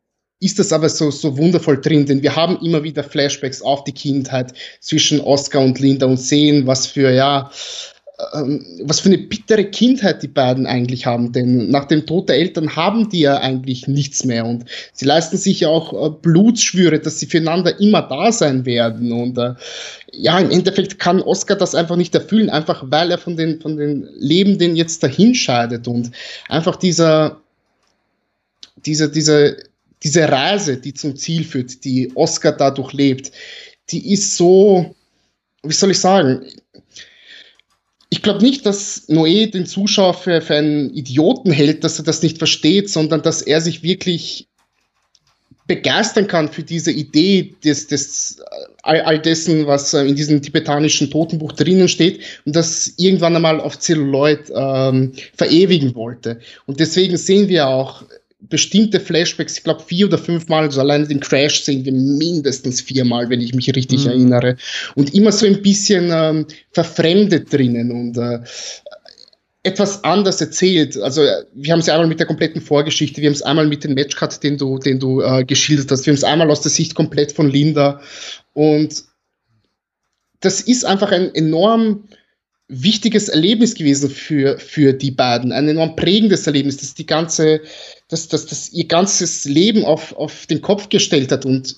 ist 0.44 0.60
das 0.60 0.74
aber 0.74 0.90
so, 0.90 1.10
so 1.12 1.38
wundervoll 1.38 1.80
drin, 1.80 2.06
denn 2.06 2.22
wir 2.22 2.36
haben 2.36 2.58
immer 2.64 2.84
wieder 2.84 3.04
Flashbacks 3.04 3.62
auf 3.62 3.84
die 3.86 3.94
Kindheit 3.94 4.54
zwischen 4.82 5.22
Oscar 5.22 5.62
und 5.62 5.80
Linda 5.80 6.06
und 6.06 6.20
sehen, 6.20 6.68
was 6.68 6.86
für, 6.86 7.12
ja, 7.12 7.50
ähm, 8.34 8.64
was 8.84 9.00
für 9.00 9.10
eine 9.10 9.18
bittere 9.18 9.66
Kindheit 9.66 10.22
die 10.22 10.28
beiden 10.28 10.66
eigentlich 10.66 11.06
haben, 11.06 11.32
denn 11.32 11.70
nach 11.70 11.86
dem 11.86 12.06
Tod 12.06 12.30
der 12.30 12.36
Eltern 12.36 12.76
haben 12.76 13.10
die 13.10 13.22
ja 13.22 13.38
eigentlich 13.38 13.88
nichts 13.88 14.24
mehr 14.26 14.46
und 14.46 14.66
sie 14.94 15.06
leisten 15.06 15.38
sich 15.38 15.62
ja 15.62 15.70
auch 15.70 15.94
äh, 15.94 16.10
Blutschwüre, 16.22 17.00
dass 17.00 17.20
sie 17.20 17.26
füreinander 17.26 17.80
immer 17.80 18.02
da 18.04 18.32
sein 18.32 18.66
werden 18.66 19.12
und 19.12 19.38
äh, 19.38 19.54
ja, 20.12 20.38
im 20.40 20.52
Endeffekt 20.52 21.00
kann 21.00 21.22
Oscar 21.22 21.56
das 21.56 21.74
einfach 21.74 21.96
nicht 21.96 22.14
erfüllen, 22.14 22.50
einfach 22.50 22.84
weil 22.88 23.10
er 23.10 23.18
von 23.18 23.36
den, 23.36 23.60
von 23.60 23.78
den 23.78 24.08
Lebenden 24.20 24.76
jetzt 24.76 25.02
dahinscheidet 25.02 25.88
und 25.88 26.12
einfach 26.50 26.76
dieser, 26.76 27.42
dieser, 28.86 29.08
dieser, 29.08 29.56
diese 30.04 30.30
Reise, 30.30 30.78
die 30.78 30.94
zum 30.94 31.16
Ziel 31.16 31.44
führt, 31.44 31.84
die 31.86 32.12
Oscar 32.16 32.52
dadurch 32.52 32.94
lebt, 32.94 33.32
die 33.90 34.14
ist 34.14 34.38
so, 34.38 34.96
wie 35.64 35.74
soll 35.74 35.92
ich 35.92 36.00
sagen, 36.00 36.46
ich 38.10 38.22
glaube 38.22 38.44
nicht, 38.44 38.66
dass 38.66 39.10
Noé 39.10 39.50
den 39.50 39.66
Zuschauer 39.66 40.14
für, 40.14 40.42
für 40.42 40.56
einen 40.56 40.94
Idioten 40.94 41.52
hält, 41.52 41.84
dass 41.84 41.98
er 41.98 42.06
das 42.06 42.22
nicht 42.22 42.38
versteht, 42.38 42.90
sondern 42.90 43.24
dass 43.24 43.42
er 43.42 43.60
sich 43.60 43.82
wirklich 43.82 44.48
begeistern 45.66 46.28
kann 46.28 46.50
für 46.50 46.64
diese 46.64 46.92
Idee 46.92 47.56
des, 47.64 47.88
des 47.88 48.42
all, 48.84 49.02
all 49.02 49.20
dessen, 49.20 49.66
was 49.66 49.94
in 49.94 50.16
diesem 50.16 50.42
tibetanischen 50.42 51.10
Totenbuch 51.10 51.54
drinnen 51.54 51.88
steht 51.88 52.22
und 52.46 52.56
das 52.56 52.94
irgendwann 52.98 53.36
einmal 53.36 53.62
auf 53.62 53.80
Zelluloid 53.80 54.52
ähm, 54.54 55.14
verewigen 55.36 55.96
wollte. 55.96 56.40
Und 56.66 56.80
deswegen 56.80 57.18
sehen 57.18 57.48
wir 57.48 57.68
auch 57.68 58.04
bestimmte 58.50 59.00
Flashbacks, 59.00 59.58
ich 59.58 59.64
glaube 59.64 59.84
vier 59.86 60.08
oder 60.08 60.18
fünfmal, 60.18 60.64
also 60.64 60.82
allein 60.82 61.08
den 61.08 61.20
Crash 61.20 61.64
sehen 61.64 61.86
wir 61.86 61.94
mindestens 61.94 62.82
viermal, 62.82 63.30
wenn 63.30 63.42
ich 63.42 63.54
mich 63.54 63.74
richtig 63.76 64.06
mhm. 64.06 64.12
erinnere. 64.12 64.58
Und 64.96 65.14
immer 65.14 65.32
so 65.32 65.46
ein 65.46 65.62
bisschen 65.62 66.10
ähm, 66.12 66.46
verfremdet 66.72 67.52
drinnen 67.52 67.92
und 67.92 68.18
äh, 68.18 68.40
etwas 69.64 70.04
anders 70.04 70.42
erzählt. 70.42 70.98
Also 70.98 71.22
wir 71.54 71.72
haben 71.72 71.80
es 71.80 71.88
einmal 71.88 72.08
mit 72.08 72.20
der 72.20 72.28
kompletten 72.28 72.62
Vorgeschichte, 72.62 73.22
wir 73.22 73.30
haben 73.30 73.36
es 73.36 73.42
einmal 73.42 73.68
mit 73.68 73.84
dem 73.84 73.94
Matchcut, 73.94 74.44
den 74.44 74.58
du, 74.58 74.78
den 74.78 75.00
du 75.00 75.22
äh, 75.22 75.46
geschildert 75.46 75.90
hast, 75.90 76.06
wir 76.06 76.12
haben 76.12 76.18
es 76.18 76.24
einmal 76.24 76.52
aus 76.52 76.62
der 76.62 76.72
Sicht 76.72 76.96
komplett 76.96 77.32
von 77.32 77.50
Linda 77.50 78.02
und 78.54 79.04
das 80.42 80.60
ist 80.60 80.84
einfach 80.84 81.12
ein 81.12 81.34
enorm 81.34 82.04
wichtiges 82.68 83.30
Erlebnis 83.30 83.76
gewesen 83.76 84.10
für, 84.10 84.58
für 84.58 84.94
die 84.94 85.12
beiden, 85.12 85.52
ein 85.52 85.68
enorm 85.68 85.96
prägendes 85.96 86.48
Erlebnis, 86.48 86.78
das 86.78 86.94
die 86.94 87.06
ganze, 87.06 87.62
das, 88.08 88.28
das, 88.28 88.46
das 88.46 88.72
ihr 88.72 88.88
ganzes 88.88 89.46
Leben 89.46 89.86
auf, 89.86 90.16
auf 90.16 90.48
den 90.48 90.62
Kopf 90.62 90.90
gestellt 90.90 91.32
hat 91.32 91.46
und 91.46 91.76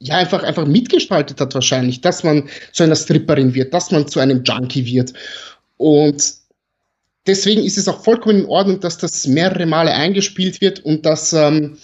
ja, 0.00 0.16
einfach, 0.16 0.44
einfach 0.44 0.66
mitgestaltet 0.66 1.40
hat 1.40 1.54
wahrscheinlich, 1.54 2.00
dass 2.00 2.22
man 2.22 2.48
zu 2.72 2.84
einer 2.84 2.94
Stripperin 2.94 3.54
wird, 3.54 3.74
dass 3.74 3.90
man 3.90 4.06
zu 4.06 4.20
einem 4.20 4.44
Junkie 4.44 4.86
wird. 4.86 5.12
Und 5.76 6.34
deswegen 7.26 7.64
ist 7.64 7.78
es 7.78 7.88
auch 7.88 8.04
vollkommen 8.04 8.40
in 8.40 8.46
Ordnung, 8.46 8.78
dass 8.78 8.98
das 8.98 9.26
mehrere 9.26 9.66
Male 9.66 9.92
eingespielt 9.92 10.60
wird 10.60 10.84
und 10.84 11.04
dass 11.04 11.32
ähm, 11.32 11.78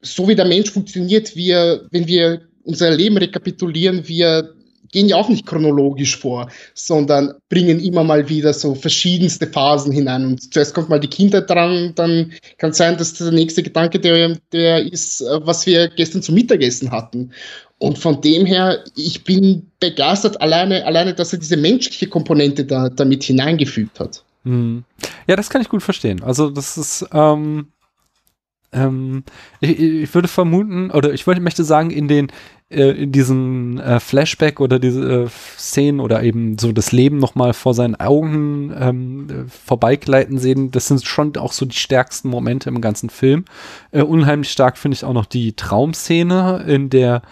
so 0.00 0.26
wie 0.28 0.36
der 0.36 0.46
Mensch 0.46 0.70
funktioniert, 0.70 1.36
wir, 1.36 1.86
wenn 1.90 2.06
wir 2.06 2.48
unser 2.62 2.90
Leben 2.90 3.18
rekapitulieren, 3.18 4.06
wir 4.08 4.54
gehen 4.92 5.08
ja 5.08 5.16
auch 5.16 5.28
nicht 5.28 5.46
chronologisch 5.46 6.16
vor, 6.16 6.48
sondern 6.74 7.34
bringen 7.48 7.80
immer 7.80 8.04
mal 8.04 8.28
wieder 8.28 8.52
so 8.52 8.74
verschiedenste 8.74 9.46
Phasen 9.46 9.92
hinein. 9.92 10.24
Und 10.24 10.52
zuerst 10.52 10.74
kommt 10.74 10.88
mal 10.88 11.00
die 11.00 11.08
Kindheit 11.08 11.48
dran, 11.48 11.92
dann 11.94 12.32
kann 12.58 12.72
sein, 12.72 12.96
dass 12.96 13.14
der 13.14 13.32
nächste 13.32 13.62
Gedanke 13.62 13.98
der, 13.98 14.36
der 14.52 14.92
ist, 14.92 15.20
äh, 15.20 15.40
was 15.46 15.66
wir 15.66 15.88
gestern 15.88 16.22
zum 16.22 16.34
Mittagessen 16.34 16.90
hatten. 16.90 17.32
Und 17.78 17.98
von 17.98 18.20
dem 18.20 18.44
her, 18.44 18.84
ich 18.96 19.22
bin 19.22 19.70
begeistert 19.78 20.40
alleine, 20.40 20.84
alleine, 20.84 21.14
dass 21.14 21.32
er 21.32 21.38
diese 21.38 21.56
menschliche 21.56 22.08
Komponente 22.08 22.64
da 22.64 22.88
damit 22.88 23.22
hineingefügt 23.22 24.00
hat. 24.00 24.24
Hm. 24.44 24.84
Ja, 25.28 25.36
das 25.36 25.48
kann 25.48 25.62
ich 25.62 25.68
gut 25.68 25.82
verstehen. 25.82 26.22
Also 26.22 26.50
das 26.50 26.76
ist, 26.76 27.06
ähm, 27.12 27.68
ähm, 28.72 29.24
ich, 29.60 29.78
ich, 29.78 30.14
würde 30.14 30.28
vermuten, 30.28 30.90
oder 30.90 31.12
ich 31.12 31.26
möchte 31.26 31.64
sagen, 31.64 31.90
in 31.90 32.08
den 32.08 32.32
äh, 32.70 32.90
in 32.90 33.12
diesen 33.12 33.78
äh, 33.78 33.98
Flashback 33.98 34.60
oder 34.60 34.78
diese 34.78 35.24
äh, 35.24 35.28
Szenen 35.28 36.00
oder 36.00 36.22
eben 36.22 36.58
so 36.58 36.72
das 36.72 36.92
Leben 36.92 37.18
nochmal 37.18 37.54
vor 37.54 37.72
seinen 37.72 37.94
Augen 37.94 38.74
ähm, 38.78 39.46
vorbeigleiten 39.48 40.38
sehen, 40.38 40.70
das 40.70 40.88
sind 40.88 41.04
schon 41.04 41.36
auch 41.36 41.52
so 41.52 41.64
die 41.64 41.76
stärksten 41.76 42.28
Momente 42.28 42.68
im 42.68 42.80
ganzen 42.80 43.08
Film. 43.08 43.46
Äh, 43.90 44.02
unheimlich 44.02 44.50
stark 44.50 44.76
finde 44.76 44.96
ich 44.96 45.04
auch 45.04 45.14
noch 45.14 45.26
die 45.26 45.54
Traumszene, 45.54 46.64
in 46.66 46.90
der 46.90 47.22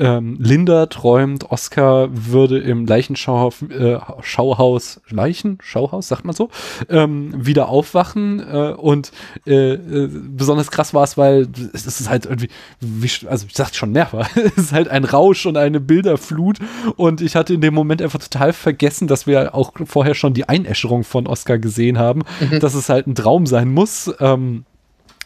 ähm, 0.00 0.36
Linda 0.40 0.86
träumt, 0.86 1.50
Oscar 1.50 2.08
würde 2.10 2.58
im 2.58 2.86
Leichenschauhaus, 2.86 3.62
äh, 3.62 3.98
Schauhaus, 4.22 5.00
Leichen, 5.10 5.58
Schauhaus, 5.62 6.08
sagt 6.08 6.24
man 6.24 6.34
so, 6.34 6.48
ähm, 6.88 7.34
wieder 7.36 7.68
aufwachen 7.68 8.40
äh, 8.40 8.72
und 8.72 9.12
äh, 9.46 9.74
äh, 9.74 10.08
besonders 10.10 10.70
krass 10.70 10.94
war 10.94 11.04
es, 11.04 11.18
weil 11.18 11.48
es 11.74 11.86
ist 11.86 12.08
halt 12.08 12.24
irgendwie, 12.24 12.48
wie, 12.80 13.10
also 13.26 13.46
ich 13.46 13.54
sagte 13.54 13.76
schon 13.76 13.92
mehrfach, 13.92 14.28
es 14.56 14.56
ist 14.56 14.72
halt 14.72 14.88
ein 14.88 15.04
Rausch 15.04 15.44
und 15.44 15.58
eine 15.58 15.80
Bilderflut 15.80 16.58
und 16.96 17.20
ich 17.20 17.36
hatte 17.36 17.52
in 17.52 17.60
dem 17.60 17.74
Moment 17.74 18.00
einfach 18.00 18.20
total 18.20 18.54
vergessen, 18.54 19.06
dass 19.06 19.26
wir 19.26 19.54
auch 19.54 19.72
vorher 19.84 20.14
schon 20.14 20.32
die 20.32 20.48
Einäscherung 20.48 21.04
von 21.04 21.26
Oscar 21.26 21.58
gesehen 21.58 21.98
haben, 21.98 22.22
mhm. 22.40 22.60
dass 22.60 22.72
es 22.74 22.88
halt 22.88 23.06
ein 23.06 23.14
Traum 23.14 23.46
sein 23.46 23.72
muss. 23.72 24.10
Ähm, 24.18 24.64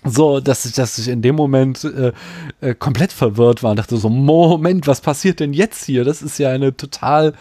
so, 0.04 0.40
dass 0.40 0.64
ich, 0.64 0.72
dass 0.72 0.98
ich 0.98 1.08
in 1.08 1.22
dem 1.22 1.34
Moment 1.34 1.84
äh, 1.84 2.12
äh, 2.60 2.74
komplett 2.74 3.12
verwirrt 3.12 3.62
war 3.62 3.70
und 3.70 3.78
dachte 3.78 3.96
so, 3.96 4.08
Moment, 4.08 4.86
was 4.86 5.00
passiert 5.00 5.40
denn 5.40 5.52
jetzt 5.52 5.84
hier? 5.84 6.04
Das 6.04 6.22
ist 6.22 6.38
ja 6.38 6.50
eine 6.50 6.76
total 6.76 7.32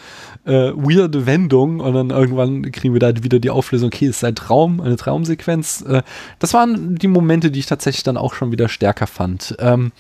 äh, 0.46 0.72
weirde 0.76 1.26
Wendung 1.26 1.80
und 1.80 1.94
dann 1.94 2.10
irgendwann 2.10 2.72
kriegen 2.72 2.94
wir 2.94 3.00
da 3.00 3.24
wieder 3.24 3.40
die 3.40 3.50
Auflösung, 3.50 3.88
okay, 3.88 4.08
es 4.08 4.18
ist 4.18 4.24
ein 4.24 4.36
Traum, 4.36 4.80
eine 4.80 4.96
Traumsequenz. 4.96 5.82
Äh, 5.82 6.04
das 6.40 6.54
waren 6.54 6.96
die 6.96 7.08
Momente, 7.08 7.52
die 7.52 7.60
ich 7.60 7.66
tatsächlich 7.66 8.04
dann 8.04 8.18
auch 8.18 8.34
schon 8.34 8.52
wieder 8.52 8.70
stärker 8.70 9.08
fand. 9.08 9.56
Ähm, 9.60 9.92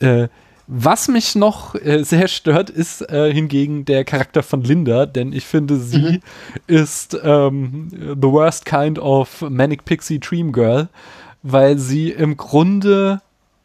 äh, 0.00 0.28
was 0.70 1.08
mich 1.08 1.34
noch 1.34 1.74
äh, 1.76 2.02
sehr 2.04 2.28
stört, 2.28 2.68
ist 2.68 3.00
äh, 3.10 3.32
hingegen 3.32 3.86
der 3.86 4.04
Charakter 4.04 4.42
von 4.42 4.62
Linda, 4.62 5.06
denn 5.06 5.32
ich 5.32 5.46
finde, 5.46 5.76
sie 5.76 5.98
mhm. 5.98 6.20
ist 6.66 7.18
ähm, 7.24 7.88
the 7.90 8.28
worst 8.28 8.66
kind 8.66 8.98
of 8.98 9.40
Manic 9.48 9.86
Pixie 9.86 10.20
Dream 10.20 10.52
Girl 10.52 10.88
weil 11.42 11.78
sie 11.78 12.10
im 12.10 12.36
Grunde 12.36 13.20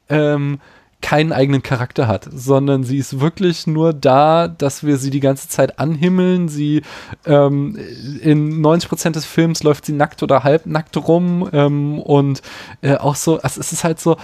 ähm, 0.09 0.59
keinen 1.03 1.33
eigenen 1.33 1.61
Charakter 1.61 2.07
hat, 2.07 2.27
sondern 2.31 2.83
sie 2.83 2.97
ist 2.97 3.19
wirklich 3.19 3.67
nur 3.67 3.93
da, 3.93 4.47
dass 4.47 4.85
wir 4.85 4.97
sie 4.97 5.09
die 5.09 5.19
ganze 5.19 5.49
Zeit 5.49 5.77
anhimmeln. 5.77 6.47
Sie 6.47 6.81
ähm, 7.25 7.77
in 8.21 8.61
90 8.61 8.89
Prozent 8.89 9.15
des 9.17 9.25
Films 9.25 9.63
läuft 9.63 9.85
sie 9.85 9.91
nackt 9.91 10.23
oder 10.23 10.43
halbnackt 10.43 10.95
rum 10.95 11.49
ähm, 11.51 11.99
und 11.99 12.41
äh, 12.81 12.95
auch 12.95 13.15
so, 13.15 13.39
also 13.41 13.59
es 13.59 13.73
ist 13.73 13.83
halt 13.83 13.99
so, 13.99 14.15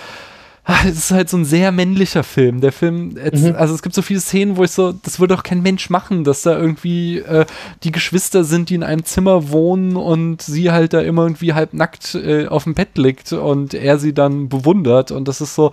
es 0.86 0.98
ist 0.98 1.12
halt 1.12 1.30
so 1.30 1.38
ein 1.38 1.46
sehr 1.46 1.72
männlicher 1.72 2.24
Film. 2.24 2.62
Der 2.62 2.72
Film, 2.72 3.16
jetzt, 3.24 3.44
mhm. 3.44 3.56
also 3.56 3.74
es 3.74 3.82
gibt 3.82 3.96
so 3.96 4.02
viele 4.02 4.20
Szenen, 4.20 4.58
wo 4.58 4.64
ich 4.64 4.72
so, 4.72 4.92
das 4.92 5.20
würde 5.20 5.36
doch 5.36 5.44
kein 5.44 5.62
Mensch 5.62 5.90
machen, 5.90 6.24
dass 6.24 6.42
da 6.44 6.58
irgendwie 6.58 7.20
äh, 7.20 7.46
die 7.84 7.92
Geschwister 7.92 8.44
sind, 8.44 8.70
die 8.70 8.76
in 8.76 8.84
einem 8.84 9.06
Zimmer 9.06 9.50
wohnen 9.50 9.96
und 9.96 10.42
sie 10.42 10.72
halt 10.72 10.94
da 10.94 11.02
immer 11.02 11.24
irgendwie 11.24 11.54
halb 11.54 11.74
nackt 11.74 12.16
äh, 12.16 12.48
auf 12.48 12.66
dem 12.66 12.74
Bett 12.74 12.98
liegt 12.98 13.34
und 13.34 13.74
er 13.74 14.00
sie 14.00 14.14
dann 14.14 14.50
bewundert. 14.50 15.12
Und 15.12 15.28
das 15.28 15.42
ist 15.42 15.56
so, 15.56 15.72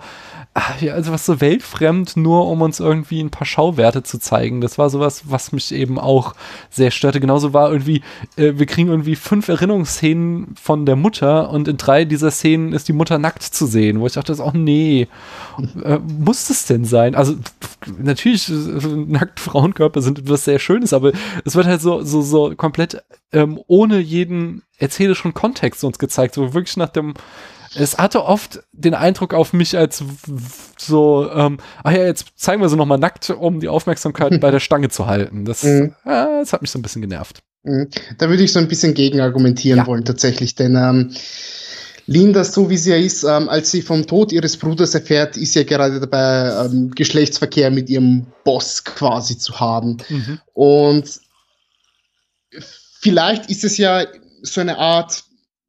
ja, 0.79 0.93
also 0.93 1.11
was 1.11 1.25
so 1.25 1.39
weltfremd, 1.39 2.17
nur 2.17 2.47
um 2.47 2.61
uns 2.61 2.79
irgendwie 2.79 3.21
ein 3.21 3.29
paar 3.29 3.45
Schauwerte 3.45 4.03
zu 4.03 4.19
zeigen. 4.19 4.61
Das 4.61 4.77
war 4.77 4.89
sowas, 4.89 5.23
was 5.25 5.51
mich 5.51 5.71
eben 5.71 5.99
auch 5.99 6.33
sehr 6.69 6.91
störte. 6.91 7.19
Genauso 7.19 7.53
war 7.53 7.71
irgendwie, 7.71 8.01
äh, 8.37 8.53
wir 8.55 8.65
kriegen 8.65 8.89
irgendwie 8.89 9.15
fünf 9.15 9.49
Erinnerungsszenen 9.49 10.55
von 10.59 10.85
der 10.85 10.95
Mutter 10.95 11.49
und 11.49 11.67
in 11.67 11.77
drei 11.77 12.05
dieser 12.05 12.31
Szenen 12.31 12.73
ist 12.73 12.87
die 12.87 12.93
Mutter 12.93 13.19
nackt 13.19 13.43
zu 13.43 13.65
sehen, 13.65 13.99
wo 13.99 14.07
ich 14.07 14.13
dachte, 14.13 14.33
auch 14.43 14.53
nee. 14.53 15.07
Äh, 15.83 15.99
muss 15.99 16.47
das 16.47 16.65
denn 16.65 16.85
sein? 16.85 17.15
Also 17.15 17.35
natürlich, 17.97 18.49
nackt 18.49 19.39
Frauenkörper 19.39 20.01
sind 20.01 20.19
etwas 20.19 20.45
sehr 20.45 20.59
Schönes, 20.59 20.93
aber 20.93 21.11
es 21.45 21.55
wird 21.55 21.67
halt 21.67 21.81
so, 21.81 22.01
so, 22.01 22.21
so 22.21 22.55
komplett 22.55 23.03
ähm, 23.31 23.59
ohne 23.67 23.99
jeden 23.99 24.63
erzählischen 24.77 25.33
Kontext 25.33 25.83
uns 25.83 25.99
gezeigt, 25.99 26.35
so 26.35 26.53
wirklich 26.53 26.77
nach 26.77 26.89
dem 26.89 27.13
es 27.77 27.97
hatte 27.97 28.23
oft 28.23 28.63
den 28.71 28.93
Eindruck 28.93 29.33
auf 29.33 29.53
mich 29.53 29.77
als 29.77 30.03
so, 30.77 31.29
ähm, 31.31 31.57
ach 31.83 31.91
ja, 31.91 32.05
jetzt 32.05 32.27
zeigen 32.35 32.61
wir 32.61 32.69
sie 32.69 32.75
nochmal 32.75 32.97
nackt, 32.97 33.29
um 33.29 33.59
die 33.59 33.69
Aufmerksamkeit 33.69 34.39
bei 34.41 34.51
der 34.51 34.59
Stange 34.59 34.89
zu 34.89 35.07
halten. 35.07 35.45
Das, 35.45 35.63
mhm. 35.63 35.93
äh, 36.05 36.39
das 36.39 36.53
hat 36.53 36.61
mich 36.61 36.71
so 36.71 36.79
ein 36.79 36.81
bisschen 36.81 37.01
genervt. 37.01 37.41
Mhm. 37.63 37.89
Da 38.17 38.29
würde 38.29 38.43
ich 38.43 38.53
so 38.53 38.59
ein 38.59 38.67
bisschen 38.67 38.93
gegen 38.93 39.21
argumentieren 39.21 39.79
ja. 39.79 39.87
wollen, 39.87 40.05
tatsächlich, 40.05 40.55
denn 40.55 40.75
ähm, 40.75 41.11
Linda, 42.09 42.45
so 42.45 42.69
wie 42.69 42.77
sie 42.77 42.91
ja 42.91 42.95
ist, 42.95 43.23
ähm, 43.23 43.49
als 43.49 43.69
sie 43.69 43.81
vom 43.81 44.07
Tod 44.07 44.31
ihres 44.31 44.55
Bruders 44.55 44.95
erfährt, 44.95 45.35
ist 45.35 45.55
ja 45.55 45.63
gerade 45.63 45.99
dabei, 45.99 46.65
ähm, 46.65 46.91
Geschlechtsverkehr 46.91 47.69
mit 47.69 47.89
ihrem 47.89 48.27
Boss 48.45 48.85
quasi 48.85 49.37
zu 49.37 49.59
haben. 49.59 49.97
Mhm. 50.07 50.39
Und 50.53 51.19
vielleicht 53.01 53.49
ist 53.49 53.65
es 53.65 53.77
ja 53.77 54.05
so 54.41 54.61
eine 54.61 54.77
Art 54.77 55.25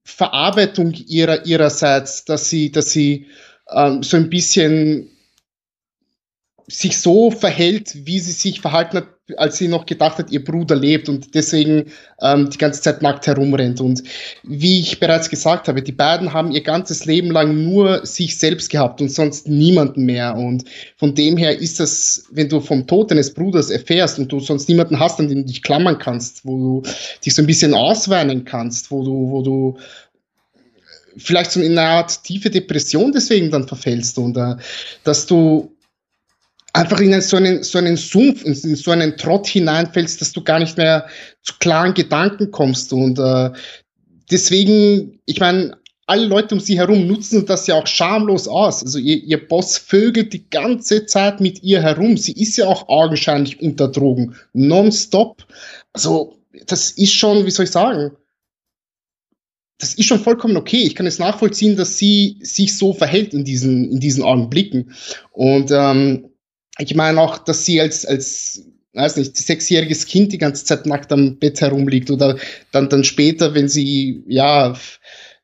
Verarbeitung 0.09 0.95
ihrer, 0.95 1.45
ihrerseits, 1.45 2.25
dass 2.25 2.49
sie, 2.49 2.73
dass 2.73 2.91
sie 2.91 3.27
ähm, 3.71 4.03
so 4.03 4.17
ein 4.17 4.31
bisschen 4.31 5.11
sich 6.67 6.99
so 6.99 7.31
verhält, 7.31 8.07
wie 8.07 8.19
sie 8.19 8.33
sich 8.33 8.63
verhalten 8.63 8.97
hat, 8.97 9.09
als 9.37 9.59
sie 9.59 9.69
noch 9.69 9.85
gedacht 9.87 10.19
hat, 10.19 10.31
ihr 10.31 10.43
Bruder 10.43 10.75
lebt 10.75 11.09
und 11.09 11.35
deswegen 11.35 11.87
ähm, 12.21 12.49
die 12.51 12.59
ganze 12.59 12.81
Zeit 12.81 13.03
nackt 13.03 13.27
herumrennt. 13.27 13.81
Und 13.81 14.03
wie 14.43 14.81
ich 14.81 15.01
bereits 15.01 15.29
gesagt 15.29 15.69
habe, 15.69 15.83
die 15.83 15.93
beiden 15.93 16.33
haben 16.33 16.51
ihr 16.51 16.63
ganzes 16.63 17.05
Leben 17.05 17.31
lang 17.31 17.65
nur 17.65 18.07
sich 18.07 18.39
selbst 18.39 18.71
gehabt 18.71 19.01
und 19.01 19.11
sonst 19.11 19.47
niemanden 19.49 20.05
mehr. 20.05 20.37
Und 20.37 20.65
von 20.97 21.15
dem 21.15 21.37
her 21.37 21.59
ist 21.59 21.79
das, 21.81 22.25
wenn 22.31 22.49
du 22.49 22.61
vom 22.61 22.87
Tod 22.87 23.11
deines 23.11 23.35
Bruders 23.35 23.71
erfährst 23.71 24.19
und 24.19 24.33
du 24.33 24.41
sonst 24.41 24.69
niemanden 24.69 24.99
hast, 24.99 25.21
an 25.21 25.29
den 25.29 25.43
du 25.43 25.45
dich 25.45 25.63
klammern 25.63 25.99
kannst, 25.99 26.47
wo 26.47 26.83
du 26.83 26.91
dich 27.25 27.35
so 27.35 27.43
ein 27.43 27.47
bisschen 27.47 27.75
ausweinen 27.75 28.45
kannst, 28.45 28.91
wo 28.91 29.05
du, 29.05 29.31
wo 29.31 29.43
du 29.43 29.79
vielleicht 31.19 31.51
so 31.51 31.61
in 31.61 31.77
eine 31.77 31.89
Art 31.89 32.23
tiefe 32.23 32.49
Depression 32.49 33.13
deswegen 33.13 33.51
dann 33.51 33.67
verfällst 33.67 34.19
und 34.19 34.37
äh, 34.37 34.57
dass 35.05 35.27
du 35.27 35.73
einfach 36.79 37.01
in 37.01 37.21
so 37.21 37.37
einen, 37.37 37.63
so 37.63 37.79
einen 37.79 37.97
Sumpf, 37.97 38.45
in 38.45 38.55
so 38.55 38.91
einen 38.91 39.17
Trott 39.17 39.47
hineinfällst, 39.47 40.21
dass 40.21 40.33
du 40.33 40.43
gar 40.43 40.59
nicht 40.59 40.77
mehr 40.77 41.07
zu 41.43 41.55
klaren 41.59 41.95
Gedanken 41.95 42.51
kommst. 42.51 42.93
Und 42.93 43.19
äh, 43.19 43.51
deswegen, 44.31 45.21
ich 45.27 45.41
meine, 45.41 45.77
alle 46.07 46.27
Leute 46.27 46.55
um 46.55 46.61
sie 46.61 46.79
herum 46.79 47.07
nutzen 47.07 47.45
das 47.45 47.67
ja 47.67 47.75
auch 47.75 47.87
schamlos 47.87 48.49
aus. 48.49 48.83
Also 48.83 48.99
ihr, 48.99 49.23
ihr 49.23 49.47
Boss 49.47 49.77
vögelt 49.77 50.33
die 50.33 50.49
ganze 50.49 51.05
Zeit 51.05 51.41
mit 51.41 51.63
ihr 51.63 51.83
herum. 51.83 52.17
Sie 52.17 52.33
ist 52.33 52.57
ja 52.57 52.67
auch 52.67 52.89
augenscheinlich 52.89 53.61
unter 53.61 53.89
Drogen. 53.89 54.35
Nonstop. 54.55 55.47
Also, 55.93 56.39
das 56.67 56.93
ist 56.93 57.13
schon, 57.13 57.45
wie 57.45 57.51
soll 57.51 57.65
ich 57.65 57.71
sagen, 57.71 58.13
das 59.79 59.95
ist 59.95 60.07
schon 60.07 60.19
vollkommen 60.19 60.57
okay. 60.57 60.83
Ich 60.83 60.95
kann 60.95 61.07
es 61.07 61.19
nachvollziehen, 61.19 61.77
dass 61.77 61.99
sie 61.99 62.39
sich 62.41 62.77
so 62.77 62.95
verhält 62.95 63.35
in 63.35 63.45
diesen, 63.45 63.91
in 63.93 64.01
diesen 64.01 64.25
Augenblicken. 64.25 64.93
Und 65.33 65.71
ähm, 65.71 66.28
ich 66.79 66.95
meine 66.95 67.21
auch, 67.21 67.39
dass 67.39 67.65
sie 67.65 67.81
als, 67.81 68.07
als 68.07 68.65
weiß 68.95 69.17
nicht, 69.17 69.37
sechsjähriges 69.37 70.07
Kind 70.07 70.33
die 70.33 70.39
ganze 70.39 70.65
Zeit 70.65 70.87
nackt 70.87 71.13
am 71.13 71.39
Bett 71.39 71.61
herumliegt 71.61 72.11
oder 72.11 72.37
dann, 72.73 72.89
dann 72.89 73.05
später, 73.05 73.55
wenn 73.55 73.69
sie, 73.69 74.23
ja, 74.27 74.75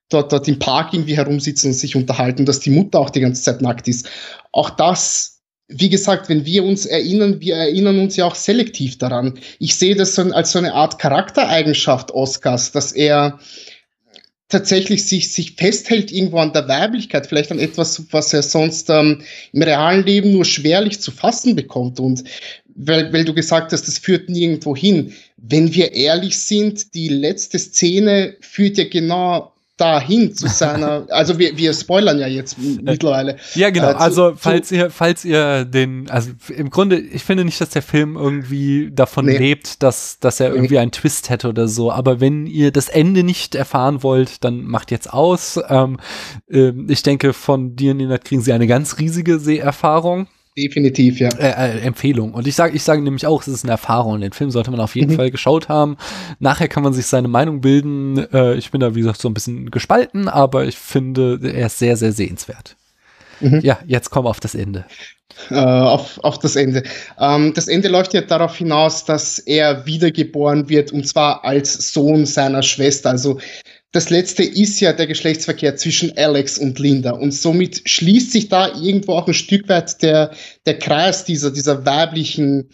dort, 0.08 0.32
dort 0.32 0.48
im 0.48 0.58
Park 0.58 0.92
irgendwie 0.92 1.16
herumsitzen 1.16 1.70
und 1.70 1.74
sich 1.74 1.96
unterhalten, 1.96 2.46
dass 2.46 2.60
die 2.60 2.70
Mutter 2.70 3.00
auch 3.00 3.10
die 3.10 3.20
ganze 3.20 3.42
Zeit 3.42 3.62
nackt 3.62 3.88
ist. 3.88 4.08
Auch 4.52 4.70
das, 4.70 5.40
wie 5.68 5.88
gesagt, 5.88 6.28
wenn 6.28 6.44
wir 6.44 6.64
uns 6.64 6.86
erinnern, 6.86 7.40
wir 7.40 7.56
erinnern 7.56 7.98
uns 7.98 8.16
ja 8.16 8.24
auch 8.26 8.34
selektiv 8.34 8.98
daran. 8.98 9.38
Ich 9.58 9.76
sehe 9.76 9.96
das 9.96 10.18
als 10.18 10.52
so 10.52 10.58
eine 10.58 10.74
Art 10.74 10.98
Charaktereigenschaft 10.98 12.12
Oscars, 12.12 12.72
dass 12.72 12.92
er, 12.92 13.38
tatsächlich 14.48 15.06
sich, 15.06 15.32
sich 15.32 15.52
festhält 15.52 16.12
irgendwo 16.12 16.38
an 16.38 16.52
der 16.52 16.68
Weiblichkeit, 16.68 17.26
vielleicht 17.26 17.50
an 17.50 17.58
etwas, 17.58 18.04
was 18.10 18.32
er 18.32 18.42
sonst 18.42 18.90
ähm, 18.90 19.22
im 19.52 19.62
realen 19.62 20.04
Leben 20.04 20.32
nur 20.32 20.44
schwerlich 20.44 21.00
zu 21.00 21.10
fassen 21.10 21.56
bekommt. 21.56 21.98
Und 21.98 22.24
weil, 22.74 23.12
weil 23.12 23.24
du 23.24 23.34
gesagt 23.34 23.72
hast, 23.72 23.86
das 23.86 23.98
führt 23.98 24.28
nirgendwo 24.28 24.76
hin. 24.76 25.14
Wenn 25.36 25.74
wir 25.74 25.92
ehrlich 25.92 26.38
sind, 26.38 26.94
die 26.94 27.08
letzte 27.08 27.58
Szene 27.58 28.36
führt 28.40 28.78
ja 28.78 28.84
genau 28.84 29.53
dahin 29.76 30.32
zu 30.34 30.46
seiner, 30.46 31.06
also 31.10 31.38
wir, 31.38 31.56
wir 31.56 31.72
spoilern 31.74 32.18
ja 32.18 32.28
jetzt 32.28 32.56
mittlerweile. 32.58 33.36
Ja, 33.54 33.70
genau. 33.70 33.90
Äh, 33.90 33.94
zu, 33.94 33.98
also 33.98 34.32
falls 34.36 34.70
ihr, 34.70 34.90
falls 34.90 35.24
ihr 35.24 35.64
den, 35.64 36.08
also 36.10 36.30
im 36.54 36.70
Grunde, 36.70 36.98
ich 36.98 37.24
finde 37.24 37.44
nicht, 37.44 37.60
dass 37.60 37.70
der 37.70 37.82
Film 37.82 38.16
irgendwie 38.16 38.90
davon 38.92 39.26
nee. 39.26 39.36
lebt, 39.36 39.82
dass, 39.82 40.18
dass 40.20 40.38
er 40.38 40.54
irgendwie 40.54 40.74
nee. 40.74 40.80
einen 40.80 40.92
Twist 40.92 41.28
hätte 41.28 41.48
oder 41.48 41.66
so. 41.66 41.90
Aber 41.90 42.20
wenn 42.20 42.46
ihr 42.46 42.70
das 42.70 42.88
Ende 42.88 43.24
nicht 43.24 43.56
erfahren 43.56 44.02
wollt, 44.04 44.44
dann 44.44 44.64
macht 44.64 44.92
jetzt 44.92 45.12
aus. 45.12 45.60
Ähm, 45.68 45.98
äh, 46.48 46.72
ich 46.88 47.02
denke, 47.02 47.32
von 47.32 47.74
dir, 47.74 47.94
Nina, 47.94 48.18
kriegen 48.18 48.42
sie 48.42 48.52
eine 48.52 48.68
ganz 48.68 48.98
riesige 48.98 49.40
Seherfahrung. 49.40 50.28
Definitiv, 50.56 51.18
ja. 51.18 51.30
Äh, 51.30 51.78
äh, 51.78 51.80
Empfehlung. 51.80 52.32
Und 52.32 52.46
ich 52.46 52.54
sage 52.54 52.76
ich 52.76 52.82
sage 52.84 53.02
nämlich 53.02 53.26
auch, 53.26 53.42
es 53.42 53.48
ist 53.48 53.64
eine 53.64 53.72
Erfahrung. 53.72 54.20
Den 54.20 54.32
Film 54.32 54.50
sollte 54.50 54.70
man 54.70 54.78
auf 54.80 54.94
jeden 54.94 55.12
mhm. 55.12 55.16
Fall 55.16 55.30
geschaut 55.32 55.68
haben. 55.68 55.96
Nachher 56.38 56.68
kann 56.68 56.84
man 56.84 56.92
sich 56.92 57.06
seine 57.06 57.26
Meinung 57.26 57.60
bilden. 57.60 58.18
Äh, 58.32 58.54
ich 58.54 58.70
bin 58.70 58.80
da, 58.80 58.94
wie 58.94 59.00
gesagt, 59.00 59.20
so 59.20 59.28
ein 59.28 59.34
bisschen 59.34 59.70
gespalten, 59.72 60.28
aber 60.28 60.64
ich 60.64 60.76
finde, 60.76 61.40
er 61.42 61.66
ist 61.66 61.78
sehr, 61.78 61.96
sehr 61.96 62.12
sehenswert. 62.12 62.76
Mhm. 63.40 63.60
Ja, 63.62 63.80
jetzt 63.86 64.10
komm 64.10 64.28
auf 64.28 64.38
das 64.38 64.54
Ende. 64.54 64.84
Äh, 65.50 65.56
auf, 65.56 66.22
auf 66.22 66.38
das 66.38 66.54
Ende. 66.54 66.84
Ähm, 67.18 67.52
das 67.54 67.66
Ende 67.66 67.88
läuft 67.88 68.14
ja 68.14 68.20
darauf 68.20 68.56
hinaus, 68.56 69.04
dass 69.04 69.40
er 69.40 69.84
wiedergeboren 69.84 70.68
wird 70.68 70.92
und 70.92 71.08
zwar 71.08 71.44
als 71.44 71.92
Sohn 71.92 72.26
seiner 72.26 72.62
Schwester. 72.62 73.10
Also 73.10 73.40
das 73.94 74.10
letzte 74.10 74.42
ist 74.42 74.80
ja 74.80 74.92
der 74.92 75.06
Geschlechtsverkehr 75.06 75.76
zwischen 75.76 76.18
Alex 76.18 76.58
und 76.58 76.80
Linda. 76.80 77.12
Und 77.12 77.32
somit 77.32 77.88
schließt 77.88 78.32
sich 78.32 78.48
da 78.48 78.74
irgendwo 78.74 79.12
auch 79.12 79.28
ein 79.28 79.34
Stück 79.34 79.68
weit 79.68 80.02
der, 80.02 80.32
der 80.66 80.80
Kreis 80.80 81.24
dieser, 81.24 81.52
dieser 81.52 81.86
weiblichen 81.86 82.70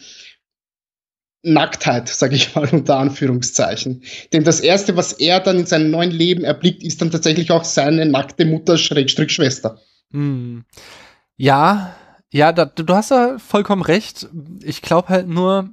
Nacktheit, 1.42 2.08
sage 2.08 2.36
ich 2.36 2.54
mal 2.54 2.66
unter 2.72 2.96
Anführungszeichen. 2.96 4.02
Denn 4.32 4.44
das 4.44 4.60
Erste, 4.60 4.96
was 4.96 5.12
er 5.12 5.40
dann 5.40 5.58
in 5.58 5.66
seinem 5.66 5.90
neuen 5.90 6.10
Leben 6.10 6.42
erblickt, 6.42 6.82
ist 6.82 7.02
dann 7.02 7.10
tatsächlich 7.10 7.50
auch 7.50 7.64
seine 7.64 8.06
nackte 8.06 8.46
Mutter, 8.46 8.78
Schrägstrich 8.78 9.30
Schwester. 9.30 9.78
Hm. 10.12 10.64
Ja, 11.36 11.96
ja, 12.32 12.52
da, 12.52 12.64
du 12.64 12.94
hast 12.94 13.10
da 13.10 13.38
vollkommen 13.38 13.82
recht. 13.82 14.26
Ich 14.62 14.80
glaube 14.80 15.10
halt 15.10 15.28
nur, 15.28 15.68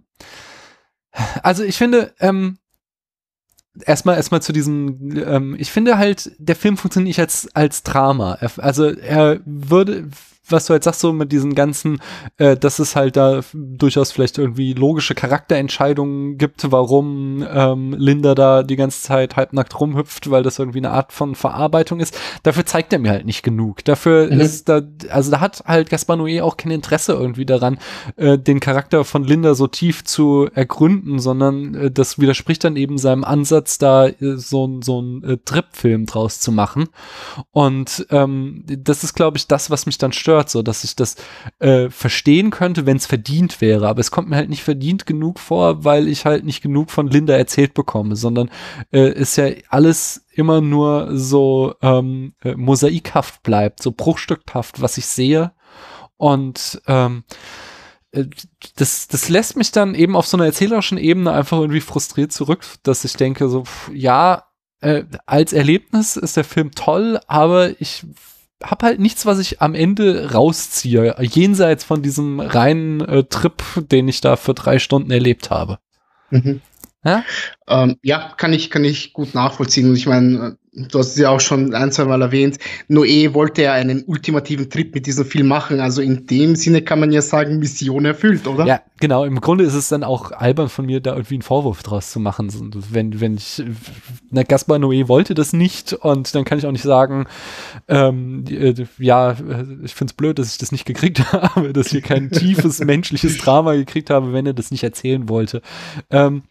also 1.42 1.64
ich 1.64 1.78
finde, 1.78 2.14
ähm, 2.20 2.58
erstmal 3.86 4.16
erstmal 4.16 4.42
zu 4.42 4.54
diesem, 4.54 5.18
ähm, 5.18 5.56
ich 5.58 5.72
finde 5.72 5.98
halt, 5.98 6.32
der 6.38 6.56
Film 6.56 6.78
funktioniert 6.78 7.08
nicht 7.08 7.20
als, 7.20 7.50
als 7.54 7.84
Drama. 7.84 8.38
Also 8.58 8.86
er 8.86 9.40
würde, 9.46 10.08
was 10.50 10.66
du 10.66 10.74
jetzt 10.74 10.86
sagst, 10.86 11.02
so 11.02 11.14
mit 11.14 11.32
diesen 11.32 11.56
ganzen, 11.56 12.00
äh, 12.38 12.56
dass 12.56 12.80
es 12.80 12.96
halt 12.96 13.16
da 13.18 13.42
durchaus 13.54 14.12
vielleicht 14.12 14.38
irgendwie 14.38 14.74
logische 14.74 15.16
Charakterentscheidungen 15.16 16.38
gibt, 16.38 16.72
warum 16.72 17.46
ähm, 17.50 17.96
Linda 17.98 18.36
da 18.36 18.64
die 18.64 18.76
ganze 18.76 19.02
Zeit 19.02 19.36
halbnackt 19.36 19.80
rumhüpft, 19.80 20.30
weil 20.30 20.44
das 20.44 20.60
irgendwie 20.60 20.80
eine 20.80 20.92
Art 20.92 21.14
von 21.14 21.36
Verarbeitung 21.36 22.00
ist. 22.00 22.18
Dafür 22.44 22.66
zeigt 22.66 22.94
er 22.94 23.00
mir 23.00 23.12
halt 23.12 23.26
nicht 23.26 23.44
genug. 23.44 23.84
Dafür 23.86 24.28
mhm. 24.28 24.40
ist 24.40 24.70
da, 24.70 24.82
also 25.10 25.32
da 25.32 25.40
hat 25.40 25.64
halt 25.66 25.90
Gaspar 25.90 26.18
Noé 26.18 26.42
auch 26.42 26.58
kein 26.58 26.72
Interesse 26.72 27.14
irgendwie 27.14 27.46
daran, 27.46 27.78
äh, 28.16 28.38
den 28.38 28.60
Charakter 28.60 29.04
von 29.04 29.24
Linda 29.24 29.54
so 29.54 29.68
tief 29.68 30.04
zu 30.04 30.48
ergründen, 30.54 31.20
sondern 31.20 31.76
äh, 31.76 31.92
das 31.92 32.20
widerspricht 32.20 32.64
dann 32.64 32.76
eben 32.76 32.98
seinem 32.98 33.24
Ansatz, 33.24 33.78
da 33.78 34.08
äh, 34.08 34.38
so, 34.38 34.80
so 34.82 35.02
ein 35.02 35.24
äh, 35.24 35.38
Trip-Film 35.44 36.06
draus 36.06 36.40
zu 36.40 36.52
machen. 36.52 36.90
Und 37.52 38.06
ähm, 38.12 38.64
das 38.66 39.04
ist, 39.04 39.14
glaube 39.14 39.38
ich, 39.38 39.48
das, 39.48 39.70
was 39.70 39.86
mich 39.86 39.98
dann 39.98 40.14
stört 40.14 40.37
stört, 40.38 40.50
so 40.50 40.62
dass 40.62 40.84
ich 40.84 40.96
das 40.96 41.16
äh, 41.60 41.90
verstehen 41.90 42.50
könnte, 42.52 42.86
wenn 42.86 42.98
es 42.98 43.06
verdient 43.06 43.62
wäre. 43.62 43.88
Aber 43.88 44.00
es 44.00 44.12
kommt 44.12 44.30
mir 44.30 44.36
halt 44.36 44.50
nicht 44.50 44.64
verdient 44.64 45.06
genug 45.06 45.40
vor, 45.40 45.84
weil 45.84 46.08
ich 46.08 46.26
halt 46.26 46.46
nicht 46.46 46.62
genug 46.62 46.92
von 46.92 47.08
Linda 47.08 47.36
erzählt 47.36 47.74
bekomme, 47.74 48.16
sondern 48.16 48.50
äh, 48.92 49.12
ist 49.12 49.38
ja 49.38 49.50
alles 49.70 50.26
immer 50.34 50.62
nur 50.62 51.18
so 51.18 51.76
ähm, 51.82 52.34
äh, 52.44 52.56
mosaikhaft 52.56 53.44
bleibt, 53.44 53.82
so 53.82 53.92
bruchstückhaft, 53.92 54.82
was 54.82 54.98
ich 54.98 55.06
sehe. 55.06 55.52
Und 56.18 56.82
ähm, 56.88 57.24
äh, 58.12 58.26
das, 58.76 59.08
das 59.08 59.30
lässt 59.30 59.56
mich 59.56 59.72
dann 59.72 59.96
eben 59.96 60.16
auf 60.16 60.28
so 60.28 60.38
einer 60.38 60.46
erzählerischen 60.46 60.98
Ebene 60.98 61.32
einfach 61.32 61.58
irgendwie 61.60 61.82
frustriert 61.82 62.32
zurück, 62.32 62.64
dass 62.84 63.06
ich 63.06 63.14
denke, 63.14 63.50
so, 63.50 63.64
ja, 63.94 64.44
äh, 64.82 65.06
als 65.26 65.54
Erlebnis 65.54 66.18
ist 66.18 66.38
der 66.38 66.44
Film 66.44 66.72
toll, 66.72 67.20
aber 67.28 67.82
ich 67.82 68.06
habe 68.64 68.86
halt 68.86 69.00
nichts, 69.00 69.26
was 69.26 69.40
ich 69.40 69.62
am 69.62 69.76
Ende 69.76 70.32
rausziehe, 70.32 71.16
jenseits 71.20 71.84
von 71.84 72.02
diesem 72.02 72.40
reinen 72.40 73.02
äh, 73.02 73.24
Trip, 73.24 73.62
den 73.76 74.08
ich 74.08 74.22
da 74.22 74.36
für 74.36 74.54
drei 74.54 74.80
Stunden 74.80 75.12
erlebt 75.12 75.50
habe. 75.50 75.80
Mhm. 76.30 76.62
Ja? 77.04 77.24
Ähm, 77.68 77.98
ja, 78.02 78.34
kann 78.36 78.54
ich, 78.54 78.70
kann 78.70 78.84
ich 78.84 79.14
gut 79.14 79.34
nachvollziehen. 79.34 79.90
Und 79.90 79.96
ich 79.96 80.08
meine, 80.08 80.58
du 80.78 81.00
hast 81.00 81.10
es 81.10 81.18
ja 81.18 81.30
auch 81.30 81.40
schon 81.40 81.74
ein, 81.74 81.92
zwei 81.92 82.06
Mal 82.06 82.22
erwähnt, 82.22 82.60
Noé 82.88 83.34
wollte 83.34 83.64
ja 83.64 83.74
einen 83.74 84.04
ultimativen 84.06 84.70
Trip 84.70 84.94
mit 84.94 85.08
diesem 85.08 85.26
Film 85.26 85.48
machen. 85.48 85.80
Also 85.80 86.02
in 86.02 86.28
dem 86.28 86.56
Sinne 86.56 86.82
kann 86.82 87.00
man 87.00 87.12
ja 87.12 87.22
sagen, 87.22 87.58
Mission 87.58 88.06
erfüllt, 88.06 88.48
oder? 88.48 88.66
Ja, 88.66 88.82
genau. 89.00 89.26
Im 89.26 89.42
Grunde 89.42 89.64
ist 89.64 89.74
es 89.74 89.90
dann 89.90 90.04
auch 90.04 90.32
albern 90.32 90.70
von 90.70 90.86
mir, 90.86 91.02
da 91.02 91.14
irgendwie 91.14 91.36
einen 91.36 91.42
Vorwurf 91.42 91.82
draus 91.82 92.12
zu 92.12 92.20
machen. 92.20 92.52
Wenn, 92.92 93.20
wenn 93.20 93.36
ich, 93.36 93.64
na, 94.30 94.44
Gaspar 94.44 94.78
Noé 94.78 95.08
wollte 95.08 95.34
das 95.34 95.54
nicht 95.54 95.94
und 95.94 96.34
dann 96.36 96.46
kann 96.46 96.60
ich 96.60 96.66
auch 96.68 96.72
nicht 96.72 96.84
sagen, 96.84 97.26
ähm, 97.88 98.46
äh, 98.48 98.86
ja, 99.00 99.32
ich 99.84 99.96
finde 99.96 100.12
es 100.12 100.14
blöd, 100.14 100.38
dass 100.38 100.52
ich 100.52 100.58
das 100.60 100.72
nicht 100.72 100.86
gekriegt 100.86 101.20
habe, 101.32 101.74
dass 101.74 101.92
ich 101.92 102.04
kein 102.04 102.30
tiefes 102.30 102.80
menschliches 102.80 103.38
Drama 103.38 103.74
gekriegt 103.74 104.10
habe, 104.10 104.32
wenn 104.34 104.46
er 104.46 104.54
das 104.54 104.72
nicht 104.72 104.84
erzählen 104.84 105.28
wollte. 105.28 105.62
Ähm, 106.12 106.44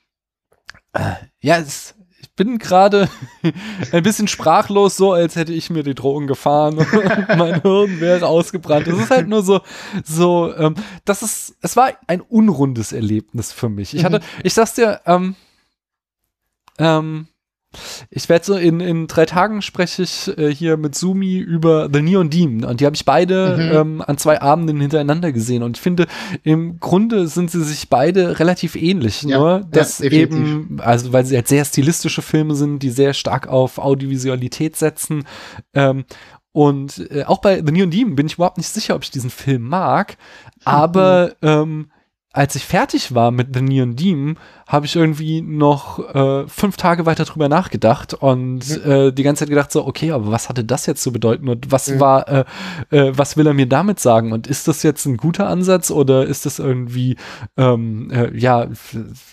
äh, 0.93 1.15
ja, 1.41 1.59
es, 1.59 1.95
bin 2.37 2.59
gerade 2.59 3.09
ein 3.93 4.03
bisschen 4.03 4.29
sprachlos, 4.29 4.97
so 4.97 5.13
als 5.13 5.37
hätte 5.37 5.53
ich 5.53 5.71
mir 5.71 5.83
die 5.83 5.95
Drogen 5.95 6.27
gefahren 6.27 6.79
und 6.79 7.29
mein 7.37 7.63
Hirn 7.63 8.01
wäre 8.01 8.27
ausgebrannt. 8.27 8.87
Es 8.87 8.99
ist 8.99 9.11
halt 9.11 9.29
nur 9.29 9.43
so, 9.43 9.61
so, 10.05 10.55
ähm, 10.55 10.75
das 11.05 11.23
ist, 11.23 11.57
es 11.63 11.77
war 11.77 11.93
ein 12.07 12.21
unrundes 12.21 12.93
Erlebnis 12.93 13.53
für 13.53 13.69
mich. 13.69 13.95
Ich 13.95 14.05
hatte, 14.05 14.19
mhm. 14.19 14.41
ich 14.45 14.55
sag's 14.55 14.75
dir, 14.75 15.01
ähm, 15.07 15.35
ähm, 16.79 17.27
ich 18.11 18.29
werde 18.29 18.45
so 18.45 18.55
in, 18.55 18.81
in 18.81 19.07
drei 19.07 19.27
Tagen 19.27 19.63
spreche 19.63 20.03
ich 20.03 20.37
äh, 20.39 20.53
hier 20.53 20.77
mit 20.77 20.95
Sumi 20.95 21.39
über 21.39 21.89
The 21.93 22.03
Neon 22.03 22.31
Demon. 22.31 22.65
Und 22.65 22.81
die 22.81 22.87
habe 22.87 22.97
ich 22.97 23.05
beide 23.05 23.57
mhm. 23.57 23.77
ähm, 23.77 24.05
an 24.07 24.19
zwei 24.19 24.41
Abenden 24.41 24.81
hintereinander 24.81 25.33
gesehen. 25.33 25.63
Und 25.63 25.77
ich 25.77 25.83
finde, 25.83 26.07
im 26.43 26.79
Grunde 26.81 27.29
sind 27.29 27.51
sie 27.51 27.63
sich 27.63 27.89
beide 27.89 28.39
relativ 28.39 28.77
ähnlich, 28.77 29.23
ja, 29.23 29.39
nur 29.39 29.61
dass 29.71 29.99
ja, 29.99 30.11
eben, 30.11 30.79
also 30.81 31.13
weil 31.13 31.25
sie 31.25 31.37
halt 31.37 31.49
sehr 31.49 31.65
stilistische 31.65 32.23
Filme 32.23 32.55
sind, 32.55 32.83
die 32.83 32.91
sehr 32.91 33.15
stark 33.15 33.49
auf 33.49 33.79
Audiovisualität 33.79 34.77
setzen. 34.77 35.25
Ähm, 35.75 36.05
und 36.53 37.11
äh, 37.11 37.25
auch 37.25 37.43
bei 37.43 37.57
The 37.57 37.73
Neon 37.73 37.91
Demon 37.91 38.17
bin 38.17 38.27
ich 38.27 38.35
überhaupt 38.35 38.57
nicht 38.57 38.69
sicher, 38.69 38.95
ob 38.95 39.03
ich 39.05 39.11
diesen 39.11 39.31
Film 39.31 39.63
mag, 39.63 40.17
aber 40.65 41.33
mhm. 41.43 41.49
ähm, 41.49 41.91
als 42.37 42.55
ich 42.55 42.67
fertig 42.67 43.15
war 43.15 43.31
mit 43.31 43.55
The 43.55 43.63
Neon 43.63 43.97
Demon, 43.97 44.39
habe 44.67 44.85
ich 44.85 44.97
irgendwie 44.97 45.41
noch 45.41 46.15
äh, 46.15 46.47
fünf 46.49 46.77
Tage 46.77 47.07
weiter 47.07 47.25
drüber 47.25 47.49
nachgedacht 47.49 48.13
und 48.15 48.59
mhm. 48.69 48.91
äh, 48.91 49.13
die 49.13 49.23
ganze 49.23 49.41
Zeit 49.41 49.49
gedacht 49.49 49.73
so, 49.73 49.87
okay, 49.87 50.11
aber 50.11 50.33
was 50.33 50.49
hatte 50.49 50.65
das 50.65 50.87
jetzt 50.87 51.03
zu 51.03 51.13
bedeuten 51.13 51.49
und 51.49 51.71
was 51.71 51.89
mhm. 51.89 52.01
war, 52.01 52.29
äh, 52.29 52.45
äh, 52.91 53.13
was 53.17 53.37
will 53.37 53.47
er 53.47 53.55
mir 53.55 53.67
damit 53.67 54.01
sagen 54.01 54.33
und 54.33 54.49
ist 54.49 54.69
das 54.69 54.83
jetzt 54.83 55.07
ein 55.07 55.17
guter 55.17 55.47
Ansatz 55.47 55.91
oder 55.91 56.27
ist 56.27 56.47
das 56.47 56.59
irgendwie, 56.59 57.17
ähm, 57.57 58.11
äh, 58.11 58.37
ja, 58.37 58.67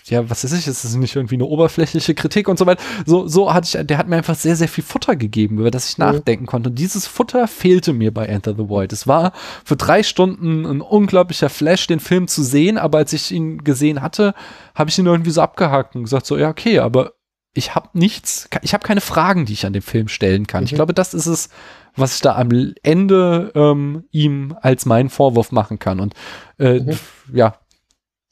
ja, 0.04 0.30
was 0.30 0.44
ist 0.44 0.52
ich, 0.52 0.66
ist 0.66 0.84
das 0.84 0.94
nicht 0.94 1.16
irgendwie 1.16 1.34
eine 1.34 1.46
oberflächliche 1.46 2.14
Kritik 2.14 2.48
und 2.48 2.58
so 2.58 2.64
weiter. 2.64 2.82
So, 3.04 3.26
so 3.26 3.52
hatte 3.52 3.66
ich, 3.80 3.86
der 3.86 3.98
hat 3.98 4.08
mir 4.08 4.16
einfach 4.16 4.36
sehr, 4.36 4.56
sehr 4.56 4.68
viel 4.68 4.84
Futter 4.84 5.16
gegeben, 5.16 5.58
über 5.58 5.72
das 5.72 5.90
ich 5.90 5.98
mhm. 5.98 6.04
nachdenken 6.04 6.46
konnte 6.46 6.70
und 6.70 6.78
dieses 6.78 7.06
Futter 7.08 7.48
fehlte 7.48 7.92
mir 7.92 8.14
bei 8.14 8.24
Enter 8.26 8.54
the 8.56 8.68
Void. 8.68 8.92
Es 8.92 9.06
war 9.06 9.32
für 9.64 9.76
drei 9.76 10.04
Stunden 10.04 10.64
ein 10.64 10.80
unglaublicher 10.80 11.50
Flash, 11.50 11.88
den 11.88 12.00
Film 12.00 12.28
zu 12.28 12.44
sehen, 12.44 12.78
aber 12.78 12.93
als 12.96 13.12
ich 13.12 13.30
ihn 13.32 13.64
gesehen 13.64 14.02
hatte, 14.02 14.34
habe 14.74 14.90
ich 14.90 14.98
ihn 14.98 15.06
irgendwie 15.06 15.30
so 15.30 15.40
abgehakt 15.40 15.94
und 15.96 16.04
gesagt 16.04 16.26
so, 16.26 16.36
ja, 16.36 16.48
okay, 16.48 16.78
aber 16.78 17.12
ich 17.54 17.74
habe 17.74 17.88
nichts, 17.92 18.48
ich 18.62 18.74
habe 18.74 18.86
keine 18.86 19.00
Fragen, 19.00 19.46
die 19.46 19.52
ich 19.52 19.64
an 19.64 19.72
dem 19.72 19.82
Film 19.82 20.08
stellen 20.08 20.46
kann. 20.46 20.64
Mhm. 20.64 20.66
Ich 20.66 20.74
glaube, 20.74 20.92
das 20.92 21.14
ist 21.14 21.26
es, 21.26 21.48
was 21.96 22.16
ich 22.16 22.20
da 22.20 22.34
am 22.34 22.74
Ende 22.82 23.52
ähm, 23.54 24.04
ihm 24.10 24.56
als 24.60 24.86
meinen 24.86 25.08
Vorwurf 25.08 25.52
machen 25.52 25.78
kann. 25.78 26.00
Und 26.00 26.14
äh, 26.58 26.80
mhm. 26.80 26.98
ja, 27.32 27.58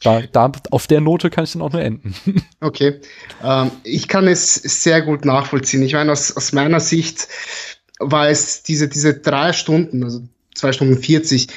da, 0.02 0.20
da, 0.20 0.50
auf 0.70 0.88
der 0.88 1.00
Note 1.00 1.30
kann 1.30 1.44
ich 1.44 1.52
dann 1.52 1.62
auch 1.62 1.72
nur 1.72 1.82
enden. 1.82 2.14
Okay, 2.60 3.00
ähm, 3.42 3.70
ich 3.82 4.06
kann 4.06 4.28
es 4.28 4.54
sehr 4.54 5.02
gut 5.02 5.24
nachvollziehen. 5.24 5.82
Ich 5.82 5.94
meine, 5.94 6.12
aus, 6.12 6.36
aus 6.36 6.52
meiner 6.52 6.78
Sicht 6.80 7.26
war 7.98 8.28
es 8.28 8.62
diese, 8.62 8.88
diese 8.88 9.14
drei 9.14 9.52
Stunden, 9.52 10.04
also 10.04 10.22
zwei 10.54 10.72
Stunden 10.72 10.96
40, 10.96 11.48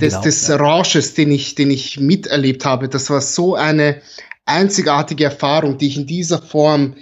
des, 0.00 0.12
genau, 0.12 0.22
des 0.22 0.48
ja. 0.48 0.56
Rausches, 0.56 1.14
den 1.14 1.30
ich, 1.30 1.54
den 1.54 1.70
ich 1.70 1.98
miterlebt 1.98 2.64
habe, 2.64 2.88
das 2.88 3.10
war 3.10 3.20
so 3.20 3.54
eine 3.54 4.00
einzigartige 4.44 5.24
Erfahrung, 5.24 5.78
die 5.78 5.88
ich 5.88 5.96
in 5.96 6.06
dieser 6.06 6.40
Form 6.40 6.94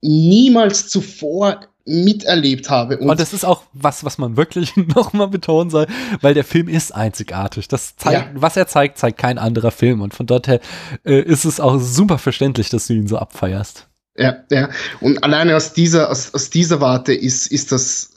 niemals 0.00 0.88
zuvor 0.88 1.60
miterlebt 1.84 2.68
habe. 2.68 2.98
Und, 2.98 3.08
und 3.08 3.20
das 3.20 3.32
ist 3.32 3.44
auch 3.44 3.62
was, 3.72 4.04
was 4.04 4.18
man 4.18 4.36
wirklich 4.36 4.76
nochmal 4.76 5.28
betonen 5.28 5.70
soll, 5.70 5.86
weil 6.20 6.34
der 6.34 6.44
Film 6.44 6.68
ist 6.68 6.92
einzigartig. 6.92 7.68
Das 7.68 7.96
zeigt, 7.96 8.34
ja. 8.34 8.40
was 8.40 8.56
er 8.56 8.66
zeigt, 8.66 8.98
zeigt 8.98 9.18
kein 9.18 9.38
anderer 9.38 9.70
Film. 9.70 10.00
Und 10.00 10.12
von 10.12 10.26
dort 10.26 10.48
her 10.48 10.60
äh, 11.04 11.20
ist 11.20 11.44
es 11.44 11.60
auch 11.60 11.78
super 11.78 12.18
verständlich, 12.18 12.70
dass 12.70 12.88
du 12.88 12.94
ihn 12.94 13.06
so 13.06 13.18
abfeierst. 13.18 13.86
Ja, 14.16 14.38
ja. 14.50 14.70
Und 15.00 15.22
alleine 15.22 15.56
aus 15.56 15.74
dieser, 15.74 16.10
aus, 16.10 16.34
aus 16.34 16.50
dieser 16.50 16.80
Warte 16.80 17.12
ist, 17.14 17.46
ist 17.46 17.70
das, 17.70 18.10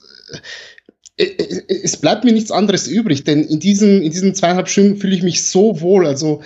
es 1.19 1.97
bleibt 1.97 2.23
mir 2.23 2.31
nichts 2.31 2.51
anderes 2.51 2.87
übrig, 2.87 3.25
denn 3.25 3.43
in 3.43 3.59
diesen, 3.59 4.01
in 4.01 4.11
diesen 4.11 4.35
zweieinhalb 4.35 4.69
Stunden 4.69 4.97
fühle 4.97 5.15
ich 5.15 5.23
mich 5.23 5.43
so 5.43 5.81
wohl. 5.81 6.07
Also 6.07 6.41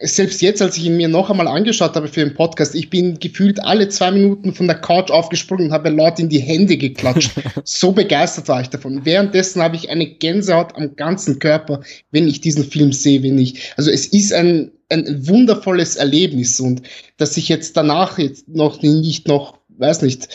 selbst 0.00 0.40
jetzt, 0.40 0.62
als 0.62 0.76
ich 0.76 0.84
ihn 0.84 0.96
mir 0.96 1.08
noch 1.08 1.28
einmal 1.28 1.48
angeschaut 1.48 1.96
habe 1.96 2.06
für 2.06 2.20
den 2.20 2.34
Podcast, 2.34 2.76
ich 2.76 2.88
bin 2.88 3.18
gefühlt 3.18 3.60
alle 3.64 3.88
zwei 3.88 4.12
Minuten 4.12 4.54
von 4.54 4.68
der 4.68 4.76
Couch 4.76 5.10
aufgesprungen 5.10 5.66
und 5.66 5.72
habe 5.72 5.88
laut 5.88 6.20
in 6.20 6.28
die 6.28 6.38
Hände 6.38 6.76
geklatscht. 6.76 7.32
so 7.64 7.90
begeistert 7.90 8.46
war 8.46 8.60
ich 8.60 8.68
davon. 8.68 9.04
Währenddessen 9.04 9.60
habe 9.60 9.74
ich 9.74 9.90
eine 9.90 10.06
Gänsehaut 10.06 10.76
am 10.76 10.94
ganzen 10.94 11.40
Körper, 11.40 11.80
wenn 12.12 12.28
ich 12.28 12.40
diesen 12.40 12.64
Film 12.64 12.92
sehe, 12.92 13.24
wenn 13.24 13.38
ich, 13.38 13.72
also 13.76 13.90
es 13.90 14.06
ist 14.06 14.32
ein, 14.32 14.70
ein 14.88 15.26
wundervolles 15.26 15.96
Erlebnis 15.96 16.60
und 16.60 16.82
dass 17.16 17.36
ich 17.36 17.48
jetzt 17.48 17.76
danach 17.76 18.18
jetzt 18.18 18.48
noch 18.48 18.80
nicht 18.80 19.26
noch, 19.26 19.58
weiß 19.76 20.02
nicht, 20.02 20.28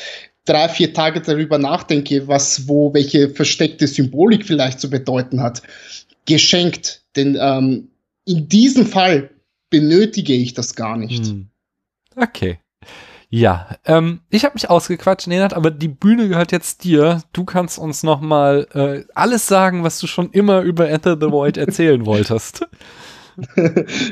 drei, 0.46 0.70
vier 0.70 0.94
Tage 0.94 1.22
darüber 1.22 1.58
nachdenke, 1.58 2.28
was, 2.28 2.68
wo, 2.68 2.94
welche 2.94 3.30
versteckte 3.30 3.88
Symbolik 3.88 4.46
vielleicht 4.46 4.80
zu 4.80 4.89
bedeuten 4.89 5.41
hat, 5.41 5.62
geschenkt. 6.26 7.02
Denn 7.16 7.38
ähm, 7.39 7.89
in 8.26 8.48
diesem 8.48 8.86
Fall 8.86 9.30
benötige 9.70 10.34
ich 10.34 10.54
das 10.54 10.76
gar 10.76 10.98
nicht. 10.98 11.26
Hm. 11.26 11.48
Okay. 12.16 12.60
Ja, 13.30 13.78
ähm, 13.86 14.20
ich 14.30 14.46
habe 14.46 14.54
mich 14.54 14.70
ausgequatscht, 14.70 15.26
Nenad, 15.26 15.56
aber 15.56 15.72
die 15.72 15.88
Bühne 15.88 16.30
gehört 16.30 16.52
jetzt 16.52 16.84
dir. 16.84 17.24
Du 17.34 17.46
kannst 17.46 17.80
uns 17.80 18.04
noch 18.04 18.22
mal 18.22 18.68
äh, 18.74 19.12
alles 19.16 19.48
sagen, 19.48 19.84
was 19.84 19.98
du 20.00 20.06
schon 20.06 20.30
immer 20.30 20.62
über 20.62 20.88
Enter 20.88 21.18
the 21.20 21.32
Void 21.32 21.58
erzählen 21.58 22.06
wolltest. 22.06 22.68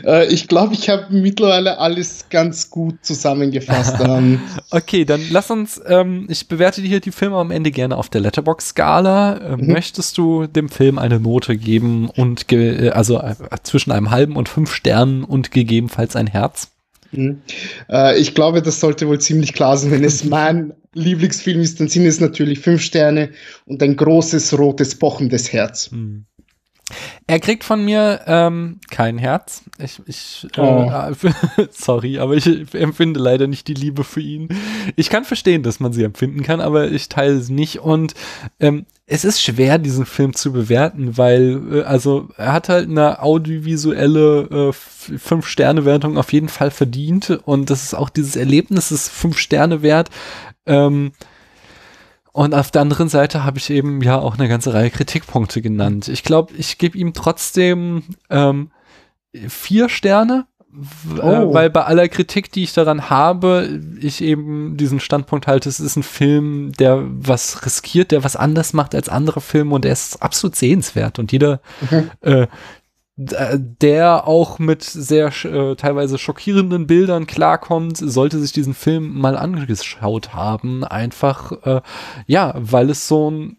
Äh, 0.04 0.28
ich 0.34 0.48
glaube, 0.48 0.74
ich 0.74 0.90
habe 0.90 1.08
mittlerweile 1.10 1.78
alles 1.78 2.26
ganz 2.30 2.70
gut 2.70 3.04
zusammengefasst. 3.04 3.96
Ähm. 4.02 4.40
okay, 4.72 5.06
dann 5.06 5.22
lass 5.30 5.52
uns, 5.52 5.80
ähm, 5.86 6.26
ich 6.30 6.48
bewerte 6.48 6.82
hier 6.82 7.00
die 7.00 7.12
Filme 7.12 7.38
am 7.38 7.52
Ende 7.52 7.72
gerne 7.72 7.98
auf 7.98 8.10
der 8.10 8.22
Letterbox-Skala. 8.22 9.38
Äh, 9.38 9.58
mhm. 9.58 9.68
Möchtest 9.68 10.18
du 10.18 10.48
dem 10.48 10.70
Film 10.70 10.98
eine 10.98 11.20
Note 11.20 11.56
geben 11.56 12.10
und 12.10 12.52
äh, 12.52 12.90
also 12.90 13.20
äh, 13.20 13.36
zwischen 13.64 13.92
einem 13.92 14.10
halben 14.10 14.36
und 14.36 14.50
fünf 14.50 14.74
Sternen 14.74 15.24
und 15.24 15.52
gegebenenfalls 15.52 16.16
ein 16.16 16.28
Herz? 16.28 16.72
Mhm. 17.12 17.42
Äh, 17.90 18.20
ich 18.20 18.34
glaube, 18.34 18.62
das 18.62 18.80
sollte 18.80 19.08
wohl 19.08 19.20
ziemlich 19.20 19.54
klar 19.54 19.78
sein. 19.78 19.92
Wenn 19.92 20.04
es 20.04 20.24
mein 20.26 20.74
Lieblingsfilm 20.94 21.62
ist, 21.62 21.80
dann 21.80 21.88
sind 21.88 22.06
es 22.06 22.20
natürlich 22.20 22.60
fünf 22.60 22.82
Sterne 22.82 23.32
und 23.66 23.82
ein 23.84 23.96
großes 23.96 24.58
rotes 24.58 24.96
pochendes 24.96 25.54
Herz. 25.54 25.92
Mhm. 25.92 26.26
Er 27.28 27.40
kriegt 27.40 27.64
von 27.64 27.84
mir 27.84 28.22
ähm, 28.28 28.80
kein 28.90 29.18
Herz. 29.18 29.64
Ich, 29.78 30.02
ich 30.06 30.48
äh, 30.56 30.62
oh. 30.62 30.92
äh, 30.92 31.68
sorry, 31.72 32.20
aber 32.20 32.36
ich 32.36 32.48
empfinde 32.74 33.20
leider 33.20 33.48
nicht 33.48 33.68
die 33.68 33.74
Liebe 33.74 34.04
für 34.04 34.22
ihn. 34.22 34.50
Ich 34.96 35.10
kann 35.10 35.24
verstehen, 35.24 35.64
dass 35.64 35.80
man 35.80 35.94
sie 35.94 36.04
empfinden 36.04 36.44
kann, 36.44 36.62
aber 36.62 36.90
ich 36.90 37.10
teile 37.10 37.40
sie 37.40 37.54
nicht. 37.54 37.80
Und 37.80 38.14
ähm, 38.60 38.86
es 39.06 39.26
ist 39.26 39.42
schwer, 39.42 39.78
diesen 39.78 40.06
Film 40.06 40.34
zu 40.34 40.54
bewerten, 40.54 41.18
weil, 41.18 41.62
äh, 41.72 41.82
also, 41.84 42.30
er 42.38 42.54
hat 42.54 42.70
halt 42.70 42.90
eine 42.90 43.22
audiovisuelle 43.22 44.70
äh, 44.70 44.74
Fünf-Sterne-Wertung 44.74 46.18
auf 46.18 46.32
jeden 46.32 46.50
Fall 46.50 46.72
verdient. 46.72 47.42
Und 47.44 47.70
das 47.70 47.84
ist 47.84 47.94
auch 47.94 48.10
dieses 48.10 48.36
Erlebnis, 48.36 48.92
ist 48.92 49.10
fünf 49.10 49.38
Sterne 49.38 49.82
wert. 49.82 50.10
Ähm, 50.66 51.12
Und 52.34 52.56
auf 52.56 52.72
der 52.72 52.82
anderen 52.82 53.10
Seite 53.10 53.44
habe 53.44 53.58
ich 53.58 53.70
eben 53.70 54.02
ja 54.02 54.18
auch 54.18 54.38
eine 54.38 54.48
ganze 54.48 54.74
Reihe 54.74 54.90
Kritikpunkte 54.90 55.62
genannt. 55.62 56.08
Ich 56.08 56.24
glaube, 56.24 56.54
ich 56.56 56.78
gebe 56.78 56.98
ihm 56.98 57.14
trotzdem 57.14 58.04
ähm, 58.30 58.72
vier 59.48 59.90
Sterne, 59.90 60.46
äh, 61.18 61.22
oh. 61.22 61.54
weil 61.54 61.70
bei 61.70 61.84
aller 61.84 62.08
Kritik, 62.08 62.52
die 62.52 62.64
ich 62.64 62.74
daran 62.74 63.10
habe, 63.10 63.82
ich 64.00 64.22
eben 64.22 64.78
diesen 64.78 65.02
Standpunkt 65.02 65.48
halte, 65.48 65.68
es 65.68 65.82
ist 65.82 65.98
ein 65.98 66.04
Film, 66.04 66.72
der 66.80 67.04
was 67.04 67.66
riskiert, 67.66 68.12
der 68.12 68.24
was 68.24 68.38
anders 68.38 68.72
macht 68.72 68.96
als 68.96 69.10
andere 69.10 69.42
Filme 69.42 69.76
und 69.76 69.86
er 69.86 69.92
ist 69.92 70.22
absolut 70.22 70.56
sehenswert 70.56 71.20
und 71.20 71.34
jeder, 71.34 71.60
mhm. 71.90 72.12
äh, 72.22 72.48
der 73.18 74.28
auch 74.28 74.58
mit 74.58 74.84
sehr 74.84 75.28
äh, 75.46 75.76
teilweise 75.76 76.18
schockierenden 76.18 76.88
Bildern 76.88 77.28
klarkommt, 77.28 77.98
sollte 77.98 78.40
sich 78.40 78.52
diesen 78.52 78.74
Film 78.74 79.20
mal 79.20 79.38
angeschaut 79.38 80.34
haben. 80.34 80.84
Einfach, 80.84 81.52
äh, 81.64 81.82
ja, 82.26 82.54
weil 82.56 82.90
es 82.90 83.08
so 83.08 83.30
ein, 83.30 83.58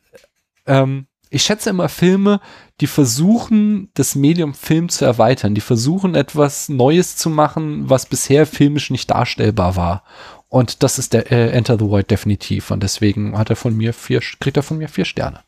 ähm, 0.66 1.06
ich 1.30 1.42
schätze 1.44 1.70
immer 1.70 1.88
Filme, 1.88 2.40
die 2.80 2.86
versuchen, 2.86 3.90
das 3.94 4.14
Medium 4.14 4.54
Film 4.54 4.88
zu 4.88 5.04
erweitern, 5.04 5.54
die 5.54 5.60
versuchen, 5.60 6.14
etwas 6.14 6.68
Neues 6.68 7.16
zu 7.16 7.30
machen, 7.30 7.88
was 7.88 8.06
bisher 8.06 8.46
filmisch 8.46 8.90
nicht 8.90 9.10
darstellbar 9.10 9.76
war. 9.76 10.02
Und 10.48 10.82
das 10.82 10.98
ist 10.98 11.14
der 11.14 11.30
äh, 11.30 11.50
Enter 11.50 11.78
the 11.78 11.88
Void 11.88 12.10
definitiv. 12.10 12.70
Und 12.70 12.82
deswegen 12.82 13.38
hat 13.38 13.48
er 13.48 13.56
von 13.56 13.76
mir 13.76 13.94
vier, 13.94 14.20
kriegt 14.40 14.56
er 14.56 14.62
von 14.62 14.78
mir 14.78 14.88
vier 14.88 15.04
Sterne. 15.04 15.40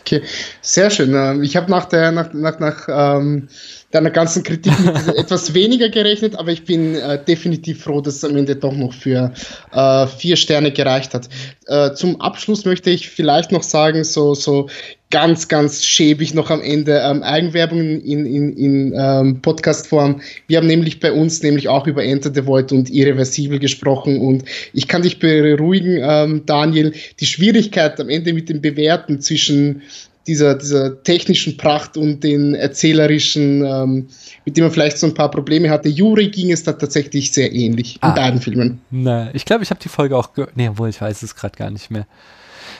Okay, 0.00 0.22
sehr 0.62 0.90
schön. 0.90 1.14
Ähm, 1.14 1.42
ich 1.42 1.56
habe 1.56 1.70
nach 1.70 1.84
der 1.84 2.10
nach, 2.10 2.32
nach, 2.32 2.58
nach 2.58 2.88
ähm, 2.88 3.48
deiner 3.90 4.10
ganzen 4.10 4.42
Kritik 4.42 4.72
etwas 5.16 5.52
weniger 5.54 5.88
gerechnet, 5.88 6.36
aber 6.36 6.50
ich 6.50 6.64
bin 6.64 6.94
äh, 6.94 7.22
definitiv 7.24 7.84
froh, 7.84 8.00
dass 8.00 8.16
es 8.16 8.24
am 8.24 8.36
Ende 8.36 8.56
doch 8.56 8.72
noch 8.72 8.92
für 8.92 9.32
äh, 9.72 10.06
vier 10.06 10.36
Sterne 10.36 10.72
gereicht 10.72 11.14
hat. 11.14 11.28
Äh, 11.66 11.92
zum 11.94 12.20
Abschluss 12.20 12.64
möchte 12.64 12.90
ich 12.90 13.10
vielleicht 13.10 13.52
noch 13.52 13.62
sagen, 13.62 14.04
so, 14.04 14.34
so 14.34 14.68
ganz, 15.10 15.48
ganz 15.48 15.84
schäbig 15.84 16.34
noch 16.34 16.50
am 16.50 16.62
Ende 16.62 17.02
ähm, 17.04 17.22
Eigenwerbung 17.22 17.80
in, 17.80 18.26
in, 18.26 18.56
in 18.56 18.94
ähm, 18.96 19.42
Podcast-Form. 19.42 20.20
Wir 20.46 20.58
haben 20.58 20.66
nämlich 20.66 21.00
bei 21.00 21.12
uns 21.12 21.42
nämlich 21.42 21.68
auch 21.68 21.86
über 21.86 22.04
Enter 22.04 22.32
the 22.32 22.46
Void 22.46 22.72
und 22.72 22.90
Irreversibel 22.90 23.58
gesprochen 23.58 24.20
und 24.20 24.44
ich 24.72 24.88
kann 24.88 25.02
dich 25.02 25.18
beruhigen, 25.18 25.98
ähm, 26.00 26.42
Daniel, 26.46 26.94
die 27.18 27.26
Schwierigkeit 27.26 28.00
am 28.00 28.08
Ende 28.08 28.32
mit 28.32 28.48
dem 28.48 28.60
Bewerten 28.60 29.20
zwischen 29.20 29.82
dieser, 30.26 30.54
dieser 30.54 31.02
technischen 31.02 31.56
Pracht 31.56 31.96
und 31.96 32.22
den 32.22 32.54
erzählerischen, 32.54 33.64
ähm, 33.64 34.06
mit 34.44 34.56
dem 34.56 34.64
man 34.64 34.72
vielleicht 34.72 34.98
so 34.98 35.06
ein 35.06 35.14
paar 35.14 35.30
Probleme 35.30 35.70
hatte. 35.70 35.88
Juri 35.88 36.28
ging 36.28 36.52
es 36.52 36.62
da 36.62 36.72
tatsächlich 36.72 37.32
sehr 37.32 37.52
ähnlich 37.52 37.98
ah, 38.00 38.10
in 38.10 38.14
beiden 38.14 38.40
Filmen. 38.40 38.80
Na, 38.90 39.30
ich 39.34 39.44
glaube, 39.44 39.64
ich 39.64 39.70
habe 39.70 39.80
die 39.80 39.88
Folge 39.88 40.16
auch 40.16 40.32
gehört. 40.34 40.56
Nee, 40.56 40.68
obwohl 40.68 40.88
ich 40.88 41.00
weiß 41.00 41.22
es 41.22 41.34
gerade 41.34 41.56
gar 41.56 41.70
nicht 41.70 41.90
mehr. 41.90 42.06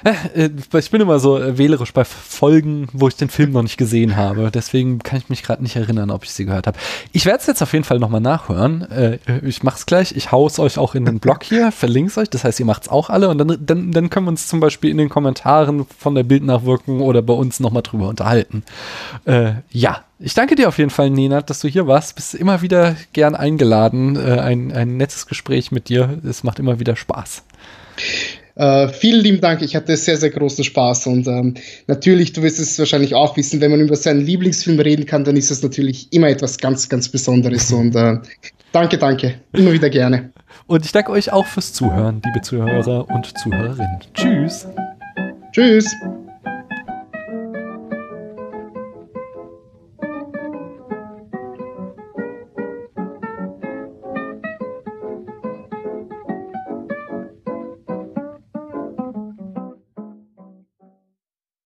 Äh, 0.04 0.46
äh, 0.46 0.50
ich 0.78 0.90
bin 0.90 1.00
immer 1.00 1.18
so 1.18 1.38
äh, 1.38 1.58
wählerisch 1.58 1.92
bei 1.92 2.04
Folgen, 2.04 2.88
wo 2.92 3.08
ich 3.08 3.16
den 3.16 3.28
Film 3.28 3.52
noch 3.52 3.62
nicht 3.62 3.76
gesehen 3.76 4.16
habe. 4.16 4.50
Deswegen 4.52 4.98
kann 5.00 5.18
ich 5.18 5.28
mich 5.28 5.42
gerade 5.42 5.62
nicht 5.62 5.76
erinnern, 5.76 6.10
ob 6.10 6.24
ich 6.24 6.32
sie 6.32 6.44
gehört 6.44 6.66
habe. 6.66 6.78
Ich 7.12 7.26
werde 7.26 7.40
es 7.40 7.46
jetzt 7.46 7.62
auf 7.62 7.72
jeden 7.72 7.84
Fall 7.84 7.98
nochmal 7.98 8.20
nachhören. 8.20 8.86
Ich 9.44 9.62
mache 9.62 9.76
es 9.76 9.86
gleich. 9.86 10.12
Ich 10.16 10.32
haue 10.32 10.48
es 10.48 10.58
euch 10.58 10.78
auch 10.78 10.94
in 10.94 11.04
den 11.04 11.20
Blog 11.20 11.44
hier, 11.44 11.72
verlinke 11.72 12.10
es 12.10 12.18
euch. 12.18 12.30
Das 12.30 12.44
heißt, 12.44 12.60
ihr 12.60 12.66
macht 12.66 12.82
es 12.82 12.88
auch 12.88 13.10
alle 13.10 13.28
und 13.28 13.38
dann, 13.38 13.56
dann, 13.60 13.92
dann 13.92 14.10
können 14.10 14.26
wir 14.26 14.30
uns 14.30 14.48
zum 14.48 14.60
Beispiel 14.60 14.90
in 14.90 14.98
den 14.98 15.08
Kommentaren 15.08 15.86
von 15.98 16.14
der 16.14 16.22
Bildnachwirkung 16.22 17.00
oder 17.00 17.22
bei 17.22 17.34
uns 17.34 17.60
nochmal 17.60 17.82
drüber 17.82 18.08
unterhalten. 18.08 18.62
Äh, 19.24 19.52
ja, 19.70 20.04
ich 20.18 20.34
danke 20.34 20.54
dir 20.54 20.68
auf 20.68 20.78
jeden 20.78 20.90
Fall, 20.90 21.10
Nina, 21.10 21.40
dass 21.42 21.60
du 21.60 21.68
hier 21.68 21.86
warst. 21.86 22.14
Bist 22.14 22.34
immer 22.34 22.62
wieder 22.62 22.96
gern 23.12 23.34
eingeladen. 23.34 24.16
Äh, 24.16 24.40
ein, 24.40 24.72
ein 24.72 24.96
nettes 24.96 25.26
Gespräch 25.26 25.72
mit 25.72 25.88
dir. 25.88 26.18
Es 26.28 26.44
macht 26.44 26.58
immer 26.58 26.78
wieder 26.78 26.96
Spaß. 26.96 27.42
Äh, 28.60 28.88
vielen 28.88 29.22
lieben 29.22 29.40
Dank, 29.40 29.62
ich 29.62 29.74
hatte 29.74 29.96
sehr, 29.96 30.18
sehr 30.18 30.28
großen 30.28 30.64
Spaß 30.64 31.06
und 31.06 31.26
ähm, 31.26 31.54
natürlich, 31.86 32.34
du 32.34 32.42
wirst 32.42 32.60
es 32.60 32.78
wahrscheinlich 32.78 33.14
auch 33.14 33.34
wissen, 33.38 33.58
wenn 33.62 33.70
man 33.70 33.80
über 33.80 33.96
seinen 33.96 34.20
Lieblingsfilm 34.20 34.78
reden 34.78 35.06
kann, 35.06 35.24
dann 35.24 35.34
ist 35.38 35.50
es 35.50 35.62
natürlich 35.62 36.12
immer 36.12 36.28
etwas 36.28 36.58
ganz, 36.58 36.86
ganz 36.90 37.08
Besonderes 37.08 37.72
und 37.72 37.96
äh, 37.96 38.18
danke, 38.72 38.98
danke, 38.98 39.36
immer 39.54 39.72
wieder 39.72 39.88
gerne. 39.88 40.30
Und 40.66 40.84
ich 40.84 40.92
danke 40.92 41.10
euch 41.10 41.32
auch 41.32 41.46
fürs 41.46 41.72
Zuhören, 41.72 42.20
liebe 42.22 42.42
Zuhörer 42.42 43.08
und 43.08 43.38
Zuhörerinnen. 43.38 44.00
Tschüss. 44.12 44.66
Tschüss. 45.52 45.86